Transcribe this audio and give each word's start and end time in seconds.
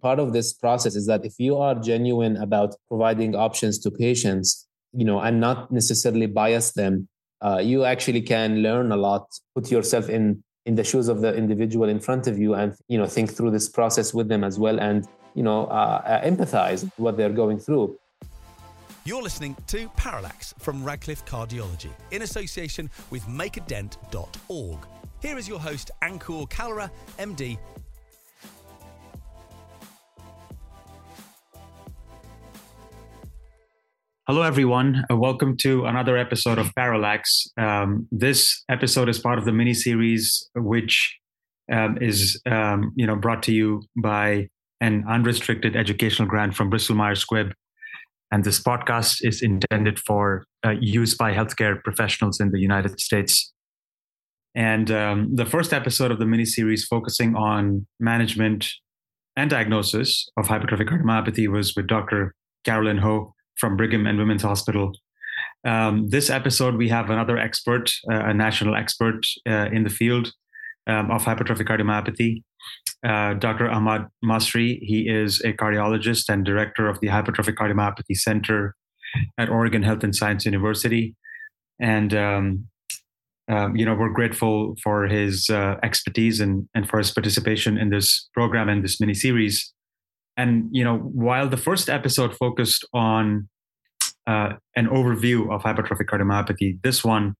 part 0.00 0.18
of 0.18 0.32
this 0.32 0.52
process 0.52 0.96
is 0.96 1.06
that 1.06 1.24
if 1.24 1.34
you 1.38 1.56
are 1.56 1.74
genuine 1.74 2.36
about 2.36 2.74
providing 2.88 3.34
options 3.34 3.78
to 3.80 3.90
patients, 3.90 4.66
you 4.92 5.04
know, 5.04 5.20
and 5.20 5.40
not 5.40 5.70
necessarily 5.70 6.26
bias 6.26 6.72
them, 6.72 7.08
uh, 7.42 7.58
you 7.58 7.84
actually 7.84 8.22
can 8.22 8.62
learn 8.62 8.92
a 8.92 8.96
lot. 8.96 9.26
Put 9.54 9.70
yourself 9.70 10.08
in 10.08 10.42
in 10.66 10.74
the 10.74 10.84
shoes 10.84 11.08
of 11.08 11.22
the 11.22 11.34
individual 11.34 11.88
in 11.88 11.98
front 11.98 12.26
of 12.26 12.38
you, 12.38 12.54
and 12.54 12.74
you 12.88 12.98
know, 12.98 13.06
think 13.06 13.30
through 13.30 13.50
this 13.50 13.68
process 13.68 14.12
with 14.12 14.28
them 14.28 14.44
as 14.44 14.58
well, 14.58 14.78
and 14.78 15.06
you 15.34 15.42
know, 15.42 15.66
uh, 15.66 16.02
uh, 16.04 16.24
empathize 16.24 16.90
what 16.96 17.16
they're 17.16 17.32
going 17.32 17.58
through. 17.58 17.96
You're 19.04 19.22
listening 19.22 19.56
to 19.68 19.88
Parallax 19.96 20.54
from 20.58 20.84
Radcliffe 20.84 21.24
Cardiology 21.24 21.90
in 22.10 22.22
association 22.22 22.90
with 23.10 23.22
MakeADent.org. 23.24 24.78
Here 25.22 25.38
is 25.38 25.48
your 25.48 25.58
host, 25.58 25.90
Ankur 26.02 26.48
Kalra, 26.50 26.90
MD, 27.18 27.58
Hello, 34.30 34.42
everyone. 34.42 35.04
Uh, 35.10 35.16
welcome 35.16 35.56
to 35.56 35.86
another 35.86 36.16
episode 36.16 36.56
of 36.56 36.72
Parallax. 36.76 37.48
Um, 37.56 38.06
this 38.12 38.62
episode 38.68 39.08
is 39.08 39.18
part 39.18 39.40
of 39.40 39.44
the 39.44 39.50
mini 39.50 39.74
series, 39.74 40.48
which 40.54 41.18
um, 41.72 41.98
is 42.00 42.40
um, 42.46 42.92
you 42.94 43.08
know 43.08 43.16
brought 43.16 43.42
to 43.42 43.52
you 43.52 43.82
by 44.00 44.46
an 44.80 45.04
unrestricted 45.08 45.74
educational 45.74 46.28
grant 46.28 46.54
from 46.54 46.70
Bristol 46.70 46.94
Myers 46.94 47.26
Squibb. 47.26 47.50
And 48.30 48.44
this 48.44 48.62
podcast 48.62 49.18
is 49.22 49.42
intended 49.42 49.98
for 49.98 50.44
uh, 50.64 50.76
use 50.80 51.16
by 51.16 51.34
healthcare 51.34 51.82
professionals 51.82 52.38
in 52.38 52.52
the 52.52 52.60
United 52.60 53.00
States. 53.00 53.52
And 54.54 54.92
um, 54.92 55.34
the 55.34 55.44
first 55.44 55.72
episode 55.72 56.12
of 56.12 56.20
the 56.20 56.26
mini 56.26 56.44
series, 56.44 56.84
focusing 56.84 57.34
on 57.34 57.84
management 57.98 58.70
and 59.34 59.50
diagnosis 59.50 60.28
of 60.36 60.46
hypertrophic 60.46 60.88
cardiomyopathy, 60.88 61.48
was 61.48 61.74
with 61.74 61.88
Dr. 61.88 62.32
Carolyn 62.64 62.98
Ho 62.98 63.34
from 63.60 63.76
Brigham 63.76 64.06
and 64.06 64.18
Women's 64.18 64.42
Hospital. 64.42 64.92
Um, 65.64 66.08
this 66.08 66.30
episode, 66.30 66.76
we 66.76 66.88
have 66.88 67.10
another 67.10 67.36
expert, 67.36 67.90
uh, 68.10 68.24
a 68.24 68.34
national 68.34 68.74
expert 68.74 69.20
uh, 69.48 69.68
in 69.70 69.84
the 69.84 69.90
field 69.90 70.32
um, 70.86 71.10
of 71.10 71.22
hypertrophic 71.22 71.68
cardiomyopathy, 71.68 72.42
uh, 73.06 73.34
Dr. 73.34 73.70
Ahmad 73.70 74.06
Masri. 74.24 74.78
He 74.80 75.08
is 75.08 75.40
a 75.42 75.52
cardiologist 75.52 76.28
and 76.28 76.44
director 76.44 76.88
of 76.88 77.00
the 77.00 77.08
Hypertrophic 77.08 77.54
Cardiomyopathy 77.54 78.16
Center 78.16 78.74
at 79.38 79.48
Oregon 79.48 79.82
Health 79.82 80.02
and 80.02 80.14
Science 80.14 80.46
University. 80.46 81.14
And, 81.78 82.14
um, 82.14 82.66
um 83.48 83.76
you 83.76 83.84
know, 83.84 83.94
we're 83.94 84.12
grateful 84.12 84.76
for 84.82 85.06
his 85.06 85.48
uh, 85.50 85.76
expertise 85.82 86.40
and, 86.40 86.68
and 86.74 86.88
for 86.88 86.98
his 86.98 87.10
participation 87.10 87.76
in 87.76 87.90
this 87.90 88.28
program 88.34 88.68
and 88.68 88.82
this 88.82 89.00
mini 89.00 89.14
series. 89.14 89.72
And 90.40 90.70
you 90.72 90.84
know, 90.84 90.96
while 90.96 91.48
the 91.48 91.58
first 91.58 91.90
episode 91.90 92.34
focused 92.34 92.82
on 92.94 93.48
uh, 94.26 94.54
an 94.74 94.86
overview 94.86 95.52
of 95.52 95.62
hypertrophic 95.62 96.06
cardiomyopathy, 96.10 96.82
this 96.82 97.04
one 97.04 97.34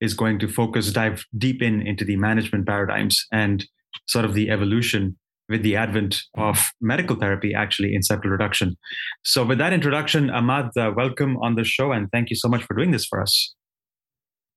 is 0.00 0.12
going 0.12 0.38
to 0.40 0.48
focus 0.48 0.92
dive 0.92 1.24
deep 1.38 1.62
in 1.62 1.86
into 1.86 2.04
the 2.04 2.16
management 2.16 2.66
paradigms 2.66 3.26
and 3.32 3.64
sort 4.06 4.26
of 4.26 4.34
the 4.34 4.50
evolution 4.50 5.16
with 5.48 5.62
the 5.62 5.74
advent 5.76 6.20
of 6.36 6.56
medical 6.80 7.16
therapy 7.16 7.54
actually 7.54 7.94
in 7.94 8.02
septal 8.02 8.30
reduction. 8.30 8.76
So, 9.24 9.44
with 9.44 9.58
that 9.58 9.72
introduction, 9.72 10.28
Ahmad, 10.28 10.76
uh, 10.76 10.92
welcome 10.94 11.38
on 11.38 11.54
the 11.54 11.64
show 11.64 11.92
and 11.92 12.10
thank 12.12 12.28
you 12.28 12.36
so 12.36 12.48
much 12.48 12.62
for 12.64 12.74
doing 12.74 12.90
this 12.90 13.06
for 13.06 13.22
us. 13.22 13.54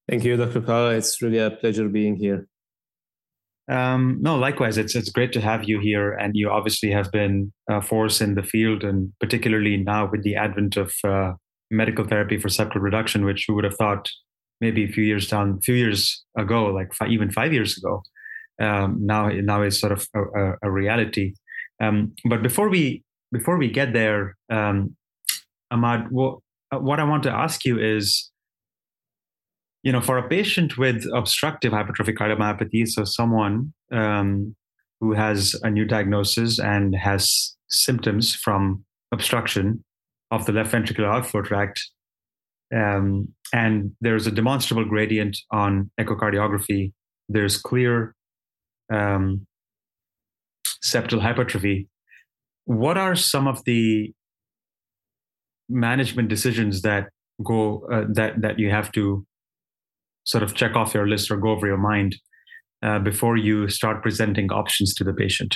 Thank 0.10 0.26
you, 0.26 0.36
Dr. 0.36 0.62
Kalra. 0.62 0.98
It's 0.98 1.22
really 1.22 1.40
a 1.40 1.52
pleasure 1.52 1.88
being 1.88 2.18
here. 2.18 2.48
Um, 3.70 4.18
no, 4.22 4.38
likewise, 4.38 4.78
it's 4.78 4.96
it's 4.96 5.10
great 5.10 5.34
to 5.34 5.42
have 5.42 5.68
you 5.68 5.80
here, 5.80 6.14
and 6.14 6.36
you 6.36 6.50
obviously 6.50 6.92
have 6.92 7.12
been 7.12 7.52
a 7.70 7.82
force 7.82 8.22
in 8.22 8.36
the 8.36 8.44
field, 8.44 8.84
and 8.84 9.12
particularly 9.20 9.78
now 9.78 10.09
with 10.09 10.24
the 10.24 10.36
advent 10.36 10.78
of 10.78 10.94
uh, 11.04 11.34
medical 11.70 12.06
therapy 12.06 12.38
for 12.38 12.48
septal 12.48 12.82
reduction, 12.82 13.26
which 13.26 13.46
we 13.48 13.56
would 13.56 13.66
have 13.66 13.76
thought 13.76 14.09
maybe 14.62 14.86
a 14.86 14.88
few 14.88 15.03
years 15.03 15.28
down, 15.28 15.58
a 15.59 15.62
few 15.62 15.75
years 15.75 16.24
ago, 16.38 16.68
like 16.68 16.94
five, 16.94 17.09
even 17.09 17.30
five 17.30 17.52
years 17.53 17.78
ago, 17.78 18.02
um, 18.62 18.97
now 19.02 19.28
now 19.30 19.62
is 19.62 19.80
sort 19.80 19.91
of 19.91 20.08
a, 20.16 20.53
a 20.64 20.72
reality. 20.72 21.34
Um, 21.81 22.14
but 22.25 22.41
before 22.41 22.70
we 22.70 23.03
before 23.31 23.58
we 23.58 23.70
get 23.70 23.94
there, 23.94 24.36
um, 24.50 24.96
Ahmad, 25.72 26.09
what, 26.09 26.40
what 26.72 27.00
I 27.00 27.03
want 27.03 27.24
to 27.24 27.31
ask 27.31 27.66
you 27.66 27.80
is 27.80 28.31
you 29.88 29.94
know, 29.94 30.02
for 30.02 30.18
a 30.18 30.28
patient 30.28 30.78
with 30.78 31.06
obstructive 31.16 31.72
hypertrophic 31.72 32.18
cardiomyopathy, 32.18 32.86
so 32.86 33.06
someone 33.06 33.72
um, 33.94 34.53
who 35.00 35.14
has 35.14 35.56
a 35.64 35.70
new 35.70 35.86
diagnosis 35.86 36.59
and 36.59 36.94
has 36.94 37.56
symptoms 37.70 38.36
from 38.36 38.84
obstruction 39.14 39.86
of 40.30 40.46
the 40.46 40.52
left 40.52 40.74
ventricular 40.74 41.08
outflow 41.08 41.42
tract, 41.42 41.90
um, 42.76 43.30
and 43.53 43.94
there's 44.02 44.28
a 44.28 44.31
demonstrable 44.31 44.84
gradient 44.84 45.38
on 45.52 45.90
echocardiography. 45.97 46.92
There's 47.30 47.56
clear 47.56 48.14
um, 48.92 49.47
septal 50.84 51.22
hypertrophy. 51.22 51.88
What 52.66 52.97
are 52.97 53.16
some 53.16 53.47
of 53.47 53.64
the 53.64 54.12
management 55.70 56.28
decisions 56.28 56.81
that 56.81 57.08
go 57.42 57.88
uh, 57.90 58.03
that 58.16 58.42
that 58.42 58.59
you 58.59 58.70
have 58.70 58.92
to 58.92 59.26
sort 60.28 60.44
of 60.44 60.54
check 60.54 60.76
off 60.76 60.94
your 60.94 61.08
list 61.08 61.32
or 61.32 61.38
go 61.38 61.50
over 61.50 61.66
your 61.66 61.78
mind 61.78 62.18
uh, 62.84 63.00
before 63.00 63.38
you 63.38 63.70
start 63.70 64.04
presenting 64.04 64.52
options 64.52 64.94
to 64.96 65.04
the 65.04 65.14
patient? 65.14 65.56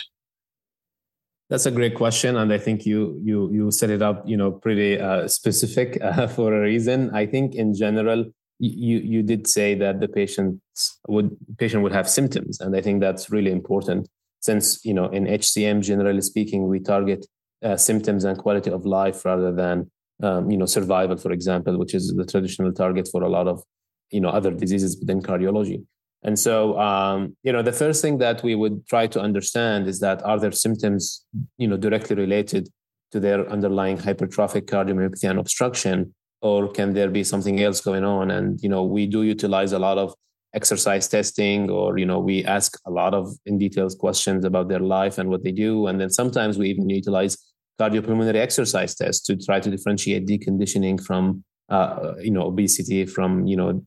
That's 1.49 1.65
a 1.65 1.71
great 1.71 1.95
question, 1.95 2.37
and 2.37 2.53
I 2.53 2.57
think 2.57 2.85
you 2.85 3.19
you 3.21 3.51
you 3.51 3.71
set 3.71 3.89
it 3.89 4.01
up, 4.01 4.23
you 4.25 4.37
know, 4.37 4.51
pretty 4.51 4.97
uh, 4.97 5.27
specific 5.27 5.99
uh, 6.01 6.27
for 6.27 6.53
a 6.53 6.61
reason. 6.61 7.11
I 7.13 7.25
think 7.25 7.55
in 7.55 7.75
general, 7.75 8.25
you 8.59 8.99
you 8.99 9.21
did 9.21 9.47
say 9.47 9.75
that 9.75 9.99
the 9.99 10.07
patient 10.07 10.61
would 11.09 11.35
patient 11.57 11.83
would 11.83 11.91
have 11.91 12.09
symptoms, 12.09 12.61
and 12.61 12.75
I 12.75 12.81
think 12.81 13.01
that's 13.01 13.29
really 13.29 13.51
important 13.51 14.07
since 14.39 14.83
you 14.85 14.93
know 14.93 15.05
in 15.05 15.25
HCM, 15.25 15.81
generally 15.81 16.21
speaking, 16.21 16.67
we 16.67 16.79
target 16.79 17.25
uh, 17.63 17.77
symptoms 17.77 18.23
and 18.23 18.37
quality 18.37 18.71
of 18.71 18.85
life 18.85 19.25
rather 19.25 19.51
than 19.51 19.91
um, 20.23 20.49
you 20.49 20.57
know 20.57 20.65
survival, 20.65 21.17
for 21.17 21.31
example, 21.33 21.77
which 21.77 21.93
is 21.93 22.13
the 22.15 22.25
traditional 22.25 22.71
target 22.71 23.09
for 23.11 23.23
a 23.23 23.29
lot 23.29 23.47
of 23.47 23.61
you 24.11 24.21
know 24.21 24.29
other 24.29 24.51
diseases 24.51 24.97
within 24.99 25.21
cardiology. 25.21 25.83
And 26.23 26.37
so 26.37 26.79
um, 26.79 27.35
you 27.43 27.51
know 27.51 27.61
the 27.61 27.73
first 27.73 28.01
thing 28.01 28.19
that 28.19 28.43
we 28.43 28.55
would 28.55 28.85
try 28.87 29.07
to 29.07 29.19
understand 29.19 29.87
is 29.87 29.99
that 29.99 30.23
are 30.23 30.39
there 30.39 30.51
symptoms 30.51 31.25
you 31.57 31.67
know 31.67 31.77
directly 31.77 32.15
related 32.15 32.69
to 33.11 33.19
their 33.19 33.49
underlying 33.49 33.97
hypertrophic 33.97 34.63
cardiomyopathy 34.63 35.29
and 35.29 35.39
obstruction 35.39 36.13
or 36.41 36.67
can 36.71 36.93
there 36.93 37.09
be 37.09 37.23
something 37.23 37.61
else 37.61 37.81
going 37.81 38.03
on? 38.03 38.31
And 38.31 38.59
you 38.61 38.69
know 38.69 38.83
we 38.83 39.07
do 39.07 39.23
utilize 39.23 39.71
a 39.71 39.79
lot 39.79 39.97
of 39.97 40.13
exercise 40.53 41.07
testing 41.07 41.69
or 41.69 41.97
you 41.97 42.05
know 42.05 42.19
we 42.19 42.43
ask 42.45 42.77
a 42.85 42.91
lot 42.91 43.13
of 43.13 43.33
in 43.45 43.57
details 43.57 43.95
questions 43.95 44.43
about 44.43 44.67
their 44.67 44.79
life 44.79 45.17
and 45.17 45.29
what 45.29 45.43
they 45.43 45.51
do. 45.51 45.87
And 45.87 45.99
then 45.99 46.09
sometimes 46.09 46.57
we 46.57 46.69
even 46.69 46.89
utilize 46.89 47.37
cardiopulmonary 47.79 48.35
exercise 48.35 48.93
tests 48.95 49.25
to 49.25 49.35
try 49.35 49.59
to 49.59 49.71
differentiate 49.71 50.27
deconditioning 50.27 51.03
from 51.03 51.43
uh, 51.69 52.13
you 52.19 52.31
know 52.31 52.43
obesity 52.43 53.05
from 53.05 53.47
you 53.47 53.55
know 53.55 53.83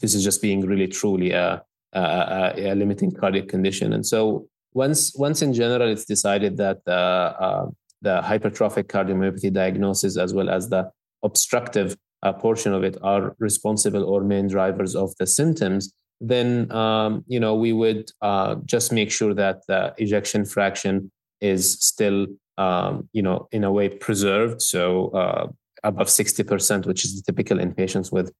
this 0.00 0.14
is 0.14 0.22
just 0.22 0.42
being 0.42 0.60
really 0.66 0.88
truly 0.88 1.30
a, 1.30 1.62
a, 1.92 2.52
a 2.56 2.74
limiting 2.74 3.10
cardiac 3.10 3.48
condition. 3.48 3.92
And 3.92 4.04
so 4.06 4.46
once 4.74 5.14
once 5.16 5.40
in 5.42 5.52
general 5.54 5.88
it's 5.88 6.04
decided 6.04 6.56
that 6.58 6.84
the 6.84 6.92
uh, 6.92 7.66
the 8.02 8.20
hypertrophic 8.22 8.84
cardiomyopathy 8.84 9.52
diagnosis 9.52 10.16
as 10.18 10.34
well 10.34 10.50
as 10.50 10.68
the 10.68 10.90
obstructive 11.22 11.96
uh, 12.22 12.32
portion 12.32 12.72
of 12.72 12.84
it 12.84 12.96
are 13.02 13.34
responsible 13.38 14.04
or 14.04 14.22
main 14.22 14.46
drivers 14.48 14.94
of 14.94 15.14
the 15.18 15.26
symptoms, 15.26 15.92
then 16.20 16.70
um, 16.72 17.24
you 17.26 17.40
know 17.40 17.54
we 17.54 17.72
would 17.72 18.10
uh, 18.22 18.56
just 18.64 18.92
make 18.92 19.10
sure 19.10 19.34
that 19.34 19.60
the 19.68 19.94
ejection 19.98 20.44
fraction 20.44 21.10
is 21.40 21.78
still 21.80 22.26
um, 22.58 23.08
you 23.12 23.22
know 23.22 23.48
in 23.52 23.64
a 23.64 23.72
way 23.72 23.88
preserved, 23.88 24.60
so 24.60 25.08
uh, 25.08 25.46
above 25.84 26.10
sixty 26.10 26.42
percent, 26.42 26.86
which 26.86 27.04
is 27.04 27.22
typical 27.22 27.58
in 27.58 27.72
patients 27.72 28.12
with 28.12 28.32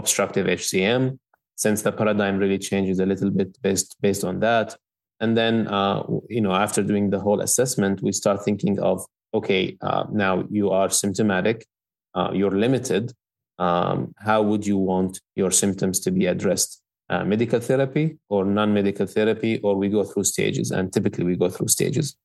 obstructive 0.00 0.46
HCM, 0.46 1.18
since 1.56 1.82
the 1.82 1.92
paradigm 1.92 2.38
really 2.38 2.58
changes 2.58 3.00
a 3.00 3.06
little 3.06 3.30
bit 3.30 3.50
based 3.62 3.96
based 4.00 4.24
on 4.24 4.40
that. 4.40 4.76
And 5.20 5.36
then, 5.36 5.66
uh, 5.66 6.02
you 6.28 6.40
know, 6.40 6.52
after 6.52 6.82
doing 6.82 7.10
the 7.10 7.18
whole 7.18 7.40
assessment, 7.40 8.02
we 8.02 8.12
start 8.12 8.44
thinking 8.44 8.78
of, 8.78 9.04
okay, 9.34 9.76
uh, 9.80 10.04
now 10.12 10.44
you 10.48 10.70
are 10.70 10.88
symptomatic, 10.88 11.66
uh, 12.14 12.30
you're 12.32 12.56
limited. 12.66 13.12
Um, 13.58 14.14
how 14.18 14.40
would 14.42 14.64
you 14.64 14.78
want 14.78 15.20
your 15.34 15.50
symptoms 15.50 15.98
to 16.00 16.10
be 16.12 16.26
addressed? 16.26 16.80
Uh, 17.10 17.24
medical 17.24 17.58
therapy 17.58 18.18
or 18.28 18.44
non-medical 18.44 19.06
therapy, 19.06 19.58
or 19.60 19.74
we 19.76 19.88
go 19.88 20.04
through 20.04 20.24
stages, 20.24 20.70
and 20.70 20.92
typically 20.92 21.24
we 21.24 21.36
go 21.36 21.48
through 21.48 21.68
stages. 21.68 22.16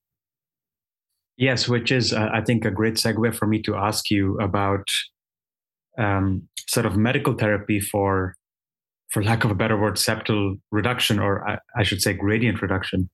Yes, 1.37 1.67
which 1.67 1.91
is, 1.91 2.13
uh, 2.13 2.29
I 2.33 2.41
think, 2.41 2.65
a 2.65 2.71
great 2.71 2.95
segue 2.95 3.33
for 3.33 3.47
me 3.47 3.61
to 3.63 3.75
ask 3.75 4.11
you 4.11 4.37
about 4.39 4.85
um, 5.97 6.47
sort 6.67 6.85
of 6.85 6.95
medical 6.97 7.33
therapy 7.33 7.79
for, 7.79 8.35
for 9.11 9.23
lack 9.23 9.43
of 9.43 9.51
a 9.51 9.55
better 9.55 9.77
word, 9.79 9.95
septal 9.95 10.59
reduction, 10.71 11.19
or 11.19 11.47
I, 11.47 11.57
I 11.77 11.83
should 11.83 12.01
say 12.01 12.13
gradient 12.13 12.61
reduction. 12.61 13.09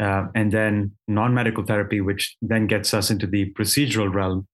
uh, 0.00 0.26
and 0.34 0.50
then 0.50 0.92
non-medical 1.06 1.64
therapy, 1.64 2.00
which 2.00 2.36
then 2.40 2.66
gets 2.66 2.94
us 2.94 3.10
into 3.10 3.26
the 3.26 3.52
procedural 3.52 4.12
realm. 4.12 4.48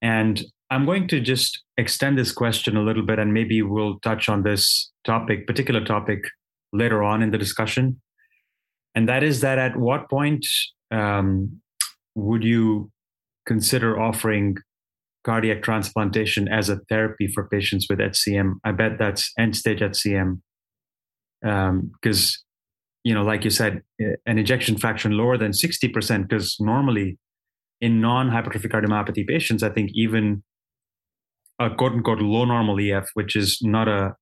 And 0.00 0.42
I'm 0.70 0.86
going 0.86 1.06
to 1.08 1.20
just 1.20 1.62
extend 1.76 2.18
this 2.18 2.32
question 2.32 2.76
a 2.76 2.82
little 2.82 3.04
bit, 3.04 3.18
and 3.18 3.34
maybe 3.34 3.60
we'll 3.60 3.98
touch 4.00 4.28
on 4.28 4.42
this 4.42 4.90
topic, 5.04 5.46
particular 5.46 5.84
topic, 5.84 6.24
later 6.72 7.02
on 7.02 7.22
in 7.22 7.30
the 7.30 7.38
discussion. 7.38 8.00
And 8.94 9.08
that 9.08 9.22
is 9.22 9.40
that 9.42 9.58
at 9.58 9.76
what 9.76 10.08
point 10.08 10.46
um, 10.90 11.60
would 12.14 12.42
you 12.42 12.90
consider 13.46 14.00
offering 14.00 14.56
cardiac 15.24 15.62
transplantation 15.62 16.48
as 16.48 16.68
a 16.68 16.80
therapy 16.88 17.26
for 17.26 17.48
patients 17.48 17.86
with 17.88 17.98
HCM? 17.98 18.54
I 18.64 18.72
bet 18.72 18.98
that's 18.98 19.32
end 19.38 19.56
stage 19.56 19.80
HCM. 19.80 20.40
Because, 21.40 21.44
um, 21.44 21.90
you 23.04 23.14
know, 23.14 23.22
like 23.22 23.44
you 23.44 23.50
said, 23.50 23.82
an 24.26 24.38
ejection 24.38 24.76
fraction 24.76 25.12
lower 25.12 25.36
than 25.36 25.52
60%, 25.52 26.28
because 26.28 26.56
normally 26.60 27.18
in 27.80 28.00
non 28.00 28.30
hypertrophic 28.30 28.70
cardiomyopathy 28.70 29.26
patients, 29.26 29.62
I 29.62 29.70
think 29.70 29.90
even 29.92 30.42
a 31.58 31.68
quote 31.74 31.92
unquote 31.92 32.20
low 32.20 32.44
normal 32.44 32.78
EF, 32.80 33.08
which 33.14 33.36
is 33.36 33.58
not 33.62 33.88
a 33.88 34.14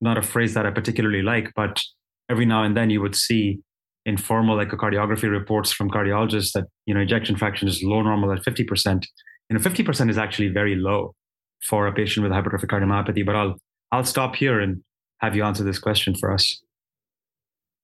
not 0.00 0.18
a 0.18 0.22
phrase 0.22 0.54
that 0.54 0.66
I 0.66 0.70
particularly 0.70 1.22
like, 1.22 1.52
but 1.54 1.80
every 2.28 2.44
now 2.44 2.64
and 2.64 2.76
then 2.76 2.90
you 2.90 3.00
would 3.00 3.14
see 3.14 3.60
informal 4.04 4.56
echocardiography 4.56 5.30
reports 5.30 5.72
from 5.72 5.88
cardiologists 5.88 6.52
that 6.52 6.64
you 6.86 6.94
know 6.94 7.00
ejection 7.00 7.36
fraction 7.36 7.68
is 7.68 7.82
low 7.82 8.02
normal 8.02 8.32
at 8.32 8.42
50%. 8.42 9.04
You 9.52 9.58
know, 9.58 9.64
50% 9.64 10.08
is 10.08 10.16
actually 10.16 10.48
very 10.48 10.76
low 10.76 11.14
for 11.62 11.86
a 11.86 11.92
patient 11.92 12.24
with 12.24 12.32
hypertrophic 12.32 12.70
cardiomyopathy. 12.70 13.26
But 13.26 13.36
I'll 13.36 13.56
I'll 13.92 14.04
stop 14.04 14.34
here 14.34 14.58
and 14.60 14.82
have 15.18 15.36
you 15.36 15.44
answer 15.44 15.62
this 15.62 15.78
question 15.78 16.14
for 16.14 16.32
us. 16.32 16.62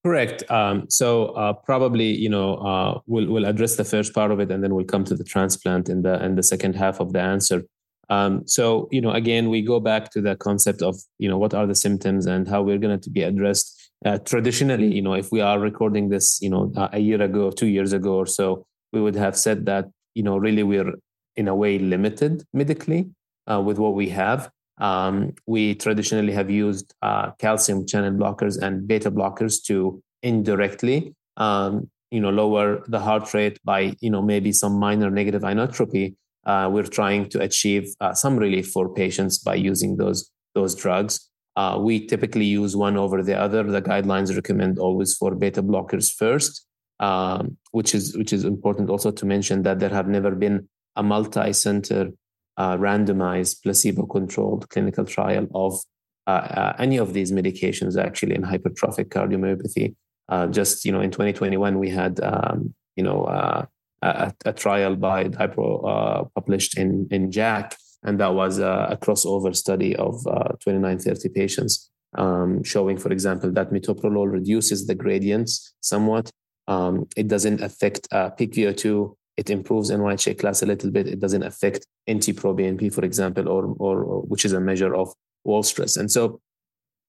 Correct. 0.03 0.51
Um, 0.51 0.87
so 0.89 1.27
uh, 1.27 1.53
probably 1.53 2.07
you 2.07 2.31
know 2.31 2.55
uh, 2.55 3.01
we'll 3.07 3.31
we'll 3.31 3.45
address 3.45 3.77
the 3.77 3.85
first 3.85 4.15
part 4.15 4.31
of 4.31 4.41
it, 4.41 4.51
and 4.51 4.65
then 4.65 4.75
we'll 4.75 4.87
come 4.87 5.05
to 5.05 5.15
the 5.15 5.25
transplant 5.25 5.91
in 5.91 6.01
the 6.01 6.25
in 6.25 6.37
the 6.37 6.43
second 6.43 6.75
half 6.75 7.01
of 7.01 7.13
the 7.13 7.21
answer. 7.21 7.65
Um, 8.09 8.49
so 8.49 8.89
you 8.91 9.03
know 9.03 9.11
again 9.11 9.51
we 9.51 9.61
go 9.61 9.79
back 9.79 10.11
to 10.13 10.23
the 10.23 10.37
concept 10.37 10.81
of 10.81 10.97
you 11.19 11.29
know 11.29 11.37
what 11.37 11.53
are 11.53 11.67
the 11.67 11.75
symptoms 11.75 12.25
and 12.25 12.49
how 12.49 12.63
we're 12.63 12.79
going 12.79 12.99
to 12.99 13.11
be 13.11 13.23
addressed. 13.23 13.75
Uh, 14.07 14.17
traditionally, 14.17 14.87
you 14.87 15.03
know, 15.03 15.13
if 15.13 15.31
we 15.31 15.43
are 15.43 15.59
recording 15.59 16.09
this, 16.09 16.39
you 16.41 16.49
know, 16.49 16.73
a 16.93 17.01
year 17.01 17.21
ago, 17.21 17.51
two 17.51 17.67
years 17.67 17.93
ago 17.93 18.15
or 18.15 18.27
so, 18.27 18.65
we 18.93 19.03
would 19.03 19.17
have 19.17 19.37
said 19.37 19.67
that 19.67 19.85
you 20.15 20.23
know 20.23 20.39
really 20.39 20.63
we're 20.63 20.95
in 21.39 21.49
a 21.49 21.55
way 21.55 21.79
limited 21.79 22.45
medically 22.53 23.09
uh, 23.51 23.61
with 23.61 23.79
what 23.79 23.95
we 23.95 24.09
have. 24.11 24.51
Um, 24.79 25.35
we 25.47 25.75
traditionally 25.75 26.33
have 26.33 26.51
used 26.51 26.95
uh, 27.01 27.31
calcium 27.39 27.87
channel 27.87 28.13
blockers 28.13 28.61
and 28.61 28.87
beta 28.87 29.11
blockers 29.11 29.63
to 29.67 30.03
indirectly, 30.23 31.15
um, 31.37 31.91
you 32.11 32.21
know, 32.21 32.31
lower 32.31 32.83
the 32.89 33.01
heart 33.01 33.33
rate 33.35 33.59
by, 33.65 33.95
you 34.01 34.11
know, 34.11 34.23
maybe 34.23 34.53
some 34.53 34.75
minor 34.79 35.11
negative 35.11 35.43
inotropy. 35.43 36.15
Uh, 36.45 36.69
we're 36.73 36.95
trying 37.01 37.29
to 37.31 37.41
achieve 37.41 37.95
uh, 38.01 38.15
some 38.15 38.37
relief 38.37 38.71
for 38.71 38.93
patients 38.93 39.39
by 39.39 39.55
using 39.55 39.97
those 39.97 40.31
those 40.55 40.75
drugs. 40.75 41.29
Uh, 41.57 41.77
we 41.81 42.07
typically 42.07 42.45
use 42.45 42.77
one 42.77 42.97
over 42.97 43.23
the 43.23 43.39
other. 43.39 43.63
The 43.65 43.83
guidelines 43.83 44.35
recommend 44.35 44.79
always 44.79 45.17
for 45.17 45.35
beta 45.35 45.63
blockers 45.63 46.09
first, 46.13 46.67
um, 47.01 47.57
which 47.73 47.95
is 47.95 48.17
which 48.17 48.33
is 48.33 48.45
important 48.45 48.91
also 48.91 49.11
to 49.11 49.27
mention 49.27 49.63
that 49.63 49.79
there 49.81 49.95
have 49.99 50.09
never 50.09 50.33
been 50.35 50.69
a 50.99 51.03
multi-center 51.03 52.11
uh, 52.59 52.77
randomized 52.77 53.63
placebo-controlled 53.63 54.69
clinical 54.69 55.05
trial 55.05 55.47
of 55.55 55.81
uh, 56.27 56.31
uh, 56.31 56.77
any 56.79 56.99
of 56.99 57.15
these 57.15 57.33
medications 57.33 57.97
actually 57.97 58.35
in 58.35 58.43
hypertrophic 58.43 59.09
cardiomyopathy. 59.09 59.95
Uh, 60.29 60.47
just 60.49 60.85
you 60.85 60.93
know, 60.93 61.01
in 61.01 61.11
2021 61.11 61.79
we 61.79 61.89
had 61.89 62.21
um, 62.21 62.75
you 62.97 63.03
know 63.03 63.25
uh, 63.25 63.65
a, 64.03 64.33
a, 64.45 64.53
trial 64.53 64.95
by 64.95 65.25
Dybro 65.25 65.71
uh, 65.89 66.25
published 66.35 66.77
in 66.77 67.09
in 67.11 67.31
JACC, 67.31 67.75
and 68.03 68.21
that 68.21 68.35
was 68.35 68.59
a, 68.59 68.89
a 68.91 68.97
crossover 68.99 69.57
study 69.57 69.97
of 69.97 70.23
29, 70.61 70.99
30 70.99 71.29
patients. 71.31 71.91
Um, 72.17 72.63
showing, 72.63 72.97
for 72.97 73.13
example, 73.13 73.51
that 73.53 73.71
metoprolol 73.71 74.31
reduces 74.31 74.87
the 74.87 74.95
gradients 74.95 75.75
somewhat. 75.81 76.31
Um, 76.67 77.07
it 77.17 77.29
doesn't 77.29 77.63
affect 77.63 78.09
peak 78.37 78.53
VO2 78.53 79.15
it 79.39 79.49
improves 79.51 79.91
NYHA 79.91 80.41
class 80.41 80.63
a 80.63 80.67
little 80.67 80.91
bit. 80.91 81.07
It 81.07 81.21
doesn't 81.21 81.45
affect 81.45 81.87
NT-proBNP, 82.11 82.93
for 82.93 83.05
example, 83.05 83.49
or, 83.49 83.63
or, 83.79 84.03
or 84.03 84.23
which 84.23 84.45
is 84.45 84.53
a 84.53 84.61
measure 84.61 84.93
of 84.95 85.15
wall 85.45 85.63
stress. 85.63 85.97
And 85.97 86.11
so, 86.11 86.41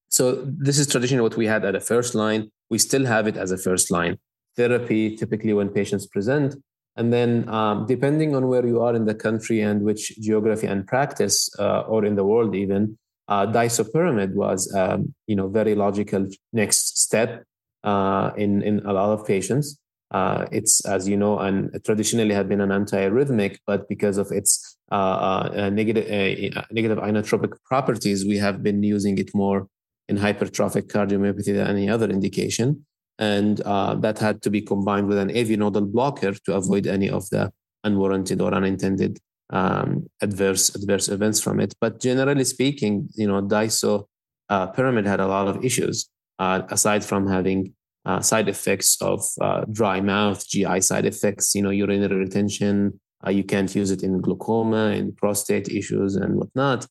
so 0.09 0.43
this 0.45 0.77
is 0.77 0.85
traditionally 0.87 1.23
what 1.23 1.37
we 1.37 1.47
had 1.47 1.65
at 1.65 1.73
a 1.73 1.79
first 1.79 2.13
line. 2.13 2.51
We 2.69 2.77
still 2.77 3.05
have 3.05 3.25
it 3.25 3.35
as 3.35 3.51
a 3.51 3.57
first 3.57 3.89
line 3.89 4.19
therapy, 4.55 5.17
typically 5.17 5.53
when 5.53 5.69
patients 5.69 6.05
present. 6.05 6.55
And 6.95 7.11
then, 7.11 7.49
um, 7.49 7.87
depending 7.87 8.35
on 8.35 8.47
where 8.47 8.65
you 8.65 8.81
are 8.81 8.95
in 8.95 9.05
the 9.05 9.15
country 9.15 9.61
and 9.61 9.81
which 9.81 10.19
geography 10.19 10.67
and 10.67 10.85
practice, 10.85 11.49
uh, 11.57 11.81
or 11.81 12.05
in 12.05 12.15
the 12.15 12.25
world 12.25 12.53
even, 12.55 12.97
uh, 13.27 13.47
disopyramide 13.47 14.33
was, 14.33 14.71
um, 14.75 15.15
you 15.25 15.35
know, 15.35 15.47
very 15.47 15.73
logical 15.73 16.27
next 16.53 16.99
step 16.99 17.43
uh, 17.83 18.31
in 18.37 18.61
in 18.61 18.85
a 18.85 18.93
lot 18.93 19.11
of 19.17 19.25
patients. 19.25 19.79
Uh, 20.11 20.47
it's, 20.51 20.83
as 20.85 21.07
you 21.07 21.15
know, 21.15 21.37
and 21.39 21.79
traditionally 21.85 22.33
had 22.33 22.49
been 22.49 22.61
an 22.61 22.69
antiarrhythmic, 22.69 23.57
but 23.67 23.87
because 23.87 24.17
of 24.17 24.31
its 24.31 24.77
uh, 24.91 25.51
uh, 25.55 25.69
negative, 25.71 26.05
uh, 26.05 26.63
negative 26.71 26.97
inotropic 26.97 27.53
properties, 27.65 28.25
we 28.25 28.37
have 28.37 28.63
been 28.63 28.81
using 28.81 29.17
it 29.19 29.29
more 29.35 29.67
in 30.07 30.17
hypertrophic 30.17 30.87
cardiomyopathy 30.87 31.53
than 31.53 31.67
any 31.67 31.87
other 31.87 32.09
indication. 32.09 32.85
And 33.19 33.61
uh, 33.61 33.95
that 33.95 34.17
had 34.17 34.41
to 34.43 34.49
be 34.49 34.61
combined 34.61 35.07
with 35.07 35.19
an 35.19 35.29
AV 35.37 35.49
nodal 35.59 35.85
blocker 35.85 36.33
to 36.45 36.53
avoid 36.55 36.87
any 36.87 37.09
of 37.09 37.29
the 37.29 37.51
unwarranted 37.83 38.41
or 38.41 38.53
unintended 38.53 39.19
um, 39.51 40.07
adverse 40.21 40.73
adverse 40.73 41.07
events 41.09 41.39
from 41.41 41.59
it. 41.59 41.73
But 41.79 41.99
generally 41.99 42.45
speaking, 42.45 43.09
you 43.13 43.27
know, 43.27 43.41
DISO 43.41 44.07
uh, 44.47 44.67
pyramid 44.67 45.05
had 45.05 45.19
a 45.19 45.27
lot 45.27 45.47
of 45.47 45.63
issues 45.63 46.09
aside 46.39 47.03
from 47.03 47.27
having 47.27 47.73
uh, 48.05 48.21
side 48.21 48.49
effects 48.49 48.97
of 49.01 49.23
uh, 49.41 49.65
dry 49.71 50.01
mouth, 50.01 50.47
GI 50.47 50.81
side 50.81 51.05
effects, 51.05 51.53
you 51.55 51.61
know, 51.61 51.69
urinary 51.69 52.15
retention. 52.15 52.99
Uh, 53.25 53.31
you 53.31 53.43
can't 53.43 53.73
use 53.75 53.91
it 53.91 54.03
in 54.03 54.21
glaucoma 54.21 54.87
and 54.87 55.15
prostate 55.17 55.69
issues 55.69 56.15
and 56.15 56.35
whatnot. 56.35 56.87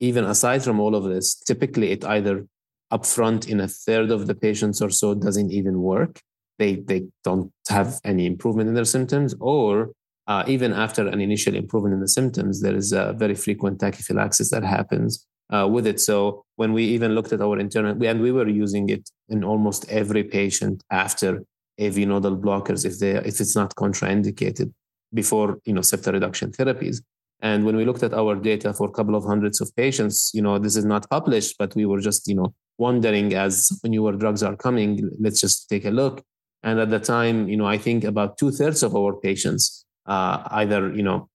Even 0.00 0.24
aside 0.24 0.62
from 0.62 0.80
all 0.80 0.94
of 0.94 1.04
this, 1.04 1.34
typically 1.34 1.90
it 1.90 2.04
either 2.04 2.46
upfront 2.92 3.48
in 3.48 3.60
a 3.60 3.68
third 3.68 4.10
of 4.10 4.26
the 4.26 4.34
patients 4.34 4.80
or 4.80 4.90
so 4.90 5.14
doesn't 5.14 5.52
even 5.52 5.80
work. 5.80 6.20
They 6.58 6.76
they 6.76 7.06
don't 7.24 7.52
have 7.68 8.00
any 8.04 8.24
improvement 8.26 8.68
in 8.68 8.74
their 8.74 8.84
symptoms, 8.84 9.34
or 9.40 9.92
uh, 10.26 10.44
even 10.46 10.72
after 10.72 11.06
an 11.06 11.20
initial 11.20 11.54
improvement 11.54 11.94
in 11.94 12.00
the 12.00 12.08
symptoms, 12.08 12.62
there 12.62 12.74
is 12.74 12.92
a 12.92 13.14
very 13.16 13.34
frequent 13.34 13.78
tachyphylaxis 13.78 14.50
that 14.50 14.64
happens 14.64 15.26
uh, 15.50 15.68
with 15.70 15.86
it. 15.86 16.00
So 16.00 16.44
when 16.56 16.72
we 16.72 16.84
even 16.84 17.14
looked 17.14 17.32
at 17.32 17.40
our 17.40 17.58
internal, 17.58 18.02
and 18.04 18.20
we 18.20 18.32
were 18.32 18.48
using 18.48 18.88
it 18.88 19.08
in 19.28 19.44
almost 19.44 19.88
every 19.88 20.24
patient 20.24 20.82
after 20.90 21.44
AV 21.80 21.98
nodal 21.98 22.36
blockers 22.36 22.86
if 22.86 22.98
they 22.98 23.10
if 23.10 23.40
it's 23.40 23.54
not 23.54 23.74
contraindicated 23.74 24.72
before 25.12 25.58
you 25.64 25.74
know 25.74 25.82
septal 25.82 26.12
reduction 26.12 26.50
therapies. 26.50 27.02
And 27.40 27.64
when 27.66 27.76
we 27.76 27.84
looked 27.84 28.02
at 28.02 28.14
our 28.14 28.34
data 28.34 28.72
for 28.72 28.88
a 28.88 28.92
couple 28.92 29.14
of 29.14 29.24
hundreds 29.24 29.60
of 29.60 29.74
patients, 29.76 30.30
you 30.32 30.40
know, 30.40 30.58
this 30.58 30.74
is 30.74 30.86
not 30.86 31.08
published, 31.10 31.56
but 31.58 31.74
we 31.74 31.84
were 31.84 32.00
just, 32.00 32.26
you 32.26 32.34
know, 32.34 32.54
wondering 32.78 33.34
as 33.34 33.70
newer 33.84 34.12
drugs 34.12 34.42
are 34.42 34.56
coming, 34.56 35.10
let's 35.20 35.40
just 35.40 35.68
take 35.68 35.84
a 35.84 35.90
look. 35.90 36.22
And 36.62 36.80
at 36.80 36.90
the 36.90 36.98
time, 36.98 37.48
you 37.48 37.56
know, 37.56 37.66
I 37.66 37.78
think 37.78 38.04
about 38.04 38.38
two 38.38 38.50
thirds 38.50 38.82
of 38.82 38.96
our 38.96 39.14
patients 39.14 39.84
uh, 40.06 40.44
either, 40.50 40.92
you 40.94 41.02
know, 41.02 41.28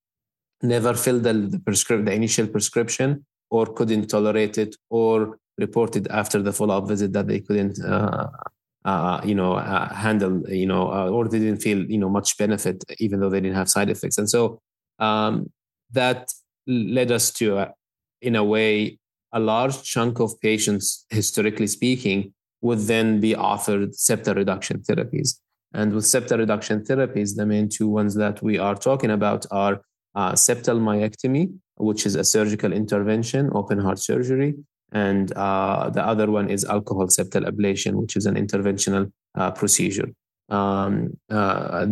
never 0.64 0.94
filled 0.96 1.24
the, 1.24 1.34
the, 1.34 1.58
prescrip- 1.58 2.06
the 2.06 2.14
initial 2.14 2.48
prescription 2.48 3.26
or 3.52 3.68
couldn't 3.68 4.08
tolerate 4.08 4.58
it 4.58 4.76
or 4.90 5.38
reported 5.58 6.08
after 6.08 6.42
the 6.42 6.54
follow-up 6.54 6.88
visit 6.88 7.14
that 7.14 7.28
they 7.28 7.40
couldn't 7.40 7.78
uh, 7.84 8.28
uh, 8.86 9.22
you 9.24 9.36
know 9.36 9.54
uh, 9.54 9.94
handle 9.94 10.42
you 10.50 10.66
know 10.66 10.92
uh, 10.92 11.10
or 11.10 11.28
they 11.28 11.40
didn't 11.40 11.62
feel 11.62 11.80
you 11.86 11.98
know 11.98 12.10
much 12.10 12.38
benefit 12.38 12.84
even 13.00 13.20
though 13.20 13.30
they 13.30 13.42
didn't 13.42 13.56
have 13.56 13.70
side 13.70 13.90
effects. 13.90 14.18
And 14.18 14.30
so 14.30 14.60
um, 15.00 15.52
that 15.92 16.32
led 16.66 17.12
us 17.12 17.32
to 17.34 17.58
uh, 17.58 17.72
in 18.22 18.36
a 18.36 18.44
way 18.44 18.98
a 19.34 19.40
large 19.40 19.84
chunk 19.84 20.20
of 20.20 20.40
patients 20.42 21.06
historically 21.10 21.68
speaking 21.68 22.34
would 22.62 22.80
then 22.80 23.20
be 23.20 23.36
offered 23.36 23.92
septal 23.92 24.36
reduction 24.36 24.80
therapies. 24.80 25.40
And 25.74 25.94
with 25.94 26.04
septal 26.06 26.40
reduction 26.40 26.84
therapies 26.84 27.36
the 27.36 27.46
main 27.46 27.70
two 27.70 27.88
ones 27.88 28.16
that 28.16 28.42
we 28.42 28.58
are 28.58 28.76
talking 28.76 29.12
about 29.12 29.46
are 29.52 29.82
uh, 30.16 30.34
septal 30.34 30.80
myectomy 30.80 31.52
which 31.82 32.06
is 32.06 32.16
a 32.16 32.24
surgical 32.24 32.72
intervention, 32.72 33.50
open 33.54 33.80
heart 33.80 34.00
surgery. 34.00 34.56
And 34.92 35.32
uh, 35.34 35.90
the 35.90 36.06
other 36.06 36.30
one 36.30 36.50
is 36.50 36.66
alcohol 36.66 37.08
septal 37.08 37.50
ablation, 37.50 37.94
which 37.94 38.16
is 38.16 38.26
an 38.26 38.36
interventional 38.36 39.12
uh, 39.36 39.52
procedure. 39.52 40.10
Um, 40.50 41.18
uh, 41.30 41.86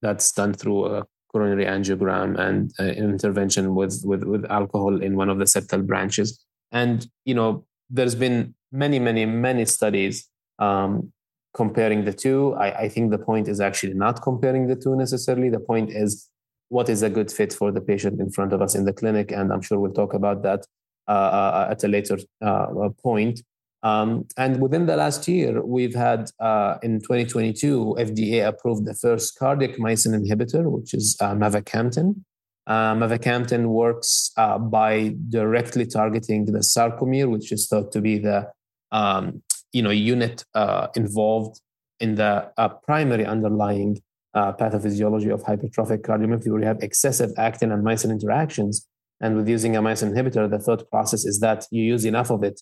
that's 0.00 0.30
done 0.32 0.54
through 0.54 0.86
a 0.86 1.04
coronary 1.32 1.64
angiogram 1.64 2.38
and 2.38 2.72
uh, 2.78 2.84
intervention 2.84 3.74
with, 3.74 4.02
with, 4.04 4.22
with 4.22 4.44
alcohol 4.50 5.02
in 5.02 5.16
one 5.16 5.28
of 5.28 5.38
the 5.38 5.46
septal 5.46 5.84
branches. 5.84 6.44
And, 6.70 7.06
you 7.24 7.34
know, 7.34 7.64
there's 7.90 8.14
been 8.14 8.54
many, 8.70 9.00
many, 9.00 9.26
many 9.26 9.64
studies 9.64 10.28
um, 10.60 11.12
comparing 11.54 12.04
the 12.04 12.12
two. 12.12 12.54
I, 12.54 12.82
I 12.82 12.88
think 12.88 13.10
the 13.10 13.18
point 13.18 13.48
is 13.48 13.60
actually 13.60 13.94
not 13.94 14.22
comparing 14.22 14.68
the 14.68 14.76
two 14.76 14.94
necessarily. 14.94 15.50
The 15.50 15.60
point 15.60 15.90
is 15.90 16.28
what 16.68 16.88
is 16.88 17.02
a 17.02 17.10
good 17.10 17.30
fit 17.30 17.52
for 17.52 17.70
the 17.70 17.80
patient 17.80 18.20
in 18.20 18.30
front 18.30 18.52
of 18.52 18.60
us 18.62 18.74
in 18.74 18.84
the 18.84 18.92
clinic, 18.92 19.32
and 19.32 19.52
I'm 19.52 19.62
sure 19.62 19.78
we'll 19.78 19.92
talk 19.92 20.14
about 20.14 20.42
that 20.42 20.66
uh, 21.06 21.10
uh 21.10 21.68
at 21.70 21.84
a 21.84 21.88
later 21.88 22.18
uh, 22.42 22.88
point. 23.02 23.40
Um, 23.82 24.26
and 24.38 24.62
within 24.62 24.86
the 24.86 24.96
last 24.96 25.28
year, 25.28 25.62
we've 25.62 25.94
had 25.94 26.30
uh, 26.40 26.78
in 26.82 27.00
2022, 27.00 27.96
FDA 27.98 28.48
approved 28.48 28.86
the 28.86 28.94
first 28.94 29.38
cardiac 29.38 29.76
myosin 29.76 30.14
inhibitor, 30.18 30.64
which 30.70 30.94
is 30.94 31.16
uh, 31.20 31.34
mavacamten. 31.34 32.24
Uh, 32.66 32.94
mavacamten 32.94 33.66
works 33.66 34.32
uh, 34.38 34.58
by 34.58 35.14
directly 35.28 35.84
targeting 35.84 36.46
the 36.46 36.60
sarcomere, 36.60 37.30
which 37.30 37.52
is 37.52 37.68
thought 37.68 37.92
to 37.92 38.00
be 38.00 38.16
the 38.16 38.50
um, 38.90 39.42
you 39.74 39.82
know 39.82 39.90
unit 39.90 40.44
uh, 40.54 40.86
involved 40.96 41.60
in 42.00 42.14
the 42.14 42.50
uh, 42.56 42.68
primary 42.68 43.26
underlying 43.26 44.00
pathophysiology 44.34 45.32
of 45.32 45.42
hypertrophic 45.44 46.02
cardiomyopathy, 46.02 46.48
where 46.48 46.60
you 46.60 46.66
have 46.66 46.82
excessive 46.82 47.32
actin 47.36 47.72
and 47.72 47.84
myosin 47.84 48.10
interactions. 48.10 48.86
And 49.20 49.36
with 49.36 49.48
using 49.48 49.76
a 49.76 49.82
myosin 49.82 50.12
inhibitor, 50.12 50.50
the 50.50 50.58
thought 50.58 50.90
process 50.90 51.24
is 51.24 51.40
that 51.40 51.66
you 51.70 51.82
use 51.82 52.04
enough 52.04 52.30
of 52.30 52.42
it 52.42 52.60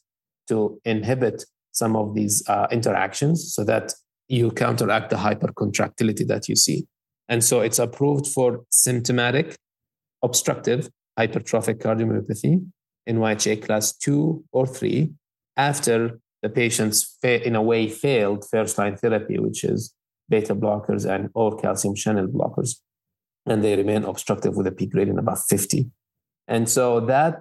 to 0.48 0.80
inhibit 0.84 1.44
some 1.72 1.96
of 1.96 2.14
these 2.14 2.42
uh, 2.48 2.66
interactions 2.70 3.54
so 3.54 3.64
that 3.64 3.94
you 4.28 4.50
counteract 4.50 5.10
the 5.10 5.16
hypercontractility 5.16 6.26
that 6.26 6.48
you 6.48 6.56
see. 6.56 6.86
And 7.28 7.42
so 7.42 7.60
it's 7.60 7.78
approved 7.78 8.26
for 8.26 8.64
symptomatic 8.70 9.56
obstructive 10.22 10.90
hypertrophic 11.18 11.78
cardiomyopathy 11.78 12.64
in 13.06 13.16
NYHA 13.18 13.64
class 13.64 13.96
two 13.96 14.44
or 14.52 14.66
three 14.66 15.10
after 15.56 16.20
the 16.42 16.48
patients, 16.48 17.16
fa- 17.20 17.46
in 17.46 17.54
a 17.54 17.62
way, 17.62 17.88
failed 17.88 18.44
first 18.50 18.78
line 18.78 18.96
therapy, 18.96 19.38
which 19.38 19.64
is 19.64 19.94
beta 20.32 20.54
blockers 20.64 21.02
and 21.12 21.28
or 21.34 21.48
calcium 21.64 21.94
channel 21.94 22.26
blockers. 22.26 22.70
And 23.44 23.62
they 23.62 23.76
remain 23.76 24.04
obstructive 24.04 24.56
with 24.56 24.66
a 24.66 24.72
peak 24.72 24.90
gradient 24.92 25.18
about 25.18 25.40
50. 25.48 25.90
And 26.48 26.68
so 26.68 26.86
that 27.14 27.36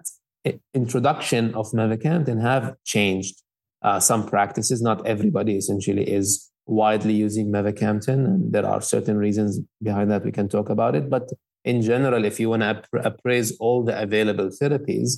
introduction 0.74 1.44
of 1.56 1.72
mavacamten 1.72 2.42
have 2.42 2.76
changed 2.86 3.36
uh, 3.82 4.00
some 4.00 4.28
practices. 4.28 4.82
Not 4.82 5.06
everybody 5.14 5.54
essentially 5.62 6.06
is 6.20 6.50
widely 6.66 7.14
using 7.14 7.52
mavacamten, 7.58 8.20
and 8.30 8.52
there 8.54 8.68
are 8.74 8.82
certain 8.82 9.18
reasons 9.18 9.60
behind 9.82 10.12
that. 10.12 10.26
We 10.26 10.32
can 10.32 10.50
talk 10.50 10.70
about 10.70 10.96
it, 10.96 11.10
but 11.10 11.26
in 11.64 11.82
general, 11.82 12.26
if 12.26 12.40
you 12.40 12.50
want 12.50 12.64
to 12.64 12.84
appraise 13.12 13.50
all 13.60 13.84
the 13.84 13.96
available 14.08 14.50
therapies, 14.60 15.10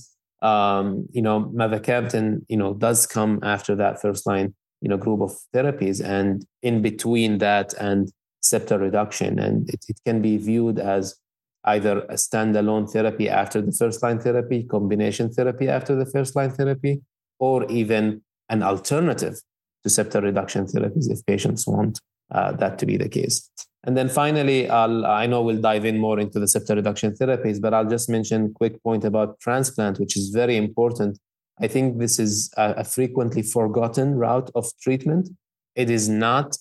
um, 0.41 1.07
you 1.11 1.21
know, 1.21 1.37
mavacamten, 1.61 2.45
you 2.49 2.57
know, 2.57 2.73
does 2.73 3.05
come 3.07 3.39
after 3.43 3.75
that 3.75 4.01
first 4.01 4.27
line, 4.27 4.53
you 4.83 4.89
know, 4.89 4.97
group 4.97 5.21
of 5.21 5.31
therapies, 5.55 6.03
and 6.17 6.45
in 6.61 6.81
between 6.81 7.37
that 7.37 7.73
and 7.87 8.11
septal 8.43 8.79
reduction, 8.87 9.39
and 9.39 9.69
it, 9.69 9.81
it 9.87 9.97
can 10.05 10.21
be 10.21 10.35
viewed 10.37 10.77
as 10.77 11.15
either 11.63 11.99
a 12.15 12.15
standalone 12.15 12.91
therapy 12.91 13.29
after 13.29 13.61
the 13.61 13.71
first 13.71 14.03
line 14.03 14.19
therapy, 14.19 14.63
combination 14.63 15.31
therapy 15.31 15.69
after 15.69 15.95
the 15.95 16.05
first 16.05 16.35
line 16.35 16.51
therapy, 16.51 17.01
or 17.39 17.65
even 17.71 18.21
an 18.49 18.61
alternative 18.61 19.35
to 19.83 19.89
septal 19.89 20.21
reduction 20.21 20.65
therapies 20.65 21.09
if 21.09 21.25
patients 21.25 21.65
want 21.65 22.01
uh, 22.31 22.51
that 22.51 22.77
to 22.79 22.85
be 22.85 22.97
the 22.97 23.07
case. 23.07 23.49
And 23.85 23.95
then 23.97 24.09
finally, 24.09 24.69
I'll, 24.69 25.05
I 25.05 25.25
know 25.25 25.41
we'll 25.41 25.61
dive 25.61 25.85
in 25.85 25.97
more 25.97 26.19
into 26.19 26.39
the 26.39 26.45
septal 26.45 26.75
reduction 26.75 27.13
therapies, 27.13 27.61
but 27.61 27.73
I'll 27.73 27.89
just 27.89 28.09
mention 28.09 28.53
quick 28.53 28.81
point 28.83 29.05
about 29.05 29.39
transplant, 29.39 29.99
which 29.99 30.15
is 30.17 30.29
very 30.29 30.57
important. 30.57 31.19
I 31.61 31.67
think 31.67 31.99
this 31.99 32.19
is 32.19 32.51
a, 32.57 32.83
frequently 32.83 33.41
forgotten 33.41 34.15
route 34.15 34.49
of 34.55 34.65
treatment. 34.81 35.29
It 35.75 35.89
is 35.89 36.09
not, 36.09 36.57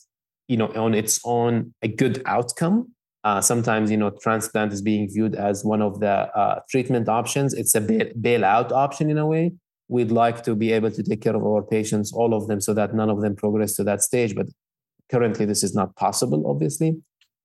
you 0.49 0.57
know, 0.57 0.69
on 0.69 0.95
its 0.95 1.21
own 1.25 1.75
a 1.83 1.89
good 1.89 2.23
outcome, 2.27 2.93
uh, 3.25 3.41
sometimes, 3.41 3.91
you 3.91 3.97
know, 3.97 4.11
transplant 4.11 4.73
is 4.73 4.83
being 4.83 5.09
viewed 5.09 5.37
as 5.37 5.65
one 5.65 5.81
of 5.81 6.01
the 6.01 6.09
uh, 6.09 6.61
treatment 6.69 7.09
options. 7.09 7.55
It's 7.55 7.75
a 7.75 7.81
bail- 7.81 8.13
bailout 8.21 8.73
option 8.73 9.11
in 9.11 9.19
a 9.19 9.27
way. 9.27 9.53
We'd 9.89 10.11
like 10.11 10.43
to 10.45 10.57
be 10.57 10.73
able 10.73 10.91
to 10.91 11.03
take 11.03 11.21
care 11.21 11.37
of 11.37 11.45
our 11.45 11.63
patients, 11.63 12.13
all 12.13 12.35
of 12.35 12.49
them, 12.49 12.61
so 12.61 12.75
that 12.75 12.95
none 12.95 13.11
of 13.11 13.21
them 13.21 13.37
progress 13.37 13.77
to 13.77 13.85
that 13.85 14.03
stage. 14.03 14.35
But 14.35 14.47
currently, 15.11 15.45
this 15.45 15.63
is 15.63 15.75
not 15.75 15.95
possible, 15.97 16.51
obviously. 16.51 16.97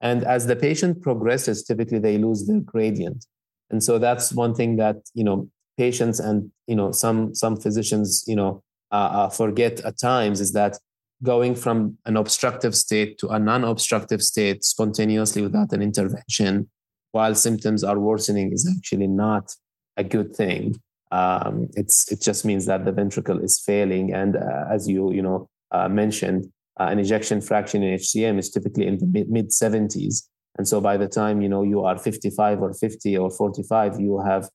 And 0.01 0.24
as 0.24 0.48
the 0.48 0.56
patient 0.56 1.01
progresses, 1.01 1.63
typically 1.63 2.00
they 2.00 2.18
lose 2.18 2.48
their 2.48 2.60
gradient. 2.60 3.25
And 3.70 3.84
so 3.84 4.00
that's 4.00 4.34
one 4.34 4.56
thing 4.56 4.77
that, 4.77 4.98
you 5.13 5.24
know, 5.24 5.50
patients 5.77 6.19
and, 6.19 6.51
you 6.67 6.75
know, 6.75 6.91
some, 6.91 7.34
some 7.36 7.55
physicians, 7.57 8.24
you 8.27 8.36
know, 8.36 8.63
uh, 8.91 8.96
uh 8.96 9.29
forget 9.29 9.81
at 9.81 10.00
times 10.00 10.39
is 10.39 10.53
that 10.53 10.77
going 11.24 11.55
from 11.55 11.98
an 12.05 12.15
obstructive 12.15 12.75
state 12.75 13.17
to 13.17 13.27
a 13.29 13.39
non-obstructive 13.39 14.22
state 14.22 14.63
spontaneously 14.63 15.41
without 15.41 15.74
an 15.74 15.81
intervention 15.81 16.69
while 17.12 17.34
symptoms 17.34 17.84
are 17.84 18.00
worsening 18.00 18.51
is 18.51 18.72
actually 18.77 19.07
not 19.07 19.51
a 19.98 20.03
good 20.03 20.36
thing. 20.36 20.79
Um, 21.12 21.69
it's 21.74 22.12
it 22.12 22.22
just 22.22 22.43
means 22.46 22.65
that 22.65 22.84
the 22.86 22.91
ventricle 22.91 23.39
is 23.39 23.60
failing 23.60 24.13
and 24.13 24.36
uh, 24.36 24.65
as 24.69 24.89
you 24.89 25.13
you 25.13 25.22
know 25.22 25.50
uh, 25.72 25.88
mentioned 25.88 26.51
uh, 26.79 26.89
an 26.91 27.00
ejection 27.00 27.39
fraction 27.39 27.81
in 27.81 27.98
hcm 27.98 28.38
is 28.38 28.50
typically 28.50 28.86
in 28.88 28.98
the 28.98 29.25
mid 29.29 29.48
70s 29.50 30.24
and 30.57 30.67
so 30.67 30.81
by 30.81 30.98
the 30.98 31.07
time 31.07 31.41
you 31.41 31.48
know 31.48 31.63
you 31.63 31.79
are 31.86 31.98
55 31.98 32.62
or 32.62 32.74
50 32.74 33.17
or 33.17 33.29
45 33.31 34.01
you 34.01 34.19
have 34.19 34.50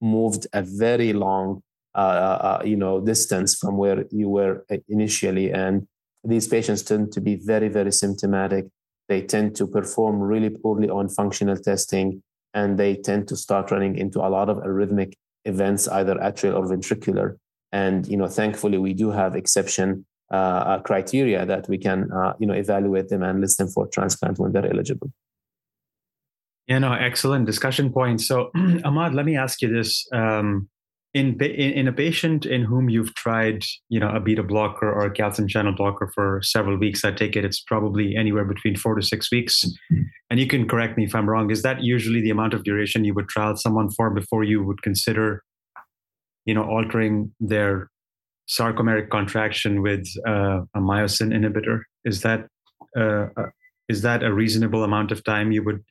moved 0.00 0.46
a 0.52 0.62
very 0.62 1.12
long 1.12 1.62
uh, 1.94 1.98
uh, 1.98 2.58
uh, 2.60 2.64
you 2.64 2.76
know 2.76 3.00
distance 3.00 3.54
from 3.54 3.76
where 3.76 4.04
you 4.10 4.28
were 4.28 4.64
initially 4.88 5.50
and 5.50 5.86
these 6.24 6.48
patients 6.48 6.82
tend 6.82 7.12
to 7.12 7.20
be 7.20 7.36
very, 7.36 7.68
very 7.68 7.92
symptomatic. 7.92 8.66
They 9.08 9.22
tend 9.22 9.56
to 9.56 9.66
perform 9.66 10.20
really 10.20 10.50
poorly 10.50 10.88
on 10.88 11.08
functional 11.08 11.56
testing, 11.56 12.22
and 12.54 12.78
they 12.78 12.96
tend 12.96 13.28
to 13.28 13.36
start 13.36 13.70
running 13.70 13.96
into 13.96 14.20
a 14.20 14.28
lot 14.28 14.48
of 14.48 14.58
arrhythmic 14.58 15.14
events, 15.44 15.88
either 15.88 16.16
atrial 16.16 16.56
or 16.56 16.66
ventricular. 16.66 17.36
And 17.72 18.06
you 18.06 18.16
know, 18.16 18.28
thankfully, 18.28 18.78
we 18.78 18.94
do 18.94 19.10
have 19.10 19.34
exception 19.34 20.04
uh, 20.30 20.34
uh 20.72 20.78
criteria 20.80 21.46
that 21.46 21.66
we 21.68 21.78
can 21.78 22.12
uh, 22.12 22.34
you 22.38 22.46
know 22.46 22.52
evaluate 22.52 23.08
them 23.08 23.22
and 23.22 23.40
list 23.40 23.56
them 23.56 23.68
for 23.68 23.86
transplant 23.86 24.38
when 24.38 24.52
they're 24.52 24.70
eligible. 24.70 25.10
Yeah, 26.68 26.80
no, 26.80 26.92
excellent 26.92 27.46
discussion 27.46 27.90
point. 27.90 28.20
So, 28.20 28.50
Ahmad, 28.84 29.14
let 29.14 29.24
me 29.24 29.36
ask 29.36 29.62
you 29.62 29.72
this. 29.72 30.06
Um, 30.12 30.68
in, 31.14 31.42
in, 31.42 31.72
in 31.72 31.88
a 31.88 31.92
patient 31.92 32.44
in 32.44 32.62
whom 32.62 32.90
you've 32.90 33.14
tried, 33.14 33.64
you 33.88 33.98
know, 33.98 34.10
a 34.10 34.20
beta 34.20 34.42
blocker 34.42 34.92
or 34.92 35.06
a 35.06 35.10
calcium 35.10 35.48
channel 35.48 35.72
blocker 35.74 36.12
for 36.14 36.40
several 36.42 36.76
weeks, 36.76 37.04
I 37.04 37.12
take 37.12 37.34
it 37.34 37.44
it's 37.46 37.60
probably 37.60 38.14
anywhere 38.14 38.44
between 38.44 38.76
four 38.76 38.94
to 38.94 39.02
six 39.02 39.32
weeks. 39.32 39.64
Mm-hmm. 39.64 40.02
And 40.30 40.38
you 40.38 40.46
can 40.46 40.68
correct 40.68 40.98
me 40.98 41.04
if 41.04 41.14
I'm 41.14 41.28
wrong. 41.28 41.50
Is 41.50 41.62
that 41.62 41.82
usually 41.82 42.20
the 42.20 42.28
amount 42.28 42.52
of 42.52 42.64
duration 42.64 43.04
you 43.04 43.14
would 43.14 43.28
trial 43.28 43.56
someone 43.56 43.90
for 43.90 44.10
before 44.10 44.44
you 44.44 44.62
would 44.62 44.82
consider, 44.82 45.42
you 46.44 46.52
know, 46.52 46.64
altering 46.64 47.32
their 47.40 47.88
sarcomeric 48.46 49.08
contraction 49.08 49.80
with 49.80 50.06
uh, 50.26 50.60
a 50.74 50.80
myosin 50.80 51.32
inhibitor? 51.32 51.80
Is 52.04 52.20
that 52.20 52.46
uh, 52.94 53.28
uh, 53.34 53.46
is 53.88 54.02
that 54.02 54.22
a 54.22 54.34
reasonable 54.34 54.84
amount 54.84 55.10
of 55.10 55.24
time 55.24 55.50
you 55.52 55.64
would 55.64 55.82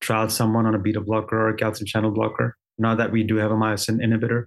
trial 0.00 0.28
someone 0.28 0.66
on 0.66 0.74
a 0.74 0.78
beta 0.78 1.00
blocker 1.00 1.40
or 1.40 1.48
a 1.50 1.56
calcium 1.56 1.86
channel 1.86 2.10
blocker? 2.10 2.56
Now 2.78 2.94
that 2.94 3.12
we 3.12 3.22
do 3.22 3.36
have 3.36 3.50
a 3.50 3.54
myosin 3.54 4.00
inhibitor. 4.04 4.46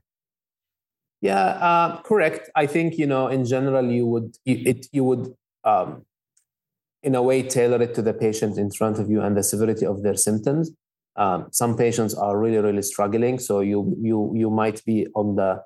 Yeah, 1.21 1.43
uh, 1.43 2.01
correct. 2.01 2.49
I 2.55 2.65
think 2.65 2.97
you 2.97 3.07
know 3.07 3.27
in 3.27 3.45
general 3.45 3.91
you 3.91 4.05
would 4.07 4.37
you, 4.45 4.61
it 4.65 4.87
you 4.91 5.03
would 5.03 5.33
um, 5.63 6.05
in 7.03 7.15
a 7.15 7.21
way 7.21 7.43
tailor 7.43 7.81
it 7.81 7.93
to 7.95 8.01
the 8.01 8.13
patient 8.13 8.57
in 8.57 8.71
front 8.71 8.99
of 8.99 9.09
you 9.09 9.21
and 9.21 9.35
the 9.35 9.43
severity 9.43 9.85
of 9.85 10.03
their 10.03 10.15
symptoms. 10.15 10.71
Um, 11.15 11.47
some 11.51 11.75
patients 11.75 12.13
are 12.13 12.37
really 12.39 12.59
really 12.59 12.81
struggling, 12.81 13.39
so 13.39 13.59
you 13.59 13.95
you 13.99 14.31
you 14.35 14.49
might 14.49 14.83
be 14.85 15.07
on 15.15 15.35
the 15.35 15.61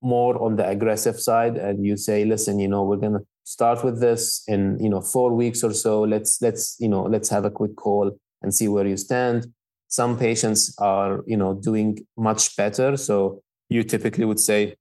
more 0.00 0.40
on 0.42 0.56
the 0.56 0.66
aggressive 0.66 1.18
side, 1.20 1.56
and 1.56 1.84
you 1.84 1.96
say, 1.96 2.24
listen, 2.24 2.58
you 2.58 2.68
know, 2.68 2.84
we're 2.84 2.96
gonna 2.96 3.20
start 3.44 3.84
with 3.84 4.00
this 4.00 4.42
in 4.46 4.78
you 4.80 4.88
know 4.88 5.02
four 5.02 5.34
weeks 5.34 5.62
or 5.62 5.74
so. 5.74 6.02
Let's 6.02 6.40
let's 6.40 6.76
you 6.80 6.88
know 6.88 7.02
let's 7.02 7.28
have 7.28 7.44
a 7.44 7.50
quick 7.50 7.76
call 7.76 8.18
and 8.42 8.54
see 8.54 8.68
where 8.68 8.86
you 8.86 8.96
stand. 8.96 9.52
Some 9.88 10.18
patients 10.18 10.74
are 10.78 11.22
you 11.26 11.36
know 11.36 11.54
doing 11.54 12.06
much 12.16 12.56
better, 12.56 12.96
so 12.96 13.42
you 13.68 13.82
typically 13.82 14.24
would 14.24 14.40
say 14.40 14.76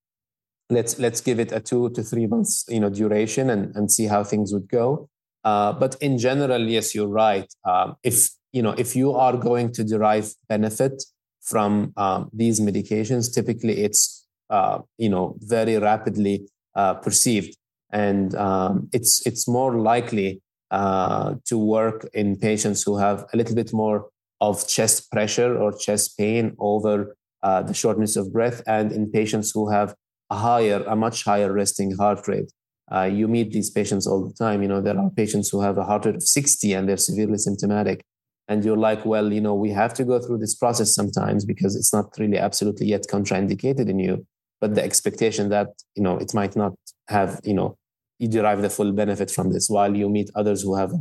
let's 0.70 1.00
let's 1.00 1.22
give 1.22 1.40
it 1.40 1.52
a 1.52 1.60
two 1.60 1.90
to 1.92 2.04
three 2.04 2.28
months 2.28 2.66
you 2.68 2.80
know 2.80 2.90
duration 2.90 3.50
and, 3.50 3.76
and 3.76 3.92
see 3.92 4.06
how 4.06 4.24
things 4.24 4.54
would 4.54 4.68
go. 4.70 5.10
Uh, 5.44 5.72
but 5.72 5.96
in 6.02 6.18
general 6.18 6.62
yes 6.68 6.94
you're 6.94 7.08
right. 7.08 7.48
Um, 7.66 7.96
if 8.04 8.30
you 8.52 8.62
know 8.62 8.76
if 8.78 8.96
you 8.96 9.14
are 9.14 9.38
going 9.38 9.72
to 9.74 9.84
derive 9.84 10.34
benefit 10.50 11.04
from 11.42 11.94
um, 11.96 12.30
these 12.34 12.60
medications 12.60 13.34
typically 13.34 13.84
it's 13.84 14.28
uh, 14.50 14.80
you 14.98 15.10
know 15.10 15.36
very 15.40 15.78
rapidly 15.78 16.48
uh, 16.76 16.94
perceived. 16.94 17.58
And 17.92 18.36
um, 18.36 18.90
it's 18.94 19.26
it's 19.26 19.48
more 19.48 19.80
likely 19.80 20.42
uh, 20.72 21.36
to 21.46 21.58
work 21.58 22.08
in 22.14 22.38
patients 22.38 22.84
who 22.84 22.98
have 22.98 23.26
a 23.34 23.38
little 23.38 23.56
bit 23.56 23.74
more 23.74 24.10
of 24.42 24.68
chest 24.68 25.12
pressure 25.12 25.58
or 25.58 25.72
chest 25.72 26.18
pain 26.18 26.56
over 26.60 27.16
uh, 27.44 27.62
the 27.62 27.74
shortness 27.74 28.16
of 28.16 28.32
breath, 28.34 28.62
and 28.68 28.92
in 28.92 29.10
patients 29.12 29.52
who 29.52 29.70
have 29.70 29.96
a 30.30 30.36
higher, 30.36 30.84
a 30.88 30.96
much 30.96 31.24
higher 31.24 31.52
resting 31.54 31.96
heart 31.96 32.28
rate. 32.28 32.52
uh, 32.92 33.04
you 33.04 33.28
meet 33.28 33.52
these 33.52 33.70
patients 33.70 34.08
all 34.08 34.26
the 34.26 34.34
time. 34.34 34.62
You 34.62 34.68
know, 34.68 34.82
there 34.82 34.98
are 34.98 35.10
patients 35.10 35.50
who 35.50 35.62
have 35.62 35.78
a 35.78 35.84
heart 35.84 36.06
rate 36.06 36.16
of 36.16 36.24
60 36.24 36.74
and 36.74 36.88
they're 36.88 36.98
severely 36.98 37.38
symptomatic. 37.38 38.02
And 38.48 38.64
you're 38.64 38.78
like, 38.78 39.06
well, 39.06 39.34
you 39.34 39.42
know, 39.42 39.54
we 39.54 39.72
have 39.72 39.94
to 39.96 40.06
go 40.06 40.20
through 40.20 40.38
this 40.38 40.56
process 40.56 40.96
sometimes 40.96 41.44
because 41.44 41.76
it's 41.76 41.92
not 41.92 42.16
really 42.18 42.38
absolutely 42.38 42.88
yet 42.88 43.06
contraindicated 43.12 43.90
in 43.90 44.00
you. 44.00 44.26
But 44.62 44.76
the 44.76 44.84
expectation 44.84 45.50
that, 45.50 45.68
you 45.96 46.04
know, 46.04 46.18
it 46.18 46.34
might 46.34 46.56
not 46.56 46.74
have, 47.10 47.42
you 47.44 47.54
know, 47.54 47.78
you 48.20 48.28
derive 48.28 48.62
the 48.62 48.70
full 48.70 48.92
benefit 48.92 49.32
from 49.32 49.52
this 49.52 49.70
while 49.70 49.96
you 49.96 50.10
meet 50.10 50.30
others 50.36 50.62
who 50.64 50.76
have, 50.76 50.92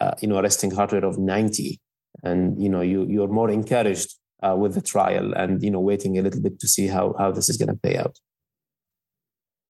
uh, 0.00 0.14
you 0.20 0.28
know, 0.28 0.38
a 0.38 0.42
resting 0.42 0.70
heart 0.70 0.92
rate 0.92 1.04
of 1.04 1.18
90. 1.18 1.80
And, 2.22 2.60
you 2.62 2.68
know, 2.68 2.80
you, 2.80 3.06
you're 3.08 3.28
more 3.28 3.50
encouraged 3.50 4.14
uh, 4.42 4.56
with 4.56 4.74
the 4.74 4.80
trial 4.80 5.32
and, 5.34 5.62
you 5.62 5.70
know, 5.70 5.80
waiting 5.80 6.18
a 6.18 6.22
little 6.22 6.40
bit 6.40 6.58
to 6.60 6.68
see 6.68 6.86
how, 6.86 7.14
how 7.18 7.32
this 7.32 7.48
is 7.48 7.56
going 7.56 7.68
to 7.68 7.76
play 7.76 7.96
out. 7.96 8.18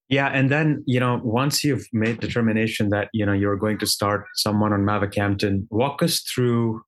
Yeah, 0.08 0.28
and 0.28 0.50
then 0.50 0.84
you 0.86 1.00
know 1.00 1.20
once 1.24 1.64
you've 1.64 1.86
made 1.92 2.20
determination 2.20 2.90
that 2.90 3.08
you 3.12 3.24
know 3.24 3.32
you're 3.32 3.56
going 3.56 3.78
to 3.78 3.86
start 3.86 4.26
someone 4.34 4.72
on 4.72 4.80
mavacamten, 4.80 5.66
walk 5.70 6.02
us 6.02 6.20
through, 6.20 6.82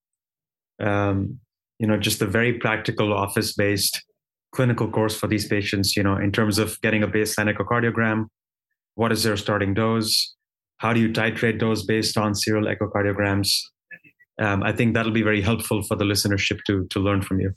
um, 0.80 1.38
you 1.78 1.86
know, 1.86 1.96
just 1.96 2.18
the 2.18 2.26
very 2.26 2.58
practical 2.58 3.14
office-based 3.14 4.02
clinical 4.54 4.88
course 4.88 5.16
for 5.16 5.28
these 5.28 5.48
patients. 5.48 5.96
You 5.96 6.02
know, 6.02 6.16
in 6.16 6.30
terms 6.30 6.58
of 6.58 6.78
getting 6.82 7.02
a 7.02 7.08
baseline 7.08 7.52
echocardiogram, 7.52 8.26
what 8.96 9.12
is 9.12 9.22
their 9.22 9.36
starting 9.36 9.72
dose? 9.72 10.34
How 10.78 10.92
do 10.92 11.00
you 11.00 11.08
titrate 11.08 11.60
those 11.60 11.84
based 11.86 12.18
on 12.18 12.34
serial 12.34 12.66
echocardiograms? 12.66 13.48
Um, 14.38 14.62
I 14.62 14.72
think 14.72 14.94
that'll 14.94 15.12
be 15.12 15.22
very 15.22 15.40
helpful 15.40 15.82
for 15.82 15.96
the 15.96 16.04
listenership 16.04 16.58
to 16.66 16.86
to 16.90 17.00
learn 17.00 17.22
from 17.22 17.40
you. 17.40 17.52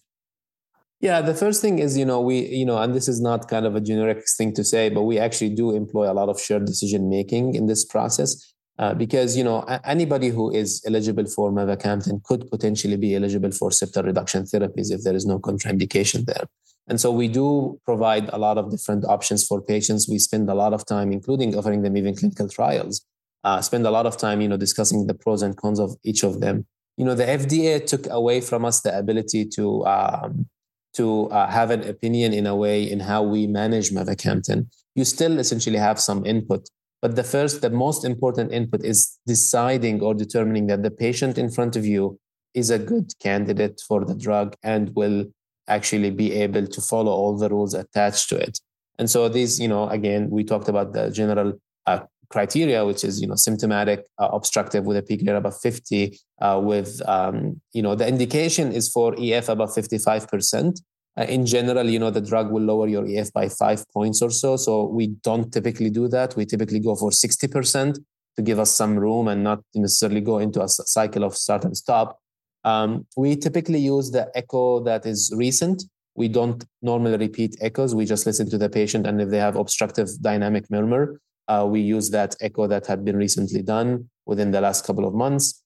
Yeah, 1.02 1.22
the 1.22 1.34
first 1.34 1.62
thing 1.62 1.80
is, 1.80 1.98
you 1.98 2.06
know, 2.06 2.20
we, 2.20 2.46
you 2.48 2.66
know, 2.66 2.78
and 2.78 2.94
this 2.94 3.08
is 3.08 3.22
not 3.22 3.48
kind 3.48 3.66
of 3.66 3.74
a 3.74 3.82
generic 3.82 4.24
thing 4.38 4.54
to 4.56 4.66
say, 4.66 4.90
but 4.90 5.04
we 5.04 5.18
actually 5.18 5.56
do 5.56 5.72
employ 5.72 6.12
a 6.12 6.14
lot 6.14 6.28
of 6.28 6.42
shared 6.42 6.66
decision 6.66 7.10
making 7.10 7.56
in 7.56 7.68
this 7.68 7.86
process. 7.86 8.54
Uh, 8.78 8.94
because 8.94 9.36
you 9.36 9.44
know 9.44 9.60
anybody 9.84 10.30
who 10.30 10.50
is 10.54 10.82
eligible 10.88 11.26
for 11.26 11.52
mavacamten 11.52 12.24
could 12.24 12.50
potentially 12.50 12.96
be 12.96 13.14
eligible 13.14 13.52
for 13.52 13.72
septal 13.72 14.06
reduction 14.06 14.44
therapies 14.44 14.90
if 14.90 15.04
there 15.04 15.14
is 15.14 15.26
no 15.26 15.38
contraindication 15.38 16.26
there. 16.26 16.46
And 16.88 17.00
so 17.00 17.12
we 17.12 17.28
do 17.28 17.80
provide 17.86 18.30
a 18.30 18.38
lot 18.38 18.58
of 18.58 18.72
different 18.72 19.06
options 19.06 19.46
for 19.46 19.62
patients. 19.62 20.10
We 20.10 20.18
spend 20.18 20.50
a 20.50 20.56
lot 20.56 20.74
of 20.74 20.86
time, 20.86 21.12
including 21.12 21.56
offering 21.56 21.84
them 21.84 21.96
even 21.98 22.16
clinical 22.16 22.50
trials. 22.50 23.06
Uh, 23.44 23.62
spend 23.62 23.86
a 23.86 23.92
lot 23.92 24.06
of 24.06 24.18
time, 24.18 24.42
you 24.42 24.48
know, 24.48 24.58
discussing 24.58 25.08
the 25.08 25.14
pros 25.14 25.42
and 25.42 25.56
cons 25.56 25.80
of 25.80 25.96
each 26.04 26.24
of 26.24 26.42
them. 26.42 26.66
You 26.98 27.06
know, 27.06 27.16
the 27.16 27.26
FDA 27.26 27.86
took 27.86 28.08
away 28.10 28.42
from 28.42 28.66
us 28.66 28.82
the 28.82 28.98
ability 28.98 29.46
to 29.56 29.86
um, 29.86 30.50
to 30.96 31.30
uh, 31.30 31.48
have 31.50 31.70
an 31.70 31.88
opinion 31.88 32.34
in 32.34 32.48
a 32.48 32.56
way 32.56 32.84
in 32.84 33.00
how 33.00 33.22
we 33.22 33.48
manage 33.48 33.92
mavacamten. 33.92 34.68
You 34.96 35.06
still 35.06 35.40
essentially 35.40 35.78
have 35.78 36.00
some 36.00 36.26
input, 36.26 36.68
but 37.02 37.16
the 37.16 37.24
first, 37.24 37.62
the 37.62 37.70
most 37.70 38.04
important 38.04 38.52
input 38.52 38.84
is 38.84 39.18
deciding 39.26 40.02
or 40.02 40.14
determining 40.14 40.68
that 40.68 40.84
the 40.84 40.92
patient 40.92 41.38
in 41.38 41.50
front 41.50 41.76
of 41.76 41.86
you 41.86 42.20
is 42.54 42.70
a 42.70 42.80
good 42.80 43.12
candidate 43.22 43.80
for 43.88 44.04
the 44.04 44.16
drug 44.16 44.56
and 44.64 44.94
will 44.96 45.26
actually 45.70 46.12
be 46.12 46.34
able 46.34 46.68
to 46.68 46.82
follow 46.82 47.12
all 47.12 47.38
the 47.38 47.50
rules 47.50 47.74
attached 47.74 48.30
to 48.30 48.38
it. 48.38 48.60
And 48.98 49.10
so 49.10 49.30
these, 49.30 49.60
you 49.60 49.68
know, 49.68 49.88
again, 49.90 50.30
we 50.30 50.44
talked 50.44 50.68
about 50.68 50.94
the 50.94 51.10
general 51.10 51.54
uh, 51.86 52.02
criteria, 52.30 52.86
which 52.86 53.04
is, 53.04 53.22
you 53.22 53.28
know, 53.28 53.36
symptomatic, 53.36 54.06
uh, 54.20 54.30
obstructive 54.32 54.86
with 54.86 54.98
a 54.98 55.02
peak 55.02 55.22
rate 55.26 55.36
above 55.36 55.60
50, 55.60 56.20
uh, 56.42 56.60
with, 56.62 57.02
um, 57.08 57.62
you 57.74 57.82
know, 57.82 57.96
the 57.96 58.08
indication 58.08 58.72
is 58.72 58.90
for 58.90 59.16
EF 59.18 59.50
above 59.50 59.70
55%. 59.70 60.82
Uh, 61.18 61.24
in 61.24 61.46
general, 61.46 61.90
you 61.90 61.98
know, 61.98 62.12
the 62.12 62.22
drug 62.22 62.52
will 62.52 62.62
lower 62.62 62.88
your 62.88 63.06
EF 63.08 63.34
by 63.34 63.50
five 63.50 63.84
points 63.92 64.22
or 64.22 64.30
so. 64.30 64.58
So 64.58 64.86
we 64.86 65.08
don't 65.24 65.52
typically 65.52 65.90
do 65.90 66.08
that. 66.10 66.36
We 66.36 66.46
typically 66.46 66.80
go 66.80 66.96
for 66.96 67.10
60% 67.10 67.98
to 68.36 68.42
give 68.42 68.60
us 68.60 68.72
some 68.72 68.98
room 68.98 69.28
and 69.28 69.44
not 69.44 69.62
necessarily 69.74 70.22
go 70.22 70.40
into 70.40 70.62
a 70.62 70.70
cycle 70.70 71.24
of 71.24 71.36
start 71.36 71.66
and 71.66 71.76
stop. 71.76 72.20
Um, 72.64 73.06
we 73.16 73.36
typically 73.36 73.80
use 73.80 74.12
the 74.12 74.30
echo 74.36 74.82
that 74.84 75.06
is 75.06 75.32
recent. 75.36 75.84
We 76.16 76.28
don't 76.28 76.64
normally 76.82 77.18
repeat 77.18 77.56
echoes. 77.62 77.96
We 77.96 78.06
just 78.06 78.26
listen 78.26 78.50
to 78.50 78.58
the 78.58 78.70
patient. 78.70 79.08
And 79.08 79.22
if 79.22 79.30
they 79.30 79.38
have 79.38 79.56
obstructive 79.56 80.10
dynamic 80.22 80.70
murmur, 80.70 81.22
uh, 81.48 81.66
we 81.68 81.80
use 81.82 82.10
that 82.12 82.36
echo 82.42 82.68
that 82.68 82.86
had 82.86 83.04
been 83.06 83.16
recently 83.16 83.62
done 83.62 84.10
within 84.26 84.52
the 84.52 84.62
last 84.62 84.86
couple 84.86 85.08
of 85.08 85.14
months. 85.14 85.64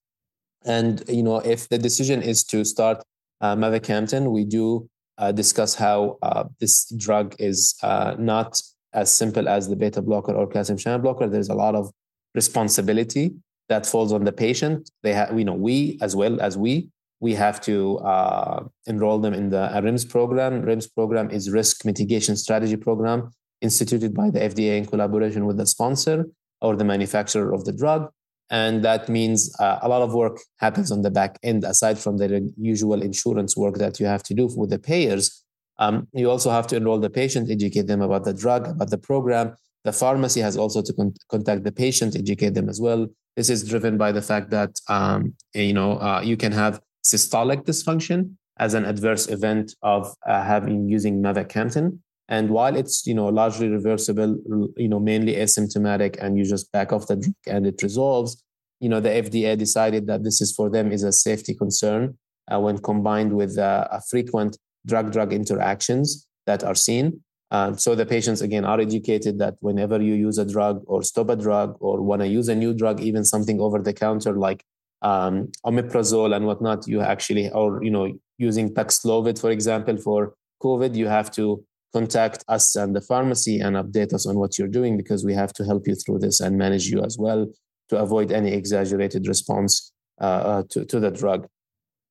And 0.66 1.04
you 1.10 1.24
know, 1.24 1.38
if 1.38 1.68
the 1.70 1.78
decision 1.78 2.22
is 2.22 2.44
to 2.46 2.64
start 2.64 3.04
uh, 3.42 3.56
mavacamten, 3.56 4.32
we 4.32 4.46
do 4.46 4.88
uh, 5.18 5.32
discuss 5.32 5.76
how 5.76 6.18
uh, 6.22 6.46
this 6.60 6.90
drug 6.98 7.36
is 7.40 7.76
uh, 7.84 8.16
not 8.18 8.62
as 8.94 9.16
simple 9.16 9.50
as 9.50 9.68
the 9.68 9.76
beta 9.76 10.02
blocker 10.02 10.34
or 10.34 10.48
calcium 10.48 10.78
channel 10.78 11.00
blocker. 11.00 11.28
There's 11.28 11.50
a 11.50 11.56
lot 11.56 11.76
of 11.76 11.92
responsibility 12.34 13.34
that 13.70 13.86
falls 13.86 14.12
on 14.12 14.24
the 14.24 14.32
patient. 14.32 14.90
They 15.04 15.14
have, 15.14 15.38
you 15.38 15.46
know, 15.46 15.54
we 15.54 15.98
as 16.02 16.16
well 16.16 16.42
as 16.42 16.58
we, 16.58 16.90
we 17.20 17.34
have 17.36 17.62
to 17.62 17.98
uh, 18.00 18.66
enroll 18.86 19.20
them 19.20 19.34
in 19.34 19.50
the 19.50 19.70
REMS 19.74 20.10
program. 20.10 20.64
REMS 20.64 20.94
program 20.94 21.30
is 21.30 21.50
risk 21.50 21.86
mitigation 21.86 22.36
strategy 22.36 22.76
program 22.76 23.32
instituted 23.62 24.14
by 24.14 24.30
the 24.30 24.40
FDA 24.40 24.78
in 24.78 24.86
collaboration 24.86 25.46
with 25.46 25.58
the 25.58 25.66
sponsor 25.66 26.26
or 26.62 26.76
the 26.76 26.84
manufacturer 26.84 27.54
of 27.54 27.64
the 27.66 27.72
drug. 27.72 28.10
And 28.50 28.84
that 28.84 29.10
means 29.10 29.56
uh, 29.60 29.80
a 29.82 29.88
lot 29.88 30.02
of 30.02 30.14
work 30.14 30.38
happens 30.58 30.92
on 30.92 31.02
the 31.02 31.10
back 31.10 31.40
end, 31.44 31.64
aside 31.64 31.98
from 31.98 32.18
the 32.18 32.52
usual 32.60 33.02
insurance 33.02 33.56
work 33.56 33.76
that 33.76 34.00
you 34.00 34.06
have 34.06 34.24
to 34.24 34.34
do 34.34 34.50
with 34.56 34.70
the 34.70 34.80
payers. 34.80 35.44
Um, 35.80 36.08
you 36.14 36.30
also 36.30 36.52
have 36.52 36.68
to 36.68 36.76
enroll 36.76 37.00
the 37.00 37.10
patient, 37.10 37.50
educate 37.50 37.88
them 37.88 38.02
about 38.02 38.26
the 38.26 38.34
drug, 38.34 38.68
about 38.68 38.90
the 38.90 38.98
program. 38.98 39.56
The 39.86 39.94
pharmacy 39.94 40.42
has 40.42 40.56
also 40.56 40.82
to 40.82 40.94
con- 40.94 41.16
contact 41.30 41.64
the 41.64 41.72
patient, 41.72 42.16
educate 42.16 42.54
them 42.54 42.70
as 42.70 42.80
well. 42.80 43.08
This 43.36 43.50
is 43.50 43.68
driven 43.68 43.98
by 43.98 44.12
the 44.12 44.22
fact 44.22 44.50
that 44.52 44.80
um, 44.88 45.34
you 45.54 45.74
know 45.74 46.00
uh, 46.00 46.22
you 46.24 46.38
can 46.38 46.52
have 46.52 46.82
systolic 47.04 47.66
dysfunction 47.66 48.36
as 48.58 48.74
an 48.76 48.86
adverse 48.86 49.28
event 49.28 49.74
of 49.82 50.14
uh, 50.28 50.44
having 50.44 50.88
using 50.88 51.22
mavacamten, 51.22 52.00
and 52.30 52.50
while 52.50 52.76
it's 52.76 53.08
you 53.08 53.16
know 53.16 53.28
largely 53.28 53.70
reversible, 53.70 54.38
you 54.78 54.88
know 54.88 55.00
mainly 55.00 55.34
asymptomatic, 55.36 56.18
and 56.22 56.38
you 56.38 56.46
just 56.46 56.72
back 56.72 56.94
off 56.94 57.08
the 57.08 57.16
drug 57.16 57.36
and 57.48 57.66
it 57.66 57.82
resolves, 57.82 58.44
you 58.80 58.90
know 58.90 59.00
the 59.00 59.10
FDA 59.10 59.58
decided 59.58 60.08
that 60.08 60.24
this 60.24 60.42
is 60.42 60.54
for 60.54 60.70
them 60.70 60.92
is 60.92 61.04
a 61.04 61.12
safety 61.12 61.56
concern 61.56 62.18
uh, 62.52 62.60
when 62.60 62.78
combined 62.78 63.34
with 63.34 63.58
uh, 63.58 63.88
frequent 64.10 64.58
drug-drug 64.86 65.32
interactions 65.34 66.28
that 66.46 66.64
are 66.64 66.76
seen. 66.76 67.24
Uh, 67.54 67.76
so 67.76 67.94
the 67.94 68.06
patients 68.06 68.42
again 68.42 68.66
are 68.66 68.80
educated 68.80 69.38
that 69.38 69.54
whenever 69.60 70.02
you 70.02 70.16
use 70.16 70.40
a 70.40 70.46
drug 70.46 70.82
or 70.88 71.04
stop 71.04 71.30
a 71.30 71.36
drug 71.36 71.78
or 71.80 72.02
want 72.02 72.20
to 72.20 72.28
use 72.28 72.50
a 72.50 72.56
new 72.56 72.74
drug, 72.74 73.00
even 73.00 73.24
something 73.24 73.62
over 73.62 73.78
the 73.78 73.94
counter 73.94 74.34
like 74.34 74.66
um, 75.04 75.52
omeprazole 75.64 76.36
and 76.36 76.48
whatnot, 76.48 76.88
you 76.88 77.02
actually 77.02 77.52
or 77.52 77.84
you 77.84 77.92
know 77.92 78.12
using 78.40 78.74
Paxlovid 78.74 79.40
for 79.40 79.52
example 79.52 79.98
for 79.98 80.34
COVID, 80.64 80.96
you 80.96 81.08
have 81.08 81.30
to 81.32 81.64
contact 81.94 82.44
us 82.48 82.76
and 82.76 82.96
the 82.96 83.02
pharmacy 83.02 83.60
and 83.60 83.76
update 83.76 84.14
us 84.14 84.26
on 84.26 84.40
what 84.40 84.58
you're 84.58 84.76
doing 84.80 84.98
because 84.98 85.24
we 85.24 85.36
have 85.36 85.54
to 85.54 85.64
help 85.64 85.88
you 85.88 85.94
through 85.94 86.18
this 86.18 86.40
and 86.40 86.58
manage 86.58 86.88
you 86.88 87.04
as 87.04 87.20
well 87.20 87.46
to 87.90 87.98
avoid 87.98 88.32
any 88.32 88.52
exaggerated 88.52 89.28
response 89.28 89.92
uh, 90.20 90.24
uh, 90.24 90.64
to, 90.70 90.86
to 90.86 91.00
the 91.00 91.12
drug. 91.12 91.48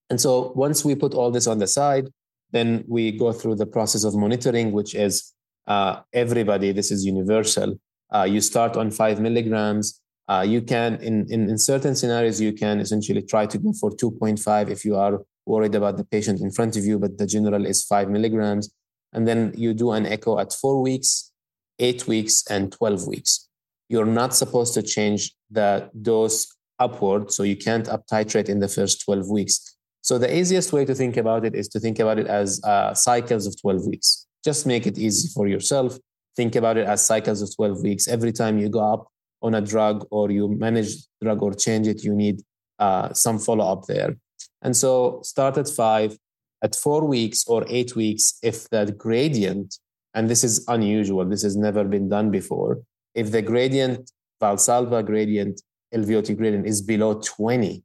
And 0.08 0.20
so 0.20 0.52
once 0.54 0.84
we 0.84 0.94
put 0.94 1.14
all 1.14 1.32
this 1.32 1.48
on 1.48 1.58
the 1.58 1.66
side, 1.66 2.10
then 2.52 2.84
we 2.86 3.12
go 3.12 3.32
through 3.32 3.56
the 3.56 3.66
process 3.66 4.04
of 4.04 4.14
monitoring, 4.14 4.72
which 4.72 4.94
is 4.94 5.32
uh, 5.66 6.00
everybody, 6.12 6.72
this 6.72 6.90
is 6.90 7.04
universal. 7.04 7.78
Uh, 8.14 8.24
you 8.24 8.40
start 8.40 8.76
on 8.76 8.90
five 8.90 9.20
milligrams. 9.20 10.00
Uh, 10.28 10.44
you 10.46 10.62
can, 10.62 10.96
in, 11.02 11.26
in, 11.30 11.48
in 11.50 11.58
certain 11.58 11.94
scenarios, 11.94 12.40
you 12.40 12.52
can 12.52 12.80
essentially 12.80 13.22
try 13.22 13.46
to 13.46 13.58
go 13.58 13.72
for 13.72 13.90
2.5 13.90 14.70
if 14.70 14.84
you 14.84 14.96
are 14.96 15.20
worried 15.46 15.74
about 15.74 15.96
the 15.96 16.04
patient 16.04 16.40
in 16.40 16.50
front 16.50 16.76
of 16.76 16.84
you, 16.84 16.98
but 16.98 17.18
the 17.18 17.26
general 17.26 17.66
is 17.66 17.84
five 17.84 18.08
milligrams 18.08 18.70
and 19.12 19.28
then 19.28 19.52
you 19.56 19.74
do 19.74 19.92
an 19.92 20.06
echo 20.06 20.38
at 20.38 20.52
four 20.52 20.80
weeks, 20.80 21.32
eight 21.78 22.06
weeks, 22.06 22.44
and 22.48 22.72
12 22.72 23.06
weeks. 23.06 23.48
You're 23.88 24.06
not 24.06 24.34
supposed 24.34 24.74
to 24.74 24.82
change 24.82 25.34
the 25.50 25.90
dose 26.00 26.46
upward, 26.78 27.30
so 27.30 27.42
you 27.42 27.56
can't 27.56 27.88
up 27.88 28.06
titrate 28.10 28.48
in 28.48 28.60
the 28.60 28.68
first 28.68 29.04
12 29.04 29.28
weeks. 29.28 29.76
So 30.12 30.18
the 30.18 30.36
easiest 30.36 30.74
way 30.74 30.84
to 30.84 30.94
think 30.94 31.16
about 31.16 31.46
it 31.46 31.54
is 31.54 31.68
to 31.68 31.80
think 31.80 31.98
about 31.98 32.18
it 32.18 32.26
as 32.26 32.62
uh, 32.64 32.92
cycles 32.92 33.46
of 33.46 33.58
12 33.58 33.86
weeks. 33.86 34.26
Just 34.44 34.66
make 34.66 34.86
it 34.86 34.98
easy 34.98 35.28
for 35.32 35.48
yourself. 35.48 35.96
Think 36.36 36.54
about 36.54 36.76
it 36.76 36.86
as 36.86 37.00
cycles 37.00 37.40
of 37.40 37.48
12 37.56 37.82
weeks. 37.82 38.06
Every 38.08 38.30
time 38.30 38.58
you 38.58 38.68
go 38.68 38.80
up 38.80 39.08
on 39.40 39.54
a 39.54 39.62
drug 39.62 40.06
or 40.10 40.30
you 40.30 40.50
manage 40.50 40.96
drug 41.22 41.42
or 41.42 41.54
change 41.54 41.88
it, 41.88 42.04
you 42.04 42.14
need 42.14 42.42
uh, 42.78 43.14
some 43.14 43.38
follow 43.38 43.64
up 43.64 43.86
there. 43.86 44.14
And 44.60 44.76
so 44.76 45.20
start 45.24 45.56
at 45.56 45.70
five, 45.70 46.18
at 46.62 46.76
four 46.76 47.06
weeks 47.06 47.46
or 47.46 47.64
eight 47.70 47.96
weeks, 47.96 48.34
if 48.42 48.68
that 48.68 48.98
gradient, 48.98 49.78
and 50.12 50.28
this 50.28 50.44
is 50.44 50.62
unusual, 50.68 51.24
this 51.24 51.42
has 51.42 51.56
never 51.56 51.84
been 51.84 52.10
done 52.10 52.30
before, 52.30 52.82
if 53.14 53.30
the 53.30 53.40
gradient, 53.40 54.10
Valsalva 54.42 55.06
gradient, 55.06 55.62
LVOT 55.94 56.36
gradient 56.36 56.66
is 56.66 56.82
below 56.82 57.18
20, 57.24 57.82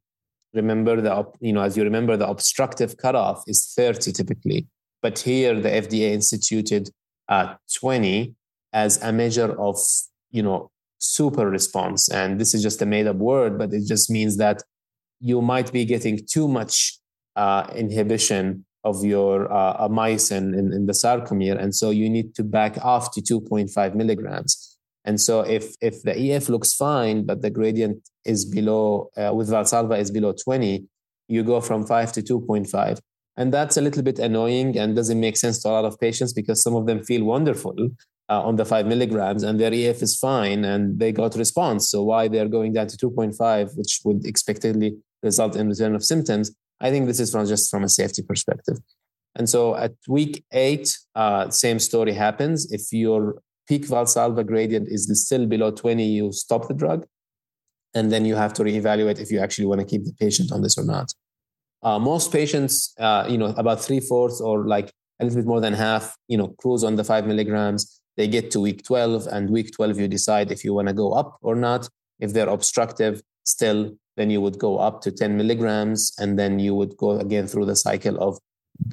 remember 0.54 1.00
the, 1.00 1.26
you 1.40 1.52
know, 1.52 1.62
as 1.62 1.76
you 1.76 1.84
remember, 1.84 2.16
the 2.16 2.28
obstructive 2.28 2.96
cutoff 2.96 3.42
is 3.46 3.72
30 3.76 4.12
typically. 4.12 4.66
But 5.02 5.18
here 5.18 5.60
the 5.60 5.68
FDA 5.68 6.12
instituted 6.12 6.90
uh, 7.28 7.54
20 7.78 8.34
as 8.72 9.02
a 9.02 9.12
measure 9.12 9.58
of, 9.60 9.76
you 10.30 10.42
know, 10.42 10.70
super 10.98 11.48
response. 11.48 12.08
And 12.08 12.40
this 12.40 12.54
is 12.54 12.62
just 12.62 12.82
a 12.82 12.86
made 12.86 13.06
up 13.06 13.16
word, 13.16 13.58
but 13.58 13.72
it 13.72 13.86
just 13.86 14.10
means 14.10 14.36
that 14.38 14.62
you 15.20 15.40
might 15.40 15.72
be 15.72 15.84
getting 15.84 16.18
too 16.30 16.48
much 16.48 16.98
uh, 17.36 17.68
inhibition 17.74 18.64
of 18.84 19.04
your 19.04 19.52
uh, 19.52 19.88
myosin 19.88 20.56
in, 20.58 20.72
in 20.72 20.86
the 20.86 20.92
sarcomere. 20.92 21.60
And 21.60 21.74
so 21.74 21.90
you 21.90 22.08
need 22.08 22.34
to 22.36 22.44
back 22.44 22.82
off 22.84 23.12
to 23.12 23.20
2.5 23.20 23.94
milligrams. 23.94 24.67
And 25.08 25.18
so 25.18 25.40
if, 25.40 25.74
if 25.80 26.02
the 26.02 26.14
EF 26.14 26.50
looks 26.50 26.74
fine, 26.74 27.24
but 27.24 27.40
the 27.40 27.48
gradient 27.48 28.06
is 28.26 28.44
below, 28.44 29.08
uh, 29.16 29.32
with 29.34 29.48
Valsalva 29.48 29.98
is 29.98 30.10
below 30.10 30.34
20, 30.34 30.84
you 31.28 31.42
go 31.42 31.62
from 31.62 31.86
5 31.86 32.12
to 32.12 32.22
2.5. 32.22 33.00
And 33.38 33.50
that's 33.50 33.78
a 33.78 33.80
little 33.80 34.02
bit 34.02 34.18
annoying 34.18 34.76
and 34.76 34.94
doesn't 34.94 35.18
make 35.18 35.38
sense 35.38 35.62
to 35.62 35.70
a 35.70 35.70
lot 35.70 35.86
of 35.86 35.98
patients 35.98 36.34
because 36.34 36.62
some 36.62 36.76
of 36.76 36.84
them 36.84 37.02
feel 37.02 37.24
wonderful 37.24 37.74
uh, 38.28 38.42
on 38.42 38.56
the 38.56 38.66
5 38.66 38.84
milligrams 38.84 39.44
and 39.44 39.58
their 39.58 39.72
EF 39.72 40.02
is 40.02 40.14
fine 40.14 40.66
and 40.66 40.98
they 40.98 41.10
got 41.10 41.36
response. 41.36 41.90
So 41.90 42.02
why 42.02 42.28
they're 42.28 42.48
going 42.58 42.74
down 42.74 42.88
to 42.88 42.98
2.5, 42.98 43.78
which 43.78 44.00
would 44.04 44.26
expectedly 44.26 44.98
result 45.22 45.56
in 45.56 45.70
return 45.70 45.94
of 45.94 46.04
symptoms, 46.04 46.54
I 46.82 46.90
think 46.90 47.06
this 47.06 47.18
is 47.18 47.30
from 47.30 47.46
just 47.46 47.70
from 47.70 47.82
a 47.82 47.88
safety 47.88 48.20
perspective. 48.20 48.76
And 49.36 49.48
so 49.48 49.74
at 49.74 49.92
week 50.06 50.44
eight, 50.52 50.94
uh, 51.14 51.48
same 51.48 51.78
story 51.78 52.12
happens. 52.12 52.70
If 52.70 52.92
your 52.92 53.40
peak 53.68 53.86
Valsalva 53.86 54.46
gradient 54.46 54.88
is 54.88 55.08
still 55.24 55.46
below 55.46 55.70
20, 55.70 56.04
you 56.04 56.32
stop 56.32 56.66
the 56.68 56.74
drug. 56.74 57.06
And 57.94 58.10
then 58.10 58.24
you 58.24 58.34
have 58.34 58.52
to 58.54 58.62
reevaluate 58.62 59.20
if 59.20 59.30
you 59.30 59.40
actually 59.40 59.66
want 59.66 59.80
to 59.80 59.86
keep 59.86 60.04
the 60.04 60.12
patient 60.12 60.52
on 60.52 60.62
this 60.62 60.76
or 60.78 60.84
not. 60.84 61.12
Uh, 61.82 61.98
most 61.98 62.32
patients, 62.32 62.94
uh, 62.98 63.26
you 63.28 63.38
know, 63.38 63.54
about 63.56 63.80
three 63.80 64.00
fourths 64.00 64.40
or 64.40 64.66
like 64.66 64.92
a 65.20 65.24
little 65.24 65.38
bit 65.38 65.46
more 65.46 65.60
than 65.60 65.72
half, 65.72 66.16
you 66.28 66.36
know, 66.36 66.48
cruise 66.58 66.84
on 66.84 66.96
the 66.96 67.04
five 67.04 67.26
milligrams. 67.26 68.00
They 68.16 68.26
get 68.26 68.50
to 68.52 68.60
week 68.60 68.84
12, 68.84 69.28
and 69.28 69.48
week 69.48 69.70
12, 69.72 70.00
you 70.00 70.08
decide 70.08 70.50
if 70.50 70.64
you 70.64 70.74
want 70.74 70.88
to 70.88 70.94
go 70.94 71.12
up 71.12 71.38
or 71.40 71.54
not. 71.54 71.88
If 72.18 72.32
they're 72.32 72.48
obstructive 72.48 73.22
still, 73.44 73.94
then 74.16 74.28
you 74.28 74.40
would 74.40 74.58
go 74.58 74.78
up 74.78 75.00
to 75.02 75.12
10 75.12 75.36
milligrams, 75.36 76.12
and 76.18 76.36
then 76.36 76.58
you 76.58 76.74
would 76.74 76.96
go 76.96 77.12
again 77.20 77.46
through 77.46 77.66
the 77.66 77.76
cycle 77.76 78.18
of 78.18 78.38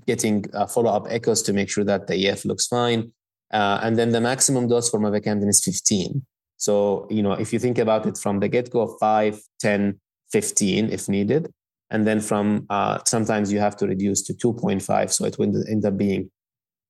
getting 0.06 0.46
uh, 0.54 0.68
follow-up 0.68 1.08
echoes 1.10 1.42
to 1.44 1.54
make 1.54 1.70
sure 1.70 1.84
that 1.84 2.06
the 2.06 2.28
EF 2.28 2.46
looks 2.46 2.68
fine. 2.68 3.12
Uh, 3.52 3.80
and 3.84 3.98
then 3.98 4.10
the 4.12 4.22
maximum 4.22 4.68
dose 4.68 4.90
for 4.90 5.00
mavacamten 5.00 5.48
is 5.48 5.64
15. 5.64 6.26
So, 6.58 7.08
you 7.10 7.22
know, 7.22 7.34
if 7.34 7.54
you 7.54 7.60
think 7.60 7.78
about 7.78 8.06
it 8.06 8.18
from 8.18 8.40
the 8.40 8.48
get-go, 8.48 8.98
5, 9.00 9.40
10, 9.60 10.00
15 10.32 10.90
if 10.90 11.08
needed. 11.08 11.52
And 11.92 12.08
then 12.08 12.20
from 12.20 12.66
uh, 12.70 13.00
sometimes 13.06 13.52
you 13.52 13.60
have 13.60 13.78
to 13.78 13.88
reduce 13.88 14.24
to 14.24 14.34
2.5. 14.34 15.12
So 15.12 15.26
it 15.26 15.38
will 15.38 15.54
end 15.70 15.86
up 15.86 15.98
being 15.98 16.32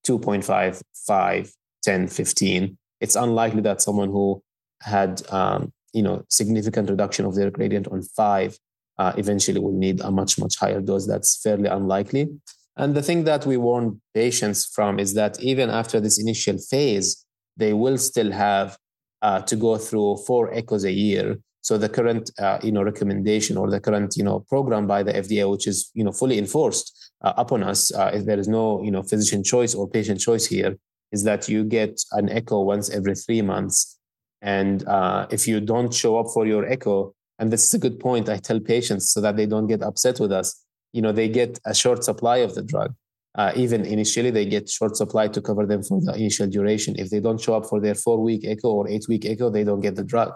2.5, 0.08 0.82
5, 1.08 1.52
10, 1.84 2.08
15. 2.08 2.78
It's 3.02 3.16
unlikely 3.16 3.62
that 3.62 3.82
someone 3.82 4.10
who 4.10 4.42
had 4.82 5.22
um, 5.32 5.74
you 5.94 6.04
know 6.04 6.24
significant 6.30 6.90
reduction 6.90 7.26
of 7.26 7.36
their 7.36 7.50
gradient 7.50 7.88
on 7.88 8.02
five 8.02 8.58
uh, 8.98 9.14
eventually 9.18 9.60
will 9.60 9.74
need 9.74 10.02
a 10.02 10.12
much 10.12 10.38
much 10.38 10.58
higher 10.58 10.82
dose 10.82 11.08
that's 11.08 11.42
fairly 11.42 11.68
unlikely 11.68 12.28
and 12.78 12.96
the 12.96 13.02
thing 13.02 13.24
that 13.24 13.46
we 13.46 13.58
warn 13.58 14.02
patients 14.14 14.66
from 14.66 15.00
is 15.00 15.14
that 15.14 15.40
even 15.42 15.70
after 15.70 16.00
this 16.00 16.20
initial 16.20 16.58
phase 16.58 17.26
they 17.58 17.74
will 17.74 17.98
still 17.98 18.32
have 18.32 18.78
uh, 19.22 19.42
to 19.42 19.56
go 19.56 19.78
through 19.78 20.18
four 20.28 20.54
echoes 20.54 20.84
a 20.84 20.92
year 20.92 21.38
so 21.62 21.78
the 21.78 21.90
current 21.90 22.32
uh, 22.40 22.60
you 22.62 22.72
know 22.72 22.84
recommendation 22.84 23.58
or 23.58 23.70
the 23.70 23.80
current 23.80 24.16
you 24.18 24.24
know 24.24 24.40
program 24.50 24.86
by 24.88 25.02
the 25.04 25.14
fda 25.14 25.50
which 25.50 25.68
is 25.68 25.92
you 25.94 26.04
know 26.04 26.12
fully 26.12 26.38
enforced 26.38 27.12
uh, 27.24 27.34
upon 27.38 27.64
us 27.64 27.94
uh, 27.94 28.12
if 28.14 28.26
there 28.26 28.40
is 28.40 28.48
no 28.48 28.84
you 28.84 28.92
know 28.92 29.04
physician 29.04 29.44
choice 29.44 29.74
or 29.74 29.88
patient 29.88 30.20
choice 30.20 30.46
here 30.46 30.78
is 31.12 31.24
that 31.24 31.48
you 31.48 31.64
get 31.64 32.02
an 32.12 32.30
echo 32.30 32.62
once 32.62 32.90
every 32.90 33.16
three 33.16 33.42
months 33.42 33.96
and 34.46 34.88
uh, 34.88 35.26
if 35.32 35.48
you 35.48 35.60
don't 35.60 35.92
show 35.94 36.20
up 36.20 36.28
for 36.32 36.46
your 36.46 36.66
echo, 36.66 37.16
and 37.40 37.52
this 37.52 37.66
is 37.66 37.74
a 37.74 37.80
good 37.80 38.00
point, 38.00 38.30
I 38.30 38.38
tell 38.38 38.60
patients 38.60 39.12
so 39.12 39.20
that 39.22 39.36
they 39.36 39.48
don't 39.48 39.66
get 39.66 39.82
upset 39.82 40.20
with 40.20 40.32
us. 40.32 40.65
You 40.96 41.02
know, 41.02 41.12
they 41.12 41.30
get 41.30 41.60
a 41.66 41.76
short 41.76 42.04
supply 42.04 42.38
of 42.38 42.56
the 42.56 42.64
drug. 42.64 42.96
Uh, 43.38 43.52
even 43.56 43.84
initially, 43.84 44.32
they 44.32 44.46
get 44.46 44.70
short 44.70 44.96
supply 44.96 45.28
to 45.28 45.42
cover 45.42 45.66
them 45.66 45.84
for 45.84 46.00
the 46.02 46.14
initial 46.14 46.48
duration. 46.48 46.96
If 46.98 47.10
they 47.10 47.20
don't 47.20 47.40
show 47.40 47.56
up 47.58 47.66
for 47.66 47.82
their 47.82 47.96
four 47.96 48.18
week 48.22 48.44
echo 48.46 48.70
or 48.70 48.88
eight 48.88 49.06
week 49.10 49.26
echo, 49.26 49.50
they 49.50 49.66
don't 49.66 49.82
get 49.82 49.96
the 49.96 50.06
drug. 50.06 50.32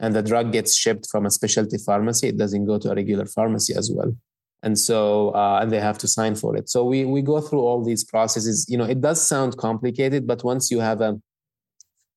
And 0.00 0.14
the 0.14 0.22
drug 0.22 0.52
gets 0.52 0.76
shipped 0.76 1.06
from 1.10 1.24
a 1.24 1.30
specialty 1.30 1.78
pharmacy. 1.78 2.28
It 2.28 2.36
doesn't 2.36 2.66
go 2.66 2.78
to 2.78 2.90
a 2.90 2.94
regular 2.94 3.24
pharmacy 3.24 3.74
as 3.74 3.90
well. 3.94 4.12
And 4.62 4.78
so, 4.78 5.30
uh, 5.30 5.60
and 5.62 5.72
they 5.72 5.80
have 5.80 5.98
to 5.98 6.08
sign 6.08 6.34
for 6.34 6.54
it. 6.56 6.68
So 6.68 6.84
we 6.84 7.06
we 7.06 7.22
go 7.22 7.40
through 7.40 7.60
all 7.60 7.82
these 7.82 8.04
processes. 8.04 8.66
You 8.68 8.76
know, 8.76 8.84
it 8.84 9.00
does 9.00 9.26
sound 9.26 9.56
complicated, 9.56 10.26
but 10.26 10.44
once 10.44 10.70
you 10.70 10.80
have 10.80 11.00
a 11.00 11.18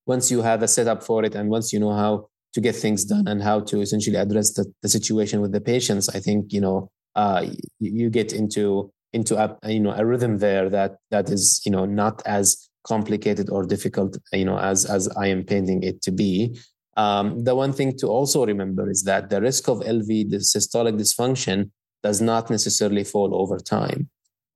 once 0.06 0.30
you 0.30 0.41
have 0.41 0.62
a 0.62 0.67
setup 0.67 1.04
for 1.04 1.23
it 1.23 1.36
and 1.36 1.50
once 1.50 1.71
you 1.73 1.80
know 1.80 1.93
how 1.93 2.28
to 2.54 2.60
get 2.62 2.76
things 2.76 3.06
done 3.06 3.28
and 3.28 3.43
how 3.43 3.60
to 3.69 3.82
essentially 3.82 4.15
address 4.15 4.54
the, 4.54 4.65
the 4.82 4.89
situation 4.89 5.41
with 5.41 5.52
the 5.52 5.62
patients, 5.62 6.10
I 6.10 6.19
think 6.19 6.52
you 6.52 6.62
know 6.62 6.89
uh, 7.17 7.45
you, 7.80 8.10
get 8.10 8.32
into 8.32 8.91
into 9.12 9.36
a 9.36 9.58
you 9.69 9.80
know 9.80 9.91
a 9.91 10.06
rhythm 10.06 10.38
there 10.38 10.69
that 10.69 10.97
that 11.12 11.30
is 11.30 11.62
you 11.65 11.71
know 11.71 11.86
not 11.86 12.21
as 12.25 12.69
complicated 12.86 13.49
or 13.49 13.65
difficult 13.65 14.17
you 14.32 14.45
know 14.45 14.58
as 14.58 14.86
as 14.86 15.10
I 15.17 15.27
am 15.27 15.43
painting 15.43 15.84
it 15.84 16.01
to 16.03 16.12
be. 16.12 16.58
Um, 16.95 17.43
the 17.43 17.56
one 17.56 17.73
thing 17.73 17.97
to 17.97 18.08
also 18.08 18.45
remember 18.45 18.89
is 18.89 19.03
that 19.03 19.30
the 19.30 19.41
risk 19.41 19.67
of 19.67 19.80
LV 19.80 20.30
the 20.30 20.38
systolic 20.38 20.97
dysfunction 20.97 21.71
does 22.03 22.21
not 22.21 22.49
necessarily 22.49 23.03
fall 23.03 23.36
over 23.36 23.58
time. 23.58 24.10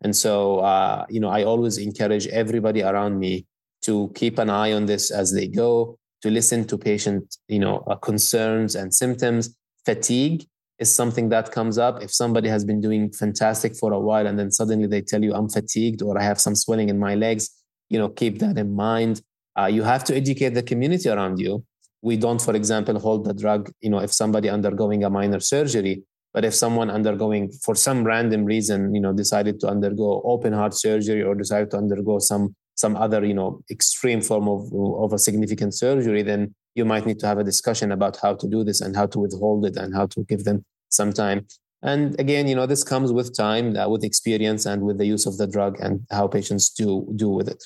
And 0.03 0.15
so, 0.15 0.59
uh, 0.59 1.05
you 1.09 1.19
know, 1.19 1.29
I 1.29 1.43
always 1.43 1.77
encourage 1.77 2.27
everybody 2.27 2.81
around 2.81 3.19
me 3.19 3.45
to 3.83 4.11
keep 4.15 4.39
an 4.39 4.49
eye 4.49 4.73
on 4.73 4.85
this 4.85 5.11
as 5.11 5.33
they 5.33 5.47
go, 5.47 5.97
to 6.21 6.29
listen 6.29 6.65
to 6.67 6.77
patient, 6.77 7.37
you 7.47 7.59
know, 7.59 7.77
uh, 7.87 7.95
concerns 7.95 8.75
and 8.75 8.93
symptoms. 8.93 9.55
Fatigue 9.85 10.45
is 10.81 10.93
something 10.93 11.29
that 11.29 11.51
comes 11.51 11.77
up. 11.77 12.01
If 12.01 12.11
somebody 12.11 12.49
has 12.49 12.65
been 12.65 12.81
doing 12.81 13.11
fantastic 13.11 13.75
for 13.77 13.93
a 13.93 13.99
while 13.99 14.25
and 14.25 14.37
then 14.37 14.51
suddenly 14.51 14.87
they 14.87 15.01
tell 15.01 15.23
you 15.23 15.33
I'm 15.33 15.47
fatigued 15.47 16.01
or 16.01 16.19
I 16.19 16.23
have 16.23 16.41
some 16.41 16.55
swelling 16.55 16.89
in 16.89 16.97
my 16.99 17.13
legs, 17.15 17.49
you 17.89 17.99
know, 17.99 18.09
keep 18.09 18.39
that 18.39 18.57
in 18.57 18.75
mind. 18.75 19.21
Uh, 19.57 19.67
you 19.67 19.83
have 19.83 20.03
to 20.05 20.15
educate 20.15 20.53
the 20.55 20.63
community 20.63 21.07
around 21.07 21.39
you. 21.39 21.63
We 22.01 22.17
don't, 22.17 22.41
for 22.41 22.55
example, 22.55 22.99
hold 22.99 23.25
the 23.25 23.33
drug, 23.33 23.71
you 23.79 23.91
know, 23.91 23.99
if 23.99 24.11
somebody 24.11 24.49
undergoing 24.49 25.03
a 25.03 25.09
minor 25.09 25.39
surgery, 25.39 26.03
but 26.33 26.43
if 26.43 26.55
someone 26.55 26.89
undergoing 26.89 27.51
for 27.63 27.75
some 27.75 28.03
random 28.03 28.43
reason, 28.45 28.95
you 28.95 29.01
know, 29.01 29.13
decided 29.13 29.59
to 29.59 29.67
undergo 29.67 30.21
open 30.25 30.51
heart 30.51 30.73
surgery 30.73 31.21
or 31.21 31.35
decided 31.35 31.69
to 31.71 31.77
undergo 31.77 32.17
some 32.17 32.55
some 32.75 32.95
other 32.95 33.23
you 33.23 33.33
know 33.33 33.61
extreme 33.69 34.21
form 34.21 34.47
of, 34.47 34.61
of 35.03 35.13
a 35.13 35.19
significant 35.19 35.73
surgery 35.73 36.23
then 36.23 36.53
you 36.75 36.85
might 36.85 37.05
need 37.05 37.19
to 37.19 37.27
have 37.27 37.37
a 37.37 37.43
discussion 37.43 37.91
about 37.91 38.17
how 38.21 38.33
to 38.35 38.47
do 38.47 38.63
this 38.63 38.81
and 38.81 38.95
how 38.95 39.05
to 39.07 39.19
withhold 39.19 39.65
it 39.65 39.75
and 39.75 39.93
how 39.93 40.07
to 40.07 40.23
give 40.23 40.43
them 40.43 40.63
some 40.89 41.11
time. 41.11 41.45
And 41.83 42.19
again 42.19 42.47
you 42.47 42.55
know 42.55 42.65
this 42.65 42.83
comes 42.83 43.11
with 43.11 43.35
time 43.35 43.75
uh, 43.75 43.89
with 43.89 44.03
experience 44.03 44.65
and 44.65 44.83
with 44.83 44.97
the 44.97 45.05
use 45.05 45.25
of 45.25 45.37
the 45.37 45.47
drug 45.47 45.79
and 45.79 46.05
how 46.11 46.27
patients 46.27 46.69
do 46.69 47.07
do 47.15 47.29
with 47.29 47.49
it. 47.49 47.63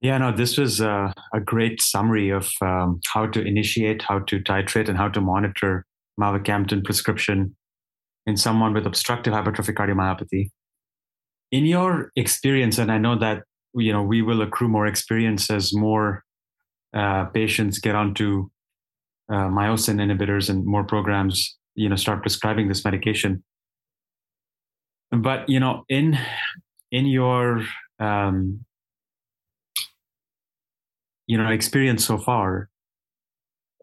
Yeah 0.00 0.18
no 0.18 0.30
this 0.30 0.58
was 0.58 0.80
a, 0.80 1.12
a 1.32 1.40
great 1.40 1.80
summary 1.80 2.30
of 2.30 2.50
um, 2.60 3.00
how 3.12 3.26
to 3.26 3.42
initiate 3.42 4.02
how 4.02 4.20
to 4.20 4.40
titrate 4.40 4.88
and 4.88 4.98
how 4.98 5.08
to 5.08 5.20
monitor 5.20 5.86
mavacamten 6.20 6.84
prescription 6.84 7.56
in 8.26 8.36
someone 8.36 8.74
with 8.74 8.86
obstructive 8.86 9.32
hypertrophic 9.32 9.74
cardiomyopathy. 9.74 10.50
In 11.50 11.64
your 11.64 12.12
experience 12.14 12.76
and 12.76 12.92
i 12.92 12.98
know 12.98 13.16
that 13.18 13.44
you 13.74 13.92
know 13.92 14.02
we 14.02 14.20
will 14.20 14.42
accrue 14.42 14.68
more 14.68 14.86
experience 14.86 15.50
as 15.50 15.74
more 15.74 16.24
uh, 16.94 17.26
patients 17.26 17.78
get 17.78 17.94
onto 17.94 18.48
uh, 19.30 19.48
myosin 19.48 19.98
inhibitors 20.00 20.48
and 20.48 20.64
more 20.64 20.84
programs 20.84 21.56
you 21.74 21.88
know 21.88 21.96
start 21.96 22.22
prescribing 22.22 22.68
this 22.68 22.84
medication. 22.84 23.42
But 25.10 25.48
you 25.48 25.60
know 25.60 25.84
in 25.88 26.18
in 26.90 27.06
your 27.06 27.64
um, 27.98 28.64
you 31.26 31.36
know 31.36 31.48
experience 31.48 32.04
so 32.04 32.18
far 32.18 32.68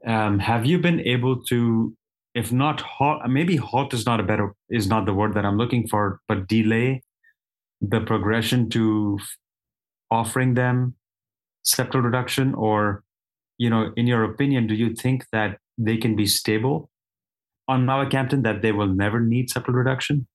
um, 0.05 0.39
have 0.39 0.65
you 0.65 0.79
been 0.79 0.99
able 1.01 1.41
to 1.43 1.95
if 2.33 2.51
not 2.51 2.81
halt 2.81 3.21
maybe 3.29 3.55
halt 3.55 3.93
is 3.93 4.05
not 4.05 4.19
a 4.19 4.23
better 4.23 4.53
is 4.69 4.87
not 4.87 5.05
the 5.05 5.13
word 5.13 5.33
that 5.33 5.45
i'm 5.45 5.57
looking 5.57 5.87
for 5.87 6.19
but 6.27 6.47
delay 6.47 7.01
the 7.81 7.99
progression 8.01 8.69
to 8.69 9.19
offering 10.09 10.53
them 10.53 10.95
septal 11.65 12.03
reduction? 12.03 12.53
Or 12.53 13.03
you 13.57 13.69
know 13.69 13.91
in 13.95 14.07
your 14.07 14.23
opinion 14.23 14.67
do 14.67 14.75
you 14.75 14.93
think 14.93 15.25
that 15.31 15.57
they 15.77 15.97
can 15.97 16.15
be 16.15 16.25
stable 16.25 16.89
on 17.67 17.85
mavacamten 17.85 18.43
that 18.43 18.61
they 18.61 18.71
will 18.71 18.87
never 18.87 19.19
need 19.19 19.49
septal 19.49 19.73
reduction? 19.73 20.27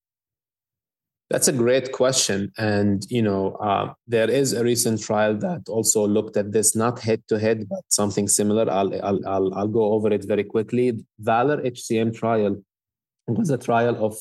That's 1.30 1.46
a 1.46 1.52
great 1.52 1.92
question. 1.92 2.52
And 2.56 3.04
you 3.10 3.22
know 3.22 3.52
uh, 3.56 3.92
there 4.06 4.30
is 4.30 4.52
a 4.52 4.64
recent 4.64 5.02
trial 5.02 5.36
that 5.38 5.68
also 5.68 6.06
looked 6.06 6.36
at 6.36 6.52
this 6.52 6.74
not 6.74 7.00
head 7.00 7.22
to 7.28 7.38
head 7.38 7.68
but 7.68 7.80
something 7.88 8.28
similar. 8.28 8.70
I'll, 8.70 8.94
I'll, 9.04 9.28
I'll, 9.28 9.54
I'll 9.54 9.68
go 9.68 9.92
over 9.92 10.12
it 10.12 10.24
very 10.26 10.44
quickly. 10.44 11.04
VALOR-HCM 11.20 12.16
trial 12.16 12.62
was 13.26 13.50
a 13.50 13.58
trial 13.58 14.04
of 14.04 14.16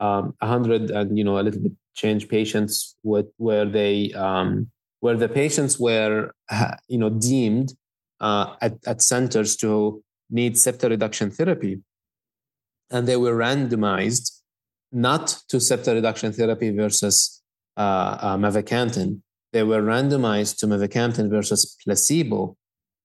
um, 0.00 0.34
100 0.40 0.90
and 0.90 1.16
you 1.16 1.24
know 1.24 1.38
a 1.38 1.42
little 1.42 1.60
bit 1.60 1.72
change 1.94 2.28
patients 2.28 2.96
with 3.02 3.26
where 3.38 3.64
they 3.64 4.12
um, 4.12 4.70
where 5.00 5.16
the 5.16 5.28
patients 5.28 5.78
were 5.78 6.32
you 6.88 6.98
know 6.98 7.10
deemed 7.10 7.72
uh, 8.20 8.54
at, 8.60 8.74
at 8.86 9.02
centers 9.02 9.56
to 9.56 10.02
need 10.30 10.54
septal 10.54 10.90
reduction 10.90 11.30
therapy. 11.30 11.80
And 12.90 13.06
they 13.06 13.16
were 13.16 13.36
randomized 13.36 14.40
not 14.92 15.38
to 15.48 15.56
septal 15.58 15.94
reduction 15.94 16.32
therapy 16.32 16.70
versus 16.70 17.42
uh, 17.76 18.18
uh, 18.20 18.36
mavacamten. 18.36 19.20
They 19.52 19.62
were 19.62 19.82
randomized 19.82 20.58
to 20.58 20.66
mavacamten 20.66 21.30
versus 21.30 21.76
placebo 21.84 22.56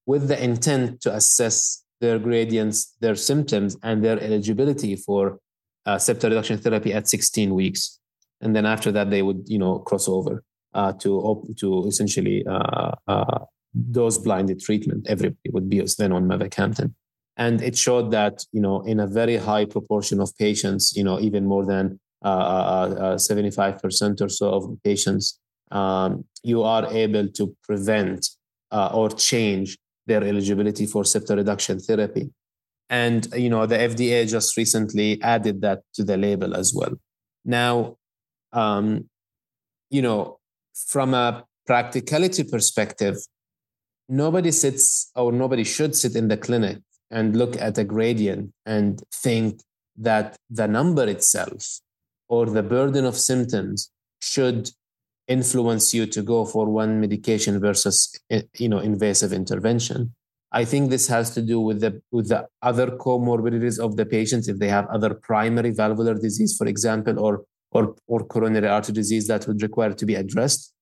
with 0.06 0.28
the 0.28 0.42
intent 0.44 1.02
to 1.02 1.14
assess 1.14 1.84
their 2.00 2.18
gradients, 2.18 2.96
their 3.00 3.16
symptoms, 3.16 3.78
and 3.84 4.04
their 4.04 4.20
eligibility 4.20 4.96
for 4.96 5.40
uh, 5.86 5.96
septal 5.96 6.30
reduction 6.30 6.58
therapy 6.58 6.94
at 6.94 7.08
16 7.08 7.54
weeks. 7.54 8.00
And 8.40 8.56
then 8.56 8.66
after 8.66 8.92
that, 8.92 9.10
they 9.12 9.22
would, 9.22 9.44
you 9.48 9.60
know, 9.60 9.80
cross 9.80 10.08
over 10.08 10.44
uh, 10.74 10.94
to 10.94 11.54
to 11.60 11.86
essentially 11.88 12.46
uh, 12.46 12.92
uh, 13.08 13.40
dose 13.92 14.18
blinded 14.18 14.60
treatment. 14.62 15.06
Everybody 15.10 15.50
would 15.52 15.70
be 15.70 15.86
then 15.98 16.12
on 16.12 16.28
mavacamten, 16.28 16.94
and 17.38 17.62
it 17.62 17.78
showed 17.78 18.12
that 18.12 18.46
you 18.52 18.62
know 18.62 18.82
in 18.82 19.00
a 19.00 19.08
very 19.08 19.38
high 19.38 19.66
proportion 19.66 20.20
of 20.22 20.36
patients, 20.38 20.96
you 20.96 21.04
know, 21.04 21.20
even 21.20 21.46
more 21.46 21.66
than 21.66 22.00
uh, 22.22 23.18
seventy 23.18 23.52
five 23.52 23.82
percent 23.82 24.22
or 24.22 24.30
so 24.30 24.54
of 24.54 24.78
patients, 24.84 25.40
um, 25.72 26.26
you 26.44 26.64
are 26.64 26.86
able 26.88 27.28
to 27.28 27.56
prevent 27.64 28.30
or 28.72 29.10
change 29.10 29.78
their 30.06 30.24
eligibility 30.24 30.86
for 30.86 31.04
septal 31.04 31.36
reduction 31.36 31.80
therapy. 31.80 32.30
And 32.90 33.28
you 33.36 33.50
know 33.50 33.66
the 33.66 33.78
FDA 33.78 34.30
just 34.30 34.56
recently 34.58 35.22
added 35.22 35.62
that 35.62 35.82
to 35.96 36.04
the 36.04 36.18
label 36.18 36.56
as 36.56 36.74
well. 36.74 36.94
Now, 37.46 37.98
um, 38.54 39.10
you 39.90 40.02
know, 40.02 40.40
from 40.88 41.14
a 41.14 41.44
practicality 41.66 42.44
perspective, 42.44 43.18
nobody 44.10 44.52
sits 44.52 45.12
or 45.16 45.32
nobody 45.32 45.64
should 45.64 45.96
sit 45.96 46.16
in 46.16 46.28
the 46.28 46.38
clinic 46.38 46.80
and 47.10 47.36
look 47.36 47.60
at 47.62 47.78
a 47.78 47.84
gradient 47.84 48.52
and 48.66 49.02
think 49.14 49.62
that 49.98 50.36
the 50.50 50.68
number 50.68 51.08
itself 51.08 51.80
or 52.30 52.46
the 52.46 52.64
burden 52.64 53.06
of 53.06 53.18
symptoms 53.18 53.92
should 54.22 54.70
influence 55.28 55.94
you 55.94 56.06
to 56.06 56.22
go 56.22 56.46
for 56.46 56.66
one 56.68 57.00
medication 57.00 57.60
versus 57.60 58.20
eh, 58.30 58.42
you 58.58 58.70
know 58.70 58.80
invasive 58.80 59.34
intervention. 59.34 60.14
I 60.54 60.66
think 60.66 60.90
this 60.90 61.08
has 61.08 61.34
to 61.36 61.42
do 61.42 61.60
with 61.60 61.80
the 61.80 62.02
with 62.12 62.28
the 62.30 62.48
other 62.62 62.88
comorbidities 62.88 63.80
of 63.80 63.96
the 63.96 64.06
patients 64.06 64.48
if 64.48 64.60
they 64.60 64.68
have 64.68 64.88
other 64.88 65.14
primary 65.14 65.72
valvular 65.72 66.16
disease 66.16 66.58
for 66.58 66.68
example 66.68 67.20
or 67.20 67.46
or, 67.72 67.96
or 68.08 68.24
coronary 68.26 68.68
artery 68.68 68.94
disease 68.94 69.28
that 69.28 69.48
would 69.48 69.62
require 69.62 69.94
to 69.94 70.06
be 70.06 70.16
addressed. 70.16 70.74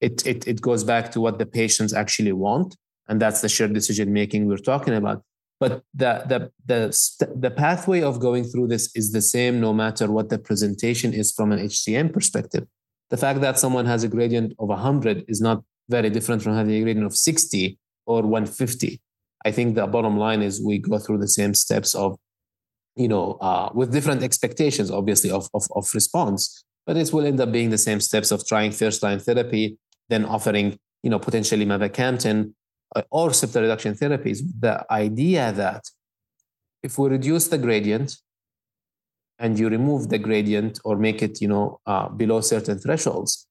It, 0.00 0.26
it, 0.26 0.46
it 0.46 0.60
goes 0.60 0.84
back 0.84 1.10
to 1.12 1.20
what 1.20 1.38
the 1.38 1.46
patients 1.46 1.94
actually 1.94 2.32
want. 2.32 2.76
And 3.08 3.20
that's 3.20 3.40
the 3.40 3.48
shared 3.48 3.74
decision 3.74 4.12
making 4.12 4.46
we're 4.46 4.56
talking 4.56 4.94
about. 4.94 5.22
But 5.60 5.82
the, 5.94 6.22
the, 6.26 6.50
the, 6.66 7.34
the 7.34 7.50
pathway 7.50 8.02
of 8.02 8.20
going 8.20 8.44
through 8.44 8.68
this 8.68 8.94
is 8.94 9.12
the 9.12 9.22
same 9.22 9.60
no 9.60 9.72
matter 9.72 10.10
what 10.10 10.28
the 10.28 10.38
presentation 10.38 11.14
is 11.14 11.32
from 11.32 11.52
an 11.52 11.60
HCM 11.60 12.12
perspective. 12.12 12.66
The 13.10 13.16
fact 13.16 13.40
that 13.40 13.58
someone 13.58 13.86
has 13.86 14.04
a 14.04 14.08
gradient 14.08 14.54
of 14.58 14.68
100 14.68 15.24
is 15.28 15.40
not 15.40 15.62
very 15.88 16.10
different 16.10 16.42
from 16.42 16.54
having 16.54 16.74
a 16.74 16.82
gradient 16.82 17.06
of 17.06 17.16
60 17.16 17.78
or 18.06 18.22
150. 18.22 19.00
I 19.44 19.52
think 19.52 19.74
the 19.74 19.86
bottom 19.86 20.18
line 20.18 20.42
is 20.42 20.62
we 20.62 20.78
go 20.78 20.98
through 20.98 21.18
the 21.18 21.28
same 21.28 21.54
steps 21.54 21.94
of 21.94 22.18
you 22.96 23.08
know, 23.08 23.32
uh, 23.40 23.70
with 23.74 23.92
different 23.92 24.22
expectations, 24.22 24.90
obviously, 24.90 25.30
of, 25.30 25.48
of, 25.54 25.66
of 25.74 25.88
response. 25.94 26.64
But 26.86 26.96
it 26.96 27.12
will 27.12 27.26
end 27.26 27.40
up 27.40 27.50
being 27.50 27.70
the 27.70 27.78
same 27.78 28.00
steps 28.00 28.30
of 28.30 28.46
trying 28.46 28.72
first 28.72 29.02
line 29.02 29.18
therapy, 29.18 29.78
then 30.08 30.24
offering, 30.24 30.78
you 31.02 31.10
know, 31.10 31.18
potentially 31.18 31.64
mavacamten 31.64 32.52
uh, 32.94 33.02
or 33.10 33.30
septal 33.30 33.62
reduction 33.62 33.94
therapies. 33.94 34.40
The 34.60 34.84
idea 34.92 35.52
that 35.52 35.84
if 36.82 36.98
we 36.98 37.08
reduce 37.08 37.48
the 37.48 37.58
gradient 37.58 38.18
and 39.38 39.58
you 39.58 39.68
remove 39.68 40.10
the 40.10 40.18
gradient 40.18 40.78
or 40.84 40.96
make 40.96 41.22
it, 41.22 41.40
you 41.40 41.48
know, 41.48 41.80
uh, 41.86 42.08
below 42.08 42.40
certain 42.42 42.78
thresholds, 42.78 43.46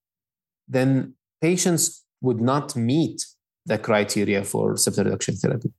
then 0.67 1.15
patients 1.41 2.05
would 2.21 2.39
not 2.39 2.75
meet 2.75 3.25
the 3.65 3.77
criteria 3.77 4.43
for 4.43 4.75
septal 4.75 5.05
reduction 5.05 5.35
therapy. 5.35 5.71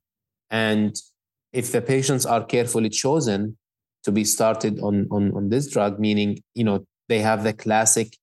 And 0.49 0.95
if 1.55 1.71
the 1.71 1.81
patients 1.81 2.25
are 2.25 2.43
carefully 2.43 2.89
chosen 2.89 3.57
to 4.03 4.11
be 4.11 4.25
started 4.25 4.79
on, 4.81 5.07
on, 5.09 5.31
on 5.35 5.49
this 5.49 5.71
drug, 5.71 5.99
meaning, 5.99 6.43
you 6.53 6.65
know, 6.65 6.85
they 7.07 7.19
have 7.19 7.43
the 7.43 7.53
classic 7.53 8.17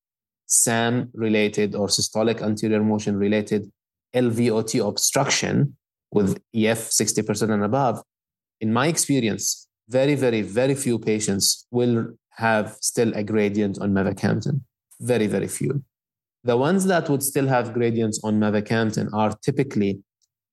SAM 0.47 1.09
related 1.15 1.75
or 1.75 1.87
systolic 1.89 2.43
anterior 2.43 2.83
motion 2.83 3.17
related 3.17 3.71
LVOT 4.15 4.87
obstruction 4.87 5.77
with 6.13 6.39
EF 6.55 6.91
60% 6.91 7.51
and 7.51 7.65
above, 7.65 8.03
in 8.61 8.71
my 8.71 8.87
experience, 8.87 9.67
very, 9.89 10.15
very, 10.15 10.43
very 10.43 10.75
few 10.75 10.99
patients 10.99 11.67
will 11.71 12.09
have 12.33 12.77
still 12.81 13.15
a 13.15 13.23
gradient 13.23 13.79
on 13.81 13.93
mavacamten. 13.93 14.61
Very, 15.01 15.27
very 15.27 15.49
few. 15.49 15.83
The 16.45 16.59
ones 16.59 16.85
that 16.85 17.09
would 17.09 17.23
still 17.23 17.47
have 17.47 17.73
gradients 17.73 18.21
on 18.23 18.39
mavacamten 18.39 19.09
are 19.15 19.33
typically 19.43 20.01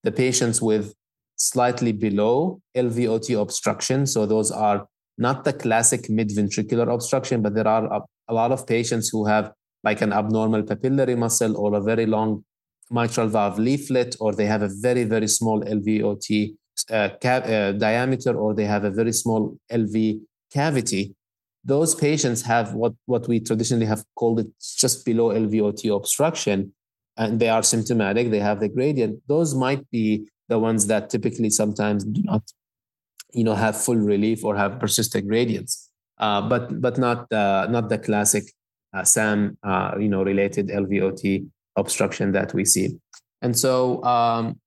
the 0.04 0.14
patients 0.14 0.62
with 0.62 0.94
slightly 1.40 1.94
below 1.94 2.62
LVOT 2.76 3.42
obstruction. 3.42 4.06
So 4.06 4.26
those 4.26 4.52
are 4.52 4.86
not 5.18 5.44
the 5.46 5.54
classic 5.54 6.10
mid-ventricular 6.10 6.94
obstruction, 6.94 7.42
but 7.42 7.56
there 7.56 7.68
are 7.68 8.04
a, 8.28 8.34
lot 8.34 8.52
of 8.52 8.68
patients 8.68 9.10
who 9.10 9.26
have 9.26 9.52
like 9.84 10.02
an 10.02 10.14
abnormal 10.14 10.62
papillary 10.64 11.18
muscle 11.18 11.58
or 11.58 11.74
a 11.74 11.82
very 11.82 12.06
long 12.06 12.44
mitral 12.92 13.28
valve 13.28 13.58
leaflet, 13.58 14.16
or 14.20 14.34
they 14.34 14.46
have 14.46 14.62
a 14.62 14.70
very, 14.82 15.04
very 15.04 15.28
small 15.28 15.62
LVOT 15.62 16.54
uh, 16.92 17.10
uh, 17.24 17.72
diameter, 17.74 18.38
or 18.38 18.54
they 18.54 18.66
have 18.66 18.84
a 18.84 18.92
very 18.92 19.14
small 19.14 19.58
LV 19.72 20.20
cavity. 20.54 21.16
Those 21.64 21.96
patients 21.96 22.42
have 22.44 22.74
what, 22.74 22.94
what 23.06 23.28
we 23.28 23.40
traditionally 23.40 23.86
have 23.86 24.04
called 24.16 24.42
it 24.42 24.48
just 24.78 25.06
below 25.06 25.30
LVOT 25.30 25.96
obstruction, 25.96 26.74
and 27.18 27.40
they 27.40 27.50
are 27.50 27.64
symptomatic, 27.64 28.30
they 28.30 28.40
have 28.40 28.60
the 28.60 28.70
gradient. 28.70 29.22
Those 29.28 29.56
might 29.56 29.90
be 29.92 30.28
the 30.50 30.60
ones 30.60 30.88
that 30.88 31.10
typically 31.10 31.50
sometimes 31.50 32.04
do 32.04 32.22
not 32.24 32.44
you 33.32 33.44
know 33.44 33.56
have 33.56 33.80
full 33.80 33.96
relief 33.96 34.44
or 34.44 34.56
have 34.56 34.80
persistent 34.80 35.28
gradients. 35.28 35.90
Uh, 36.18 36.42
but 36.42 36.82
but 36.82 36.98
not 36.98 37.32
uh, 37.32 37.68
not 37.70 37.88
the 37.88 37.98
classic 37.98 38.44
uh, 38.94 39.04
sam 39.04 39.58
uh, 39.64 39.94
you 39.98 40.10
know 40.10 40.24
related 40.24 40.68
lvot 40.68 41.48
obstruction 41.78 42.34
that 42.34 42.54
we 42.54 42.66
see. 42.66 42.98
And 43.42 43.58
so 43.58 44.04
um, 44.04 44.60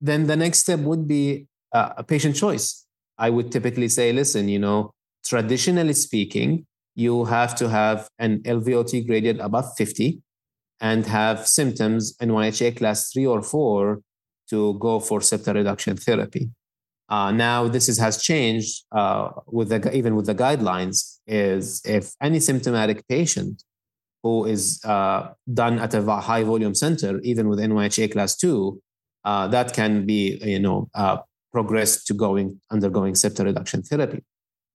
then 0.00 0.28
the 0.28 0.36
next 0.36 0.60
step 0.60 0.78
would 0.80 1.08
be 1.08 1.46
uh, 1.72 1.94
a 1.96 2.04
patient 2.04 2.36
choice. 2.36 2.84
I 3.18 3.30
would 3.30 3.50
typically 3.50 3.88
say 3.88 4.12
listen 4.12 4.48
you 4.48 4.60
know 4.60 4.92
traditionally 5.24 5.94
speaking 5.94 6.66
you 6.94 7.24
have 7.24 7.54
to 7.54 7.68
have 7.68 8.08
an 8.18 8.40
lvot 8.42 9.06
gradient 9.06 9.40
above 9.40 9.66
50 9.76 10.20
and 10.80 11.06
have 11.06 11.46
symptoms 11.46 12.14
in 12.20 12.28
NYHA 12.28 12.76
class 12.76 13.10
3 13.12 13.26
or 13.26 13.42
4 13.42 14.00
to 14.50 14.74
go 14.74 15.00
for 15.00 15.20
septal 15.20 15.54
reduction 15.54 15.96
therapy. 15.96 16.50
Uh, 17.08 17.32
now, 17.32 17.66
this 17.66 17.88
is, 17.88 17.98
has 17.98 18.22
changed 18.22 18.84
uh, 18.92 19.30
with 19.46 19.70
the, 19.70 19.96
even 19.96 20.14
with 20.14 20.26
the 20.26 20.34
guidelines. 20.34 21.18
Is 21.26 21.82
if 21.84 22.12
any 22.22 22.40
symptomatic 22.40 23.06
patient 23.08 23.62
who 24.22 24.44
is 24.44 24.82
uh, 24.84 25.32
done 25.52 25.78
at 25.78 25.94
a 25.94 26.02
high 26.02 26.42
volume 26.42 26.74
center, 26.74 27.20
even 27.20 27.48
with 27.48 27.58
NYHA 27.58 28.12
class 28.12 28.36
two, 28.36 28.80
uh, 29.24 29.46
that 29.48 29.72
can 29.72 30.06
be 30.06 30.38
you 30.42 30.58
know 30.58 30.88
uh, 30.94 31.18
progressed 31.52 32.06
to 32.06 32.14
going 32.14 32.60
undergoing 32.70 33.14
septal 33.14 33.46
reduction 33.46 33.82
therapy. 33.82 34.22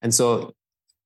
And 0.02 0.14
so 0.14 0.54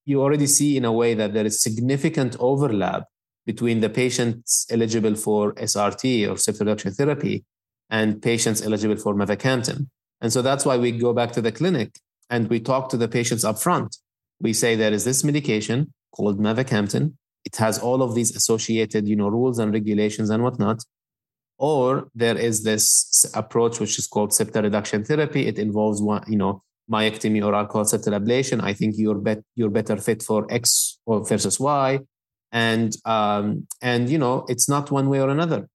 you 0.05 0.21
already 0.21 0.47
see 0.47 0.77
in 0.77 0.85
a 0.85 0.91
way 0.91 1.13
that 1.13 1.33
there 1.33 1.45
is 1.45 1.61
significant 1.61 2.37
overlap 2.39 3.03
between 3.45 3.81
the 3.81 3.89
patients 3.89 4.65
eligible 4.69 5.15
for 5.15 5.53
SRT 5.53 6.27
or 6.29 6.35
septal 6.35 6.61
reduction 6.61 6.93
therapy 6.93 7.45
and 7.89 8.21
patients 8.21 8.61
eligible 8.61 8.97
for 8.97 9.15
mavacamten. 9.15 9.87
And 10.21 10.33
so 10.33 10.41
that's 10.41 10.65
why 10.65 10.77
we 10.77 10.91
go 10.91 11.13
back 11.13 11.31
to 11.33 11.41
the 11.41 11.51
clinic 11.51 11.99
and 12.29 12.49
we 12.49 12.59
talk 12.59 12.89
to 12.89 12.97
the 12.97 13.07
patients 13.07 13.43
up 13.43 13.59
front. 13.59 13.97
We 14.39 14.53
say 14.53 14.75
there 14.75 14.93
is 14.93 15.05
this 15.05 15.23
medication 15.23 15.93
called 16.11 16.39
mavacamten. 16.39 17.13
It 17.45 17.55
has 17.57 17.79
all 17.79 18.01
of 18.01 18.15
these 18.15 18.35
associated, 18.35 19.07
you 19.07 19.15
know, 19.15 19.29
rules 19.29 19.59
and 19.59 19.73
regulations 19.73 20.29
and 20.29 20.43
whatnot. 20.43 20.83
Or 21.57 22.09
there 22.13 22.37
is 22.37 22.63
this 22.63 23.25
approach 23.33 23.79
which 23.79 23.97
is 23.97 24.05
called 24.05 24.31
septal 24.31 24.63
reduction 24.63 25.03
therapy. 25.03 25.47
It 25.47 25.57
involves 25.57 26.01
one, 26.01 26.23
you 26.27 26.37
know, 26.37 26.61
myectomy 26.91 27.43
or 27.43 27.55
alcohol 27.55 27.85
septal 27.85 28.19
ablation. 28.19 28.61
I 28.61 28.73
think 28.73 28.95
you're 28.97 29.15
bet 29.15 29.39
you're 29.55 29.69
better 29.69 29.97
fit 29.97 30.21
for 30.21 30.45
X 30.51 30.99
versus 31.09 31.59
Y. 31.59 31.99
And 32.51 32.95
um, 33.05 33.67
and 33.81 34.09
you 34.09 34.17
know, 34.17 34.45
it's 34.49 34.69
not 34.69 34.91
one 34.91 35.09
way 35.09 35.19
or 35.19 35.29
another 35.29 35.67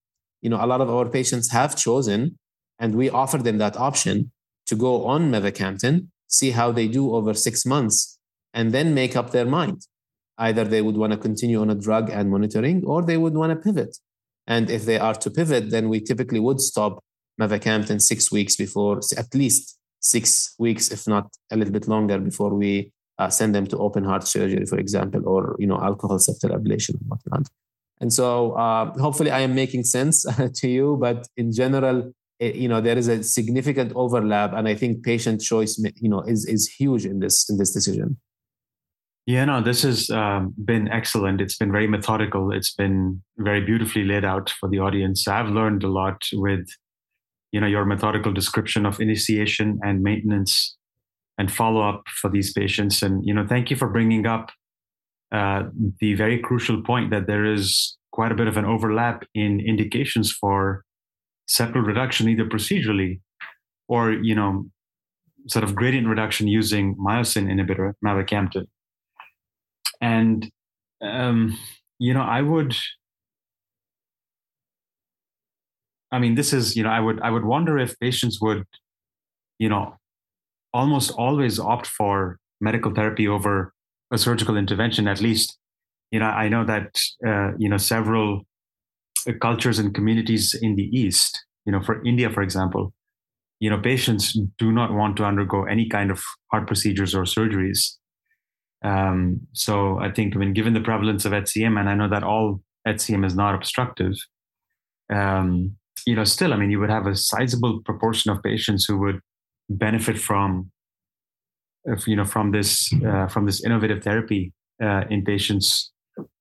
you 0.43 0.51
know, 0.51 0.63
a 0.63 0.67
lot 0.67 0.81
of 0.81 0.91
our 0.91 1.09
patients 1.09 1.51
have 1.53 1.77
chosen, 1.77 2.39
and 2.79 2.95
we 2.95 3.09
offer 3.09 3.39
them 3.39 3.59
that 3.59 3.77
option 3.77 4.33
to 4.67 4.77
go 4.77 5.07
on 5.07 5.31
mavacamten, 5.31 6.09
see 6.29 6.51
how 6.51 6.73
they 6.73 6.89
do 6.89 7.15
over 7.15 7.33
six 7.33 7.65
months, 7.65 8.19
and 8.53 8.73
then 8.73 8.95
make 8.95 9.17
up 9.17 9.31
their 9.31 9.47
mind. 9.47 9.87
Either 10.39 10.65
they 10.65 10.83
would 10.83 10.97
want 10.97 11.13
to 11.13 11.19
continue 11.19 11.61
on 11.61 11.71
a 11.71 11.75
drug 11.75 12.11
and 12.11 12.31
monitoring, 12.31 12.83
or 12.85 13.03
they 13.03 13.17
would 13.17 13.35
want 13.35 13.51
to 13.51 13.57
pivot. 13.57 13.97
And 14.47 14.71
if 14.71 14.85
they 14.85 14.99
are 14.99 15.15
to 15.15 15.31
pivot, 15.31 15.71
then 15.71 15.89
we 15.89 16.01
typically 16.01 16.41
would 16.41 16.61
stop 16.61 17.03
mavacamten 17.41 18.01
six 18.01 18.33
weeks 18.33 18.57
before, 18.57 19.01
at 19.17 19.35
least 19.35 19.79
six 20.01 20.55
weeks, 20.59 20.91
if 20.91 21.07
not 21.07 21.29
a 21.51 21.57
little 21.57 21.73
bit 21.73 21.87
longer, 21.87 22.19
before 22.19 22.55
we 22.55 22.91
uh, 23.19 23.31
send 23.31 23.55
them 23.55 23.67
to 23.69 23.79
open 23.79 24.05
heart 24.05 24.27
surgery, 24.27 24.67
for 24.67 24.79
example, 24.79 25.23
or 25.27 25.57
you 25.59 25.67
know 25.67 25.81
alcohol 25.81 26.19
septal 26.19 26.51
ablation 26.51 26.95
and 27.01 27.09
whatnot. 27.09 27.47
And 28.03 28.13
so, 28.13 28.53
uh, 28.53 28.93
hopefully, 28.99 29.31
I 29.31 29.41
am 29.41 29.55
making 29.55 29.85
sense 29.85 30.27
to 30.55 30.69
you. 30.69 30.99
But 31.01 31.29
in 31.37 31.53
general, 31.53 32.13
it, 32.41 32.57
you 32.57 32.69
know, 32.69 32.81
there 32.81 32.99
is 32.99 33.09
a 33.09 33.23
significant 33.23 33.93
overlap, 33.95 34.53
and 34.53 34.69
I 34.69 34.75
think 34.75 35.05
patient 35.05 35.41
choice, 35.41 35.79
you 35.79 36.11
know, 36.11 36.21
is 36.23 36.45
is 36.45 36.69
huge 36.69 37.07
in 37.07 37.21
this 37.21 37.49
in 37.49 37.57
this 37.57 37.73
decision. 37.73 38.19
Yeah, 39.25 39.45
no, 39.45 39.63
this 39.63 39.83
has 39.83 40.11
um, 40.11 40.53
been 40.65 40.89
excellent. 40.89 41.41
It's 41.41 41.57
been 41.57 41.71
very 41.71 41.87
methodical. 41.87 42.53
It's 42.53 42.75
been 42.75 43.23
very 43.39 43.61
beautifully 43.61 44.03
laid 44.03 44.25
out 44.25 44.51
for 44.59 44.69
the 44.69 44.81
audience. 44.81 45.29
I've 45.29 45.49
learned 45.49 45.85
a 45.85 45.89
lot 45.89 46.25
with, 46.33 46.67
you 47.53 47.61
know, 47.61 47.69
your 47.69 47.85
methodical 47.85 48.33
description 48.33 48.85
of 48.85 49.01
initiation 49.01 49.79
and 49.85 50.03
maintenance 50.03 50.77
and 51.39 51.53
follow 51.53 51.89
up 51.89 52.03
for 52.21 52.29
these 52.29 52.53
patients. 52.53 53.01
And 53.03 53.25
you 53.25 53.33
know, 53.33 53.47
thank 53.47 53.71
you 53.71 53.77
for 53.77 53.89
bringing 53.89 54.27
up 54.27 54.51
uh, 55.33 55.65
the 56.01 56.15
very 56.15 56.39
crucial 56.39 56.83
point 56.83 57.11
that 57.11 57.27
there 57.27 57.45
is 57.45 57.97
quite 58.13 58.33
a 58.33 58.35
bit 58.35 58.47
of 58.47 58.57
an 58.57 58.65
overlap 58.65 59.25
in 59.35 59.61
indications 59.61 60.31
for 60.31 60.85
septal 61.49 61.85
reduction, 61.85 62.29
either 62.29 62.45
procedurally 62.45 63.21
or 63.89 64.13
you 64.13 64.35
know, 64.35 64.67
sort 65.49 65.65
of 65.65 65.75
gradient 65.75 66.07
reduction 66.07 66.47
using 66.47 66.95
myosin 66.97 67.47
inhibitor 67.51 67.95
mavacamten. 68.05 68.67
And, 70.01 70.51
um, 71.01 71.59
you 71.99 72.13
know, 72.13 72.23
I 72.23 72.43
would, 72.43 72.75
I 76.11 76.19
mean, 76.19 76.35
this 76.35 76.53
is, 76.53 76.77
you 76.77 76.83
know, 76.83 76.91
I 76.91 77.01
would, 77.01 77.21
I 77.21 77.31
would 77.31 77.45
wonder 77.45 77.79
if 77.79 77.99
patients 78.01 78.41
would, 78.41 78.65
you 79.59 79.69
know, 79.69 79.97
almost 80.75 81.11
always 81.13 81.59
opt 81.59 81.87
for 81.87 82.39
medical 82.61 82.93
therapy 82.93 83.29
over 83.29 83.73
a 84.13 84.19
surgical 84.19 84.57
intervention, 84.57 85.09
at 85.09 85.21
least, 85.21 85.59
you 86.11 86.21
know, 86.21 86.27
I 86.27 86.49
know 86.49 86.65
that, 86.65 87.01
uh, 87.27 87.53
you 87.59 87.69
know, 87.69 87.79
several 87.79 88.43
cultures 89.41 89.79
and 89.79 89.95
communities 89.95 90.55
in 90.61 90.77
the 90.77 90.85
East, 90.85 91.45
you 91.65 91.73
know, 91.73 91.81
for 91.83 92.05
India, 92.05 92.29
for 92.31 92.43
example, 92.43 92.93
you 93.61 93.71
know, 93.71 93.79
patients 93.79 94.37
do 94.59 94.73
not 94.73 94.93
want 94.93 95.17
to 95.17 95.25
undergo 95.25 95.65
any 95.65 95.89
kind 95.89 96.11
of 96.11 96.21
heart 96.51 96.67
procedures 96.67 97.15
or 97.15 97.23
surgeries. 97.23 97.97
Um, 98.85 99.41
so 99.53 99.99
I 100.01 100.11
think, 100.11 100.35
I 100.35 100.39
mean, 100.41 100.53
given 100.53 100.75
the 100.75 100.81
prevalence 100.81 101.25
of 101.25 101.33
HCM, 101.33 101.79
and 101.79 101.89
I 101.89 101.95
know 101.95 102.09
that 102.09 102.25
all 102.25 102.61
HCM 102.87 103.25
is 103.25 103.37
not 103.37 103.55
obstructive, 103.55 104.15
um, 105.13 105.77
you 106.05 106.17
know, 106.17 106.25
still, 106.25 106.53
I 106.53 106.57
mean, 106.57 106.73
you 106.73 106.81
would 106.81 106.91
have 106.91 107.07
a 107.07 107.15
sizable 107.15 107.81
proportion 107.85 108.33
of 108.33 108.43
patients 108.43 108.85
who 108.85 108.99
would 108.99 109.21
benefit 109.71 110.19
from, 110.19 110.72
if, 111.85 112.07
you 112.07 112.17
know, 112.17 112.25
from 112.25 112.53
this 112.53 112.93
uh, 113.05 113.27
from 113.27 113.47
this 113.47 113.65
innovative 113.65 114.03
therapy 114.03 114.53
uh, 114.83 115.05
in 115.11 115.25
patients, 115.25 115.93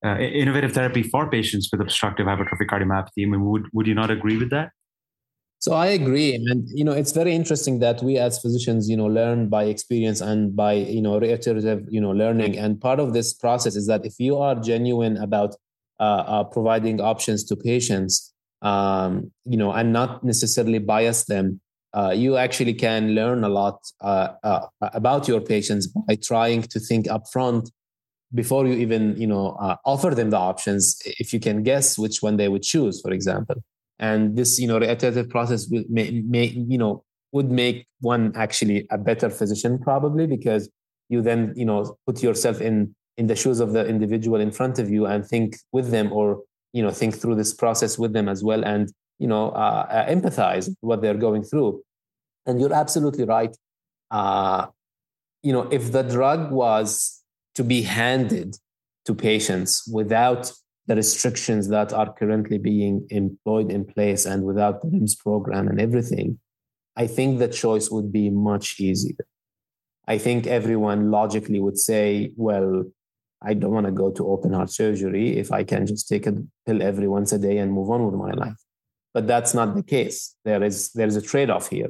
uh, 0.05 0.17
innovative 0.17 0.73
therapy 0.73 1.03
for 1.03 1.29
patients 1.29 1.69
with 1.71 1.81
obstructive 1.81 2.27
hypertrophic 2.27 2.67
cardiomyopathy. 2.69 3.23
I 3.23 3.25
mean, 3.25 3.45
would 3.45 3.67
would 3.73 3.87
you 3.87 3.95
not 3.95 4.11
agree 4.11 4.37
with 4.37 4.49
that? 4.51 4.71
So 5.59 5.73
I 5.73 5.87
agree, 5.87 6.33
and 6.33 6.67
you 6.69 6.83
know 6.83 6.91
it's 6.91 7.11
very 7.11 7.35
interesting 7.35 7.79
that 7.79 8.01
we 8.01 8.17
as 8.17 8.39
physicians, 8.39 8.89
you 8.89 8.97
know, 8.97 9.05
learn 9.05 9.47
by 9.47 9.65
experience 9.65 10.19
and 10.19 10.55
by 10.55 10.73
you 10.73 11.01
know 11.01 11.19
reiterative, 11.19 11.85
you 11.87 12.01
know, 12.01 12.11
learning. 12.11 12.57
And 12.57 12.81
part 12.81 12.99
of 12.99 13.13
this 13.13 13.33
process 13.33 13.75
is 13.75 13.85
that 13.85 14.03
if 14.03 14.15
you 14.17 14.37
are 14.37 14.55
genuine 14.55 15.17
about 15.17 15.55
uh, 15.99 16.23
uh, 16.25 16.43
providing 16.45 16.99
options 16.99 17.43
to 17.43 17.55
patients, 17.55 18.33
um, 18.63 19.31
you 19.45 19.55
know, 19.55 19.71
and 19.71 19.93
not 19.93 20.23
necessarily 20.23 20.79
bias 20.79 21.25
them, 21.25 21.61
uh, 21.93 22.13
you 22.15 22.37
actually 22.37 22.73
can 22.73 23.13
learn 23.15 23.43
a 23.43 23.49
lot 23.49 23.79
uh, 24.01 24.29
uh, 24.43 24.67
about 24.81 25.27
your 25.27 25.41
patients 25.41 25.87
by 25.87 26.15
trying 26.15 26.61
to 26.63 26.79
think 26.79 27.07
upfront 27.07 27.69
before 28.33 28.65
you 28.65 28.73
even, 28.73 29.15
you 29.17 29.27
know, 29.27 29.57
uh, 29.59 29.75
offer 29.85 30.11
them 30.11 30.29
the 30.29 30.37
options. 30.37 31.01
If 31.05 31.33
you 31.33 31.39
can 31.39 31.63
guess 31.63 31.97
which 31.97 32.21
one 32.21 32.37
they 32.37 32.47
would 32.47 32.63
choose, 32.63 33.01
for 33.01 33.11
example 33.11 33.61
and 34.01 34.35
this 34.35 34.59
you 34.59 34.67
know 34.67 34.79
reiterative 34.79 35.29
process 35.29 35.67
will 35.69 35.85
may, 35.87 36.21
may 36.27 36.45
you 36.45 36.77
know 36.77 37.03
would 37.31 37.49
make 37.49 37.87
one 38.01 38.33
actually 38.35 38.85
a 38.91 38.97
better 38.97 39.29
physician 39.29 39.79
probably 39.79 40.27
because 40.27 40.69
you 41.07 41.21
then 41.21 41.53
you 41.55 41.63
know 41.63 41.95
put 42.05 42.21
yourself 42.21 42.59
in 42.59 42.93
in 43.17 43.27
the 43.27 43.35
shoes 43.35 43.59
of 43.61 43.71
the 43.71 43.87
individual 43.87 44.41
in 44.41 44.51
front 44.51 44.79
of 44.79 44.89
you 44.89 45.05
and 45.05 45.25
think 45.25 45.55
with 45.71 45.91
them 45.91 46.11
or 46.11 46.41
you 46.73 46.81
know 46.83 46.91
think 46.91 47.15
through 47.15 47.35
this 47.35 47.53
process 47.53 47.97
with 47.97 48.11
them 48.11 48.27
as 48.27 48.43
well 48.43 48.65
and 48.65 48.91
you 49.21 49.27
know 49.27 49.45
uh, 49.49 49.85
uh, 49.97 50.05
empathize 50.15 50.65
what 50.81 51.01
they're 51.01 51.23
going 51.27 51.43
through 51.43 51.81
and 52.45 52.59
you're 52.59 52.73
absolutely 52.73 53.25
right 53.25 53.55
uh, 54.19 54.65
you 55.43 55.53
know 55.53 55.65
if 55.77 55.91
the 55.91 56.03
drug 56.15 56.51
was 56.51 57.21
to 57.55 57.63
be 57.63 57.81
handed 57.81 58.55
to 59.05 59.13
patients 59.13 59.71
without 59.91 60.51
the 60.87 60.95
restrictions 60.95 61.69
that 61.69 61.93
are 61.93 62.11
currently 62.13 62.57
being 62.57 63.07
employed 63.09 63.71
in 63.71 63.85
place 63.85 64.25
and 64.25 64.43
without 64.43 64.81
the 64.81 64.87
REMS 64.87 65.17
program 65.17 65.67
and 65.67 65.79
everything, 65.79 66.39
I 66.95 67.07
think 67.07 67.39
the 67.39 67.47
choice 67.47 67.89
would 67.89 68.11
be 68.11 68.29
much 68.29 68.79
easier. 68.79 69.25
I 70.07 70.17
think 70.17 70.47
everyone 70.47 71.11
logically 71.11 71.59
would 71.59 71.77
say, 71.77 72.31
well, 72.35 72.83
I 73.41 73.53
don't 73.53 73.71
want 73.71 73.85
to 73.85 73.91
go 73.91 74.11
to 74.11 74.27
open 74.27 74.53
heart 74.53 74.69
surgery 74.69 75.37
if 75.37 75.51
I 75.51 75.63
can 75.63 75.85
just 75.85 76.07
take 76.09 76.27
a 76.27 76.33
pill 76.65 76.81
every 76.81 77.07
once 77.07 77.31
a 77.31 77.39
day 77.39 77.57
and 77.57 77.71
move 77.71 77.89
on 77.89 78.05
with 78.05 78.15
my 78.15 78.31
life. 78.31 78.61
But 79.13 79.27
that's 79.27 79.53
not 79.53 79.75
the 79.75 79.83
case. 79.83 80.35
There 80.45 80.63
is 80.63 80.91
there's 80.93 81.15
a 81.15 81.21
trade-off 81.21 81.69
here. 81.69 81.89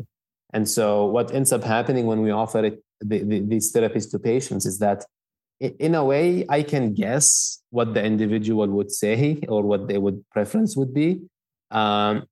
And 0.53 0.67
so 0.67 1.05
what 1.05 1.33
ends 1.33 1.53
up 1.53 1.63
happening 1.63 2.05
when 2.05 2.21
we 2.21 2.31
offer 2.31 2.65
it, 2.65 2.83
the, 2.99 3.19
the, 3.23 3.39
these 3.39 3.71
therapies 3.73 4.09
to 4.11 4.19
patients 4.19 4.65
is 4.65 4.79
that 4.79 5.05
in 5.59 5.93
a 5.93 6.03
way, 6.03 6.45
I 6.49 6.63
can 6.63 6.93
guess 6.93 7.61
what 7.69 7.93
the 7.93 8.03
individual 8.03 8.67
would 8.67 8.91
say 8.91 9.39
or 9.47 9.61
what 9.61 9.87
their 9.87 10.01
would 10.01 10.23
preference 10.31 10.75
would 10.75 10.93
be. 10.93 11.21
Um, 11.69 12.25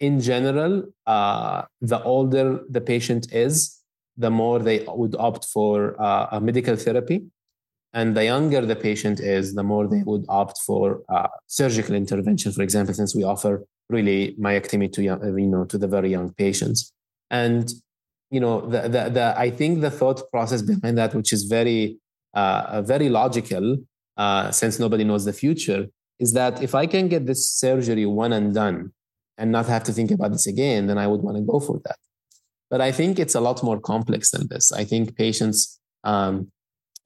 in 0.00 0.20
general, 0.20 0.92
uh, 1.06 1.62
the 1.80 2.02
older 2.02 2.60
the 2.68 2.80
patient 2.80 3.32
is, 3.32 3.78
the 4.16 4.30
more 4.30 4.58
they 4.58 4.84
would 4.88 5.14
opt 5.16 5.46
for 5.46 6.00
uh, 6.02 6.26
a 6.32 6.40
medical 6.40 6.76
therapy. 6.76 7.22
And 7.94 8.16
the 8.16 8.24
younger 8.24 8.64
the 8.64 8.76
patient 8.76 9.20
is, 9.20 9.54
the 9.54 9.62
more 9.62 9.86
they 9.86 10.02
would 10.02 10.24
opt 10.28 10.58
for 10.66 11.02
uh, 11.08 11.28
surgical 11.46 11.94
intervention, 11.94 12.52
for 12.52 12.62
example, 12.62 12.94
since 12.94 13.14
we 13.14 13.22
offer 13.22 13.64
really 13.90 14.34
myectomy 14.40 14.90
to 14.92 15.02
young, 15.02 15.38
you 15.38 15.46
know, 15.46 15.64
to 15.66 15.76
the 15.76 15.88
very 15.88 16.10
young 16.10 16.32
patients. 16.32 16.92
And 17.30 17.70
you 18.30 18.40
know, 18.40 18.62
the, 18.62 18.82
the, 18.82 19.10
the 19.10 19.34
I 19.36 19.50
think 19.50 19.82
the 19.82 19.90
thought 19.90 20.30
process 20.30 20.62
behind 20.62 20.96
that, 20.96 21.14
which 21.14 21.32
is 21.34 21.44
very 21.44 21.98
uh, 22.34 22.80
very 22.80 23.10
logical, 23.10 23.76
uh, 24.16 24.50
since 24.50 24.78
nobody 24.78 25.04
knows 25.04 25.26
the 25.26 25.34
future, 25.34 25.86
is 26.18 26.32
that 26.32 26.62
if 26.62 26.74
I 26.74 26.86
can 26.86 27.08
get 27.08 27.26
this 27.26 27.50
surgery 27.50 28.06
one 28.06 28.32
and 28.32 28.54
done 28.54 28.92
and 29.36 29.52
not 29.52 29.66
have 29.66 29.84
to 29.84 29.92
think 29.92 30.10
about 30.10 30.32
this 30.32 30.46
again, 30.46 30.86
then 30.86 30.96
I 30.96 31.06
would 31.06 31.20
want 31.20 31.36
to 31.36 31.42
go 31.42 31.60
for 31.60 31.80
that. 31.84 31.98
But 32.70 32.80
I 32.80 32.90
think 32.90 33.18
it's 33.18 33.34
a 33.34 33.40
lot 33.40 33.62
more 33.62 33.78
complex 33.78 34.30
than 34.30 34.48
this. 34.48 34.72
I 34.72 34.84
think 34.84 35.14
patients, 35.14 35.78
um, 36.04 36.50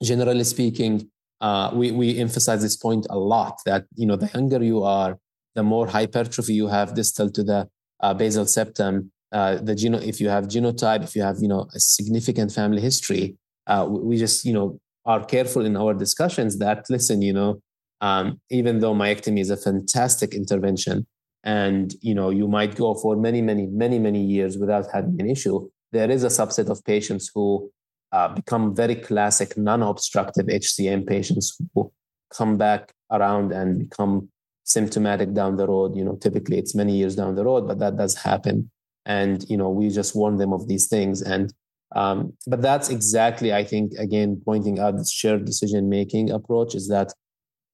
generally 0.01 0.43
speaking, 0.43 1.09
uh, 1.41 1.71
we, 1.73 1.91
we 1.91 2.17
emphasize 2.17 2.61
this 2.61 2.75
point 2.75 3.05
a 3.09 3.17
lot 3.17 3.59
that 3.65 3.85
you 3.95 4.05
know 4.05 4.15
the 4.15 4.29
younger 4.33 4.63
you 4.63 4.83
are, 4.83 5.17
the 5.55 5.63
more 5.63 5.87
hypertrophy 5.87 6.53
you 6.53 6.67
have 6.67 6.95
distal 6.95 7.29
to 7.31 7.43
the 7.43 7.67
uh, 8.01 8.13
basal 8.13 8.45
septum. 8.45 9.11
Uh, 9.31 9.57
the 9.57 9.75
geno, 9.75 9.97
if 9.99 10.21
you 10.21 10.29
have 10.29 10.45
genotype, 10.45 11.03
if 11.03 11.15
you 11.15 11.21
have 11.21 11.37
you 11.39 11.47
know 11.47 11.67
a 11.75 11.79
significant 11.79 12.51
family 12.51 12.81
history, 12.81 13.37
uh, 13.67 13.85
we 13.87 14.17
just 14.17 14.45
you 14.45 14.53
know 14.53 14.79
are 15.05 15.23
careful 15.23 15.65
in 15.65 15.77
our 15.77 15.93
discussions 15.93 16.57
that 16.59 16.85
listen, 16.89 17.21
you 17.21 17.33
know, 17.33 17.61
um, 18.01 18.39
even 18.49 18.79
though 18.79 18.93
myectomy 18.93 19.39
is 19.39 19.49
a 19.49 19.57
fantastic 19.57 20.33
intervention, 20.33 21.05
and 21.43 21.93
you 22.01 22.15
know 22.15 22.29
you 22.29 22.47
might 22.47 22.75
go 22.75 22.95
for 22.95 23.15
many, 23.15 23.41
many, 23.41 23.67
many, 23.67 23.99
many 23.99 24.23
years 24.23 24.57
without 24.57 24.85
having 24.91 25.19
an 25.19 25.29
issue, 25.29 25.67
there 25.91 26.09
is 26.09 26.23
a 26.23 26.27
subset 26.27 26.69
of 26.69 26.83
patients 26.83 27.29
who 27.33 27.69
uh, 28.11 28.29
become 28.29 28.75
very 28.75 28.95
classic 28.95 29.57
non-obstructive 29.57 30.47
HCM 30.47 31.05
patients 31.07 31.57
who 31.73 31.91
come 32.33 32.57
back 32.57 32.91
around 33.11 33.51
and 33.51 33.79
become 33.79 34.29
symptomatic 34.63 35.33
down 35.33 35.57
the 35.57 35.67
road. 35.67 35.95
You 35.95 36.05
know, 36.05 36.15
typically 36.15 36.57
it's 36.57 36.75
many 36.75 36.95
years 36.95 37.15
down 37.15 37.35
the 37.35 37.45
road, 37.45 37.67
but 37.67 37.79
that 37.79 37.97
does 37.97 38.15
happen. 38.15 38.69
And 39.05 39.49
you 39.49 39.57
know, 39.57 39.69
we 39.69 39.89
just 39.89 40.15
warn 40.15 40.37
them 40.37 40.53
of 40.53 40.67
these 40.67 40.87
things. 40.87 41.21
And 41.21 41.53
um, 41.95 42.33
but 42.45 42.61
that's 42.61 42.89
exactly, 42.89 43.53
I 43.53 43.63
think, 43.63 43.93
again, 43.93 44.41
pointing 44.43 44.79
out 44.79 44.97
this 44.97 45.11
shared 45.11 45.45
decision 45.45 45.87
making 45.89 46.31
approach 46.31 46.75
is 46.75 46.89
that 46.89 47.13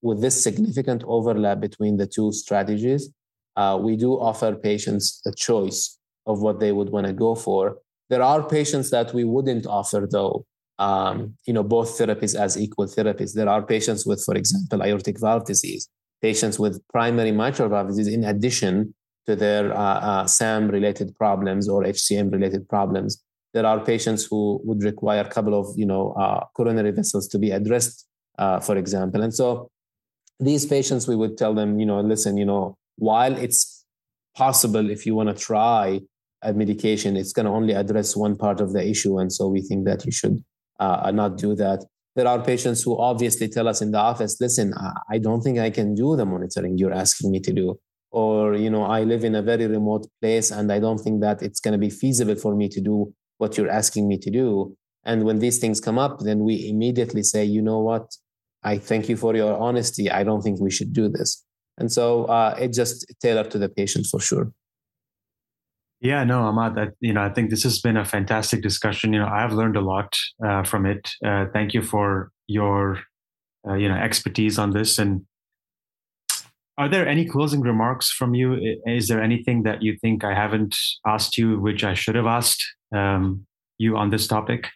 with 0.02 0.22
this 0.22 0.42
significant 0.42 1.04
overlap 1.08 1.60
between 1.60 1.98
the 1.98 2.06
two 2.06 2.32
strategies, 2.32 3.10
uh, 3.56 3.80
we 3.82 3.96
do 3.96 4.14
offer 4.14 4.54
patients 4.54 5.22
a 5.26 5.32
choice 5.34 5.98
of 6.26 6.42
what 6.42 6.60
they 6.60 6.72
would 6.72 6.90
want 6.90 7.08
to 7.08 7.14
go 7.14 7.36
for. 7.36 7.78
There 8.10 8.22
are 8.22 8.44
patients 8.44 8.90
that 8.92 9.14
we 9.14 9.24
wouldn't 9.24 9.66
offer, 9.66 10.08
though, 10.10 10.46
um, 10.80 11.36
you 11.46 11.54
know, 11.54 11.64
both 11.64 11.98
therapies 11.98 12.36
as 12.36 12.58
equal 12.58 12.88
therapies. 12.88 13.34
There 13.34 13.50
are 13.50 13.62
patients 13.62 14.06
with, 14.06 14.24
for 14.24 14.36
example, 14.36 14.84
aortic 14.84 15.20
valve 15.20 15.46
disease, 15.46 15.90
patients 16.22 16.60
with 16.60 16.82
primary 16.90 17.32
mitral 17.32 17.70
valve 17.70 17.88
disease, 17.88 18.08
in 18.08 18.24
addition 18.24 18.94
to 19.26 19.36
their 19.36 19.74
uh, 19.74 20.00
uh, 20.00 20.28
SAM 20.28 20.68
related 20.68 21.16
problems 21.16 21.70
or 21.70 21.84
HCM 21.84 22.32
related 22.32 22.68
problems. 22.68 23.24
There 23.54 23.66
are 23.66 23.80
patients 23.80 24.26
who 24.26 24.60
would 24.64 24.84
require 24.84 25.22
a 25.22 25.30
couple 25.30 25.58
of 25.58 25.68
you 25.78 25.86
know 25.86 26.12
uh, 26.14 26.46
coronary 26.56 26.92
vessels 26.92 27.28
to 27.30 27.40
be 27.40 27.52
addressed, 27.52 28.08
uh, 28.38 28.60
for 28.60 28.78
example. 28.78 29.22
And 29.22 29.34
so 29.34 29.70
these 30.40 30.66
patients, 30.66 31.08
we 31.08 31.16
would 31.16 31.38
tell 31.38 31.54
them, 31.54 31.80
you 31.80 31.86
know, 31.86 32.02
listen, 32.02 32.36
you 32.38 32.46
know, 32.46 32.76
while 32.98 33.38
it's 33.38 33.86
possible 34.36 34.90
if 34.90 35.06
you 35.06 35.16
want 35.16 35.30
to 35.30 35.36
try 35.36 36.02
medication, 36.52 37.16
it's 37.16 37.32
going 37.32 37.46
to 37.46 37.52
only 37.52 37.74
address 37.74 38.16
one 38.16 38.36
part 38.36 38.60
of 38.60 38.74
the 38.74 38.86
issue, 38.86 39.20
and 39.20 39.32
so 39.32 39.48
we 39.48 39.62
think 39.62 39.86
that 39.86 40.06
you 40.06 40.12
should 40.12 40.44
uh, 40.80 41.12
not 41.12 41.38
do 41.38 41.56
that. 41.56 41.86
There 42.16 42.28
are 42.28 42.44
patients 42.44 42.84
who 42.84 43.00
obviously 43.00 43.48
tell 43.48 43.68
us 43.68 43.82
in 43.82 43.92
the 43.92 43.98
office, 43.98 44.38
listen, 44.40 44.74
I 45.10 45.18
don't 45.18 45.42
think 45.42 45.58
I 45.58 45.72
can 45.72 45.96
do 45.96 46.16
the 46.16 46.26
monitoring 46.26 46.78
you're 46.78 46.94
asking 46.94 47.32
me 47.32 47.40
to 47.40 47.54
do. 47.54 47.80
Or 48.12 48.54
you 48.54 48.70
know 48.70 48.84
i 48.84 49.04
live 49.04 49.24
in 49.24 49.34
a 49.34 49.42
very 49.42 49.66
remote 49.66 50.06
place 50.22 50.52
and 50.52 50.72
i 50.72 50.78
don't 50.80 51.00
think 51.00 51.22
that 51.22 51.42
it's 51.42 51.60
going 51.60 51.72
to 51.72 51.80
be 51.80 51.90
feasible 51.90 52.36
for 52.36 52.54
me 52.56 52.70
to 52.70 52.80
do 52.80 53.12
what 53.40 53.58
you're 53.58 53.72
asking 53.72 54.08
me 54.08 54.20
to 54.20 54.30
do. 54.30 54.78
And 55.04 55.26
when 55.26 55.40
these 55.40 55.58
things 55.58 55.82
come 55.82 55.98
up 55.98 56.20
then 56.20 56.44
we 56.44 56.70
immediately 56.70 57.24
say 57.24 57.44
you 57.44 57.64
know 57.64 57.80
what? 57.80 58.06
I 58.62 58.78
thank 58.78 59.10
you 59.10 59.18
for 59.18 59.36
your 59.36 59.58
honesty. 59.58 60.12
I 60.12 60.24
don't 60.24 60.44
think 60.44 60.62
we 60.62 60.70
should 60.70 60.94
do 60.94 61.10
this. 61.10 61.44
And 61.80 61.92
so 61.92 62.26
uh, 62.26 62.56
it 62.60 62.72
just 62.72 63.12
tailored 63.20 63.50
to 63.52 63.58
the 63.58 63.68
patient 63.68 64.06
for 64.12 64.20
sure 64.20 64.54
yeah 66.04 66.24
no 66.24 66.44
ahmad 66.44 66.78
I, 66.78 66.88
you 67.00 67.14
know 67.14 67.24
i 67.24 67.30
think 67.30 67.50
this 67.50 67.64
has 67.64 67.80
been 67.80 67.98
a 67.98 68.06
fantastic 68.06 68.62
discussion 68.62 69.14
you 69.14 69.20
know 69.20 69.28
i've 69.28 69.54
learned 69.54 69.78
a 69.78 69.82
lot 69.82 70.16
uh, 70.46 70.64
from 70.64 70.86
it 70.86 71.10
uh, 71.26 71.46
thank 71.54 71.74
you 71.74 71.82
for 71.82 72.32
your 72.48 73.00
uh, 73.68 73.74
you 73.74 73.88
know 73.88 73.96
expertise 73.96 74.60
on 74.60 74.72
this 74.72 75.00
and 75.00 75.26
are 76.78 76.90
there 76.90 77.08
any 77.08 77.26
closing 77.26 77.62
remarks 77.62 78.10
from 78.10 78.34
you? 78.34 78.80
Is 78.88 79.08
there 79.08 79.22
anything 79.22 79.62
that 79.64 79.84
you 79.84 79.96
think 80.02 80.24
I 80.24 80.34
haven't 80.34 80.76
asked 81.06 81.38
you, 81.38 81.60
which 81.60 81.84
I 81.84 81.94
should 81.94 82.16
have 82.16 82.26
asked 82.26 82.66
um, 82.92 83.46
you 83.78 83.96
on 83.96 84.10
this 84.10 84.28
topic? 84.28 84.70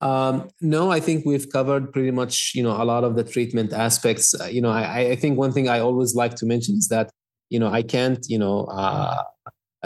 Um, 0.00 0.48
no, 0.60 0.92
I 0.92 1.00
think 1.00 1.24
we've 1.24 1.50
covered 1.50 1.92
pretty 1.92 2.10
much, 2.10 2.52
you 2.54 2.62
know, 2.62 2.80
a 2.80 2.84
lot 2.84 3.02
of 3.02 3.16
the 3.16 3.24
treatment 3.24 3.72
aspects. 3.72 4.34
Uh, 4.38 4.44
you 4.44 4.60
know, 4.60 4.70
I, 4.70 5.10
I, 5.10 5.16
think 5.16 5.38
one 5.38 5.52
thing 5.52 5.68
I 5.68 5.80
always 5.80 6.14
like 6.14 6.34
to 6.36 6.46
mention 6.46 6.76
is 6.76 6.88
that, 6.88 7.10
you 7.48 7.58
know, 7.58 7.68
I 7.68 7.82
can't, 7.82 8.24
you 8.28 8.38
know, 8.38 8.66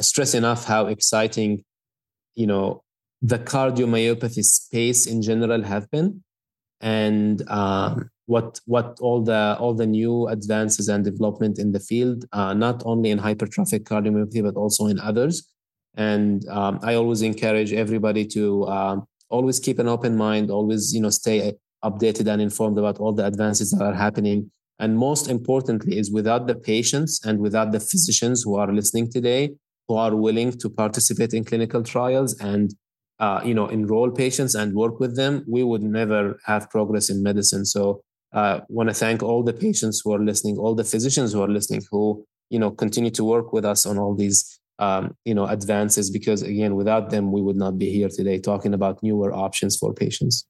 uh, 0.01 0.03
stress 0.03 0.35
enough 0.35 0.65
how 0.65 0.87
exciting, 0.87 1.63
you 2.35 2.47
know, 2.47 2.83
the 3.23 3.39
cardiomyopathy 3.39 4.43
space 4.43 5.07
in 5.07 5.21
general 5.21 5.63
have 5.63 5.91
been, 5.91 6.25
and 6.81 7.47
um, 7.51 8.11
what 8.25 8.61
what 8.65 8.99
all 9.01 9.21
the 9.23 9.57
all 9.61 9.75
the 9.75 9.87
new 9.87 10.27
advances 10.29 10.89
and 10.89 11.05
development 11.05 11.59
in 11.59 11.73
the 11.73 11.81
field, 11.81 12.25
uh, 12.33 12.55
not 12.55 12.83
only 12.87 13.11
in 13.11 13.19
hypertrophic 13.19 13.83
cardiomyopathy 13.85 14.43
but 14.43 14.57
also 14.57 14.87
in 14.87 14.99
others. 15.01 15.47
And 15.97 16.49
um, 16.49 16.79
I 16.83 16.95
always 16.95 17.21
encourage 17.21 17.73
everybody 17.73 18.25
to 18.37 18.67
um, 18.69 19.07
always 19.29 19.59
keep 19.61 19.79
an 19.79 19.89
open 19.89 20.17
mind, 20.17 20.51
always 20.51 20.95
you 20.95 21.03
know 21.03 21.11
stay 21.11 21.53
updated 21.85 22.27
and 22.33 22.41
informed 22.41 22.79
about 22.79 22.99
all 22.99 23.13
the 23.13 23.27
advances 23.27 23.71
that 23.73 23.85
are 23.85 23.95
happening. 24.07 24.51
And 24.79 24.97
most 24.97 25.29
importantly, 25.29 25.99
is 25.99 26.11
without 26.11 26.47
the 26.47 26.55
patients 26.55 27.21
and 27.27 27.39
without 27.39 27.73
the 27.73 27.81
physicians 27.81 28.43
who 28.43 28.57
are 28.57 28.73
listening 28.73 29.11
today, 29.11 29.51
who 29.91 29.97
are 29.97 30.15
willing 30.15 30.53
to 30.53 30.71
participate 30.71 31.35
in 31.35 31.45
clinical 31.45 31.83
trials 31.83 32.39
and 32.39 32.73
uh, 33.19 33.41
you 33.45 33.53
know 33.53 33.67
enroll 33.67 34.09
patients 34.09 34.55
and 34.55 34.73
work 34.73 35.01
with 35.01 35.17
them, 35.17 35.45
we 35.49 35.65
would 35.65 35.83
never 35.83 36.39
have 36.47 36.71
progress 36.71 37.11
in 37.11 37.25
medicine. 37.25 37.65
So 37.67 38.01
uh, 38.33 38.61
want 38.69 38.89
to 38.89 38.95
thank 38.95 39.21
all 39.21 39.43
the 39.43 39.53
patients 39.53 40.01
who 40.01 40.15
are 40.15 40.21
listening, 40.31 40.59
all 40.59 40.77
the 40.77 40.85
physicians 40.85 41.33
who 41.33 41.43
are 41.43 41.49
listening, 41.49 41.83
who 41.91 42.25
you 42.51 42.61
know 42.61 42.71
continue 42.71 43.11
to 43.11 43.25
work 43.25 43.53
with 43.53 43.65
us 43.65 43.85
on 43.85 43.99
all 43.99 44.15
these 44.15 44.61
um, 44.79 45.17
you 45.25 45.35
know 45.35 45.47
advances. 45.49 46.09
Because 46.09 46.43
again, 46.43 46.77
without 46.77 47.11
them, 47.11 47.33
we 47.33 47.43
would 47.43 47.57
not 47.57 47.77
be 47.77 47.91
here 47.91 48.09
today 48.09 48.39
talking 48.39 48.75
about 48.75 49.03
newer 49.03 49.35
options 49.35 49.77
for 49.77 49.93
patients. 49.93 50.47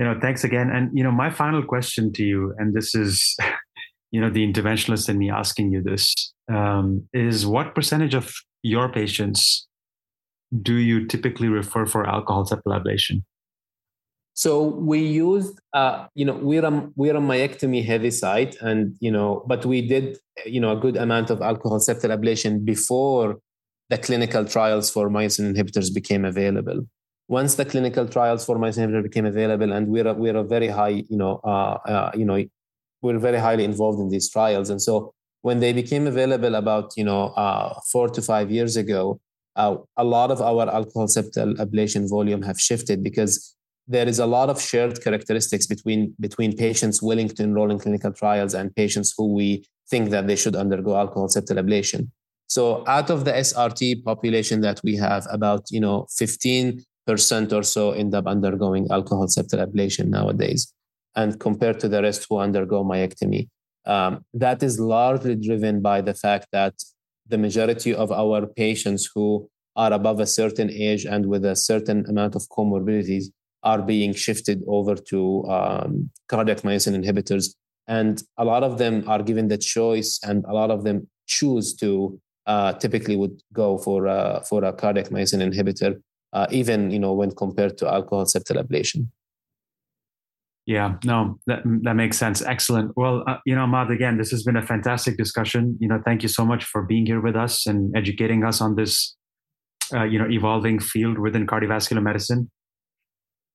You 0.00 0.06
know, 0.06 0.18
thanks 0.20 0.42
again. 0.42 0.70
And 0.70 0.90
you 0.92 1.04
know, 1.04 1.12
my 1.12 1.30
final 1.30 1.62
question 1.62 2.12
to 2.14 2.24
you, 2.24 2.52
and 2.58 2.74
this 2.74 2.96
is, 2.96 3.36
you 4.10 4.20
know, 4.20 4.28
the 4.28 4.44
interventionalist 4.44 5.08
in 5.08 5.18
me 5.18 5.30
asking 5.30 5.70
you 5.70 5.84
this 5.84 6.33
um, 6.48 7.08
is: 7.12 7.46
what 7.46 7.74
percentage 7.74 8.14
of 8.14 8.32
your 8.62 8.88
patients 8.90 9.66
do 10.62 10.74
you 10.74 11.06
typically 11.06 11.48
refer 11.48 11.86
for 11.86 12.08
alcohol 12.08 12.46
septal 12.46 12.80
ablation? 12.80 13.22
So 14.36 14.64
we 14.64 14.98
used, 14.98 15.60
uh, 15.74 16.06
you 16.16 16.24
know, 16.24 16.34
we're 16.34 16.64
a, 16.64 16.90
we're 16.96 17.16
a 17.16 17.20
myectomy 17.20 17.84
heavy 17.84 18.10
site, 18.10 18.56
and 18.60 18.96
you 19.00 19.10
know, 19.10 19.44
but 19.46 19.64
we 19.64 19.86
did, 19.86 20.18
you 20.44 20.60
know, 20.60 20.72
a 20.72 20.76
good 20.76 20.96
amount 20.96 21.30
of 21.30 21.40
alcohol 21.40 21.78
septal 21.78 22.10
ablation 22.16 22.64
before 22.64 23.38
the 23.90 23.98
clinical 23.98 24.44
trials 24.44 24.90
for 24.90 25.08
myosin 25.08 25.54
inhibitors 25.54 25.94
became 25.94 26.24
available. 26.24 26.84
Once 27.28 27.54
the 27.54 27.64
clinical 27.64 28.08
trials 28.08 28.44
for 28.44 28.58
myosin 28.58 28.88
inhibitor 28.88 29.02
became 29.04 29.24
available, 29.24 29.72
and 29.72 29.86
we're 29.86 30.08
a, 30.08 30.14
we're 30.14 30.36
a 30.36 30.42
very 30.42 30.68
high, 30.68 31.04
you 31.08 31.16
know, 31.16 31.40
uh, 31.44 31.78
uh, 31.86 32.10
you 32.14 32.24
know, 32.24 32.44
we're 33.02 33.18
very 33.18 33.38
highly 33.38 33.62
involved 33.62 34.00
in 34.00 34.08
these 34.08 34.28
trials, 34.28 34.68
and 34.68 34.82
so 34.82 35.14
when 35.44 35.60
they 35.60 35.74
became 35.74 36.06
available 36.06 36.54
about, 36.54 36.96
you 36.96 37.04
know, 37.04 37.24
uh, 37.44 37.78
four 37.92 38.08
to 38.08 38.22
five 38.22 38.50
years 38.50 38.78
ago, 38.78 39.20
uh, 39.56 39.76
a 39.98 40.02
lot 40.02 40.30
of 40.30 40.40
our 40.40 40.66
alcohol 40.70 41.06
septal 41.06 41.54
ablation 41.56 42.08
volume 42.08 42.40
have 42.40 42.58
shifted 42.58 43.04
because 43.04 43.54
there 43.86 44.08
is 44.08 44.18
a 44.18 44.24
lot 44.24 44.48
of 44.48 44.58
shared 44.58 45.02
characteristics 45.04 45.66
between 45.66 46.14
between 46.18 46.56
patients 46.56 47.02
willing 47.02 47.28
to 47.28 47.42
enroll 47.42 47.70
in 47.70 47.78
clinical 47.78 48.10
trials 48.10 48.54
and 48.54 48.74
patients 48.74 49.12
who 49.18 49.34
we 49.34 49.62
think 49.90 50.08
that 50.08 50.26
they 50.26 50.34
should 50.34 50.56
undergo 50.56 50.96
alcohol 50.96 51.28
septal 51.28 51.60
ablation. 51.62 52.08
So 52.46 52.82
out 52.86 53.10
of 53.10 53.26
the 53.26 53.32
SRT 53.32 54.02
population 54.02 54.62
that 54.62 54.80
we 54.82 54.96
have, 54.96 55.26
about 55.30 55.70
you 55.70 55.80
know 55.80 56.06
15% 56.18 56.82
or 57.52 57.62
so 57.62 57.90
end 57.90 58.14
up 58.14 58.26
undergoing 58.26 58.86
alcohol 58.90 59.26
septal 59.26 59.60
ablation 59.66 60.06
nowadays, 60.06 60.72
and 61.14 61.38
compared 61.38 61.80
to 61.80 61.88
the 61.88 62.00
rest 62.00 62.26
who 62.30 62.38
undergo 62.38 62.82
myectomy. 62.82 63.48
Um, 63.86 64.24
that 64.34 64.62
is 64.62 64.80
largely 64.80 65.36
driven 65.36 65.80
by 65.80 66.00
the 66.00 66.14
fact 66.14 66.48
that 66.52 66.74
the 67.28 67.38
majority 67.38 67.94
of 67.94 68.10
our 68.12 68.46
patients 68.46 69.10
who 69.14 69.48
are 69.76 69.92
above 69.92 70.20
a 70.20 70.26
certain 70.26 70.70
age 70.70 71.04
and 71.04 71.26
with 71.26 71.44
a 71.44 71.56
certain 71.56 72.04
amount 72.08 72.34
of 72.34 72.42
comorbidities 72.48 73.26
are 73.62 73.82
being 73.82 74.12
shifted 74.14 74.62
over 74.68 74.94
to 74.94 75.44
um, 75.46 76.10
cardiac 76.28 76.58
myosin 76.58 76.94
inhibitors. 76.94 77.54
And 77.86 78.22
a 78.38 78.44
lot 78.44 78.62
of 78.62 78.78
them 78.78 79.04
are 79.06 79.22
given 79.22 79.48
the 79.48 79.58
choice, 79.58 80.18
and 80.22 80.44
a 80.46 80.54
lot 80.54 80.70
of 80.70 80.84
them 80.84 81.08
choose 81.26 81.74
to 81.76 82.18
uh, 82.46 82.74
typically 82.74 83.16
would 83.16 83.42
go 83.52 83.78
for 83.78 84.06
a, 84.06 84.42
for 84.48 84.64
a 84.64 84.72
cardiac 84.72 85.08
myosin 85.08 85.42
inhibitor, 85.42 86.00
uh, 86.32 86.46
even 86.50 86.90
you 86.90 86.98
know 86.98 87.12
when 87.12 87.30
compared 87.30 87.76
to 87.78 87.88
alcohol 87.88 88.24
septal 88.24 88.62
ablation. 88.62 89.08
Yeah, 90.66 90.94
no, 91.04 91.38
that 91.46 91.62
that 91.82 91.94
makes 91.94 92.16
sense. 92.16 92.40
Excellent. 92.40 92.92
Well, 92.96 93.22
uh, 93.26 93.36
you 93.44 93.54
know, 93.54 93.62
Ahmad, 93.62 93.90
again, 93.90 94.16
this 94.16 94.30
has 94.30 94.44
been 94.44 94.56
a 94.56 94.62
fantastic 94.62 95.18
discussion. 95.18 95.76
You 95.78 95.88
know, 95.88 96.00
thank 96.04 96.22
you 96.22 96.28
so 96.28 96.44
much 96.44 96.64
for 96.64 96.82
being 96.82 97.04
here 97.04 97.20
with 97.20 97.36
us 97.36 97.66
and 97.66 97.94
educating 97.94 98.44
us 98.44 98.62
on 98.62 98.74
this, 98.74 99.14
uh, 99.92 100.04
you 100.04 100.18
know, 100.18 100.28
evolving 100.30 100.80
field 100.80 101.18
within 101.18 101.46
cardiovascular 101.46 102.02
medicine. 102.02 102.50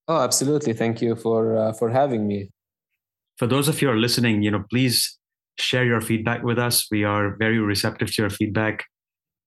Oh, 0.07 0.21
absolutely. 0.21 0.73
Thank 0.73 1.01
you 1.01 1.15
for 1.15 1.57
uh, 1.57 1.73
for 1.73 1.89
having 1.89 2.27
me. 2.27 2.51
For 3.37 3.47
those 3.47 3.67
of 3.67 3.81
you 3.81 3.87
who 3.87 3.95
are 3.95 3.97
listening, 3.97 4.43
you 4.43 4.51
know, 4.51 4.63
please 4.69 5.17
share 5.57 5.85
your 5.85 6.01
feedback 6.01 6.43
with 6.43 6.59
us. 6.59 6.87
We 6.91 7.05
are 7.05 7.35
very 7.37 7.57
receptive 7.59 8.13
to 8.13 8.21
your 8.21 8.29
feedback. 8.29 8.85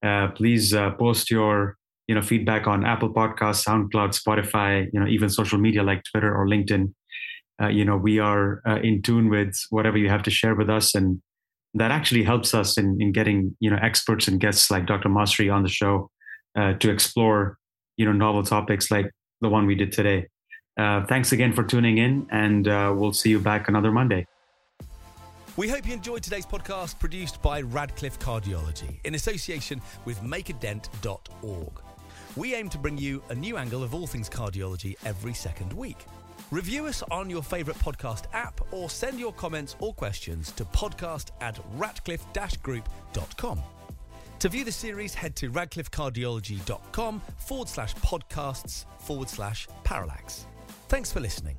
Uh, 0.05 0.29
please 0.35 0.75
uh, 0.75 0.91
post 0.93 1.31
your 1.31 1.77
you 2.09 2.15
know 2.17 2.23
feedback 2.23 2.67
on 2.67 2.85
Apple 2.85 3.13
Podcasts, 3.13 3.65
SoundCloud, 3.65 4.19
Spotify, 4.21 4.89
you 4.93 4.99
know, 4.99 5.07
even 5.07 5.31
social 5.31 5.59
media 5.59 5.85
like 5.85 6.03
Twitter 6.11 6.35
or 6.35 6.47
LinkedIn. 6.49 6.93
Uh, 7.61 7.69
you 7.69 7.85
know, 7.85 7.97
we 7.97 8.19
are 8.19 8.63
uh, 8.67 8.79
in 8.83 9.03
tune 9.03 9.29
with 9.29 9.55
whatever 9.71 9.99
you 9.99 10.09
have 10.09 10.23
to 10.25 10.31
share 10.31 10.55
with 10.55 10.71
us, 10.71 10.95
and 10.95 11.21
that 11.75 11.91
actually 11.91 12.23
helps 12.23 12.55
us 12.55 12.79
in 12.79 13.01
in 13.01 13.13
getting 13.13 13.57
you 13.61 13.71
know 13.71 13.79
experts 13.83 14.29
and 14.29 14.41
guests 14.41 14.71
like 14.71 14.87
Dr. 14.87 15.09
Masri 15.09 15.53
on 15.53 15.63
the 15.63 15.69
show 15.69 16.11
uh, 16.57 16.75
to 16.75 16.91
explore 16.91 17.59
you 17.97 18.07
know 18.07 18.13
novel 18.13 18.43
topics 18.43 18.91
like 18.91 19.11
the 19.41 19.49
one 19.49 19.67
we 19.67 19.75
did 19.75 19.93
today. 19.93 20.27
Uh, 20.79 21.05
thanks 21.07 21.33
again 21.33 21.53
for 21.53 21.63
tuning 21.63 21.99
in, 21.99 22.27
and 22.31 22.69
uh, 22.69 22.93
we'll 22.97 23.13
see 23.13 23.31
you 23.31 23.39
back 23.39 23.69
another 23.69 23.93
Monday. 23.93 24.27
We 25.55 25.69
hope 25.69 25.87
you 25.87 25.93
enjoyed 25.93 26.23
today's 26.23 26.47
podcast 26.47 26.99
produced 26.99 27.43
by 27.43 27.61
Radcliffe 27.61 28.19
Cardiology 28.19 28.99
in 29.05 29.15
association 29.15 29.83
with 30.07 30.19
makeadent.org. 30.21 31.73
We 32.37 32.55
aim 32.55 32.71
to 32.71 32.79
bring 32.79 32.97
you 32.97 33.23
a 33.29 33.35
new 33.35 33.59
angle 33.59 33.83
of 33.83 33.95
all 33.95 34.07
things 34.07 34.31
cardiology 34.31 34.97
every 35.05 35.35
second 35.35 35.71
week. 35.75 36.07
Review 36.53 36.85
us 36.85 37.03
on 37.11 37.31
your 37.31 37.43
favourite 37.43 37.81
podcast 37.81 38.25
app 38.35 38.61
or 38.73 38.91
send 38.91 39.19
your 39.19 39.33
comments 39.33 39.75
or 39.79 39.95
questions 39.95 40.53
to 40.53 40.67
podcast 40.67 41.31
at 41.41 41.59
radcliffe 41.79 42.27
group.com. 42.63 43.63
To 44.39 44.49
view 44.51 44.63
the 44.63 44.71
series, 44.71 45.15
head 45.15 45.35
to 45.37 45.51
radcliffecardiology.com 45.51 47.23
forward 47.39 47.69
slash 47.71 47.95
podcasts 47.95 48.85
forward 48.99 49.31
slash 49.31 49.67
parallax. 49.83 50.47
Thanks 50.89 51.11
for 51.11 51.21
listening. 51.21 51.57